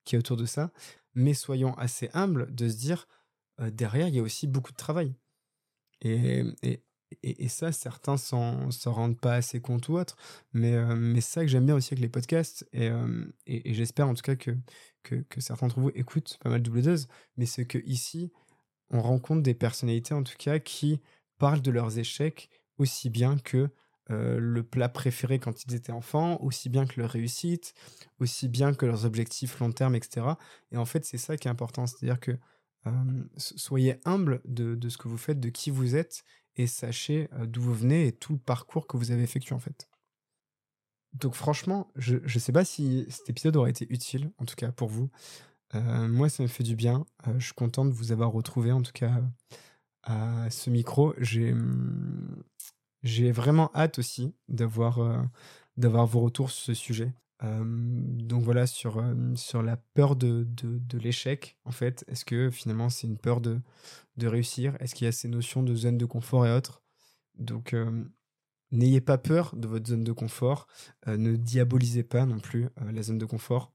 qui 0.05 0.15
est 0.15 0.19
autour 0.19 0.37
de 0.37 0.45
ça 0.45 0.71
mais 1.15 1.33
soyons 1.33 1.73
assez 1.75 2.09
humbles 2.13 2.53
de 2.53 2.69
se 2.69 2.77
dire, 2.77 3.07
derrière, 3.59 4.07
il 4.07 4.15
y 4.15 4.19
a 4.19 4.23
aussi 4.23 4.47
beaucoup 4.47 4.71
de 4.71 4.77
travail. 4.77 5.13
Et, 6.01 6.43
et, 6.63 6.83
et, 7.23 7.49
ça, 7.49 7.71
certains 7.71 8.17
s'en 8.17 8.69
rendent 8.85 9.19
pas 9.19 9.33
assez 9.33 9.59
compte 9.59 9.89
ou 9.89 9.97
autre, 9.97 10.15
mais, 10.53 10.77
mais 10.95 11.21
c'est 11.21 11.33
ça 11.33 11.41
que 11.41 11.47
j'aime 11.47 11.65
bien 11.65 11.75
aussi 11.75 11.93
avec 11.93 12.01
les 12.01 12.09
podcasts, 12.09 12.67
et, 12.71 12.89
et, 13.47 13.73
j'espère 13.73 14.07
en 14.07 14.13
tout 14.13 14.21
cas 14.21 14.35
que, 14.35 14.51
que, 15.03 15.15
que, 15.15 15.41
certains 15.41 15.67
d'entre 15.67 15.79
vous 15.79 15.91
écoutent 15.95 16.37
pas 16.41 16.49
mal 16.49 16.61
de 16.61 16.65
double 16.65 16.83
dose, 16.83 17.07
mais 17.35 17.45
c'est 17.45 17.65
que 17.65 17.79
ici, 17.79 18.31
on 18.91 19.01
rencontre 19.01 19.41
des 19.41 19.53
personnalités 19.53 20.13
en 20.13 20.23
tout 20.23 20.37
cas 20.37 20.59
qui 20.59 21.01
parlent 21.37 21.61
de 21.61 21.71
leurs 21.71 21.97
échecs 21.97 22.49
aussi 22.79 23.09
bien 23.09 23.37
que 23.37 23.69
le 24.11 24.63
plat 24.63 24.89
préféré 24.89 25.37
quand 25.37 25.65
ils 25.65 25.75
étaient 25.75 25.91
enfants, 25.91 26.39
aussi 26.41 26.67
bien 26.69 26.87
que 26.87 26.99
leur 26.99 27.11
réussite, 27.11 27.75
aussi 28.19 28.47
bien 28.47 28.73
que 28.73 28.87
leurs 28.87 29.05
objectifs 29.05 29.59
long 29.59 29.71
terme, 29.71 29.93
etc. 29.93 30.25
Et 30.71 30.77
en 30.77 30.85
fait, 30.85 31.05
c'est 31.05 31.19
ça 31.19 31.37
qui 31.37 31.47
est 31.47 31.51
important, 31.51 31.85
c'est-à-dire 31.85 32.19
que 32.19 32.35
soyez 33.37 33.99
humble 34.05 34.41
de, 34.45 34.89
ce 34.89 34.97
que 34.97 35.07
vous 35.07 35.17
faites, 35.17 35.39
de 35.39 35.49
qui 35.49 35.69
vous 35.69 35.95
êtes, 35.95 36.23
et 36.55 36.65
sachez 36.65 37.29
d'où 37.45 37.61
vous 37.61 37.75
venez 37.75 38.07
et 38.07 38.11
tout 38.11 38.33
le 38.33 38.39
parcours 38.39 38.87
que 38.87 38.97
vous 38.97 39.11
avez 39.11 39.23
effectué 39.23 39.53
en 39.53 39.59
fait. 39.59 39.89
Donc 41.13 41.33
franchement, 41.33 41.91
je 41.95 42.17
ne 42.17 42.39
sais 42.39 42.51
pas 42.51 42.65
si 42.65 43.05
cet 43.09 43.29
épisode 43.29 43.55
aurait 43.55 43.71
été 43.71 43.85
utile, 43.89 44.31
en 44.37 44.45
tout 44.45 44.55
cas 44.55 44.71
pour 44.71 44.89
vous. 44.89 45.09
moi, 45.73 46.29
ça 46.29 46.43
me 46.43 46.47
fait 46.47 46.63
du 46.63 46.75
bien. 46.75 47.05
je 47.37 47.45
suis 47.45 47.53
content 47.53 47.85
de 47.85 47.91
vous 47.91 48.11
avoir 48.11 48.31
retrouvé, 48.31 48.71
en 48.71 48.81
tout 48.81 48.91
cas, 48.91 49.21
à 50.09 50.49
ce 50.49 50.69
micro. 50.69 51.13
J'ai 51.19 51.53
hum, 51.53 52.43
vraiment 53.03 53.71
hâte 53.75 53.99
aussi 53.99 54.33
d'avoir 54.47 54.99
euh, 54.99 55.21
d'avoir 55.77 56.05
vos 56.05 56.21
retours 56.21 56.51
sur 56.51 56.65
ce 56.65 56.73
sujet. 56.73 57.13
donc 57.41 58.43
voilà, 58.43 58.67
sur, 58.67 59.01
sur 59.35 59.63
la 59.63 59.77
peur 59.77 60.17
de, 60.17 60.45
l'échec, 61.01 61.57
en 61.63 61.71
fait, 61.71 62.03
est-ce 62.09 62.25
que 62.25 62.49
finalement 62.49 62.89
c'est 62.89 63.07
une 63.07 63.17
peur 63.17 63.39
de, 63.39 63.61
de 64.17 64.27
réussir? 64.27 64.75
Est-ce 64.81 64.93
qu'il 64.93 65.05
y 65.05 65.07
a 65.07 65.13
ces 65.13 65.29
notions 65.29 65.63
de 65.63 65.73
zone 65.73 65.97
de 65.97 66.05
confort 66.05 66.45
et 66.45 66.51
autres? 66.51 66.81
Donc 67.35 67.73
n'ayez 68.71 68.99
pas 68.99 69.17
peur 69.17 69.55
de 69.55 69.69
votre 69.69 69.87
zone 69.87 70.03
de 70.03 70.11
confort, 70.11 70.67
ne 71.07 71.37
diabolisez 71.37 72.03
pas 72.03 72.25
non 72.25 72.39
plus 72.39 72.67
la 72.91 73.01
zone 73.03 73.19
de 73.19 73.25
confort, 73.25 73.71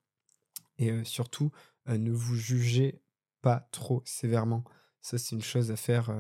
et 0.77 1.03
surtout 1.05 1.51
ne 1.87 2.11
vous 2.11 2.37
jugez 2.37 3.01
pas 3.41 3.67
trop 3.71 4.03
sévèrement. 4.05 4.65
Ça, 5.05 5.19
c'est 5.19 5.37
une 5.37 5.43
chose 5.43 5.71
à 5.71 5.77
faire 5.77 6.11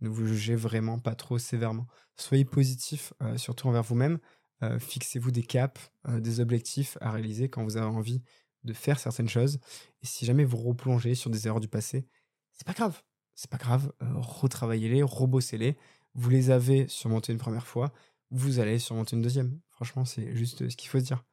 ne 0.00 0.08
vous 0.08 0.26
jugez 0.26 0.54
vraiment 0.54 0.98
pas 0.98 1.14
trop 1.14 1.38
sévèrement. 1.38 1.86
Soyez 2.16 2.44
positif, 2.44 3.12
euh, 3.22 3.36
surtout 3.36 3.68
envers 3.68 3.82
vous-même. 3.82 4.18
Euh, 4.62 4.78
fixez-vous 4.78 5.30
des 5.30 5.42
caps, 5.42 5.90
euh, 6.08 6.20
des 6.20 6.40
objectifs 6.40 6.98
à 7.00 7.10
réaliser 7.10 7.48
quand 7.48 7.64
vous 7.64 7.76
avez 7.76 7.86
envie 7.86 8.22
de 8.64 8.72
faire 8.72 8.98
certaines 8.98 9.28
choses. 9.28 9.58
Et 10.02 10.06
si 10.06 10.26
jamais 10.26 10.44
vous 10.44 10.58
replongez 10.58 11.14
sur 11.14 11.30
des 11.30 11.46
erreurs 11.46 11.60
du 11.60 11.68
passé, 11.68 12.06
c'est 12.52 12.66
pas 12.66 12.74
grave. 12.74 13.02
C'est 13.34 13.50
pas 13.50 13.56
grave. 13.56 13.90
retravaillez-les, 14.00 15.02
rebossez-les. 15.02 15.78
Vous 16.14 16.28
les 16.28 16.50
avez 16.50 16.88
surmontés 16.88 17.32
une 17.32 17.38
première 17.38 17.66
fois, 17.66 17.92
vous 18.30 18.58
allez 18.58 18.78
surmonter 18.78 19.16
une 19.16 19.22
deuxième. 19.22 19.60
Franchement, 19.70 20.04
c'est 20.04 20.36
juste 20.36 20.68
ce 20.68 20.76
qu'il 20.76 20.90
faut 20.90 20.98
dire. 20.98 21.24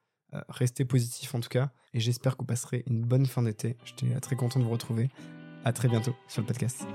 restez 0.47 0.85
positif 0.85 1.35
en 1.35 1.41
tout 1.41 1.49
cas, 1.49 1.71
et 1.93 1.99
j'espère 1.99 2.37
que 2.37 2.43
vous 2.43 2.47
passerez 2.47 2.83
une 2.85 3.03
bonne 3.03 3.25
fin 3.25 3.43
d'été. 3.43 3.75
J'étais 3.83 4.17
très 4.21 4.37
content 4.37 4.59
de 4.59 4.63
vous 4.63 4.71
retrouver. 4.71 5.09
À 5.68 5.74
très 5.74 5.89
bientôt 5.89 6.15
sur 6.30 6.41
le 6.43 6.47
podcast. 6.47 6.88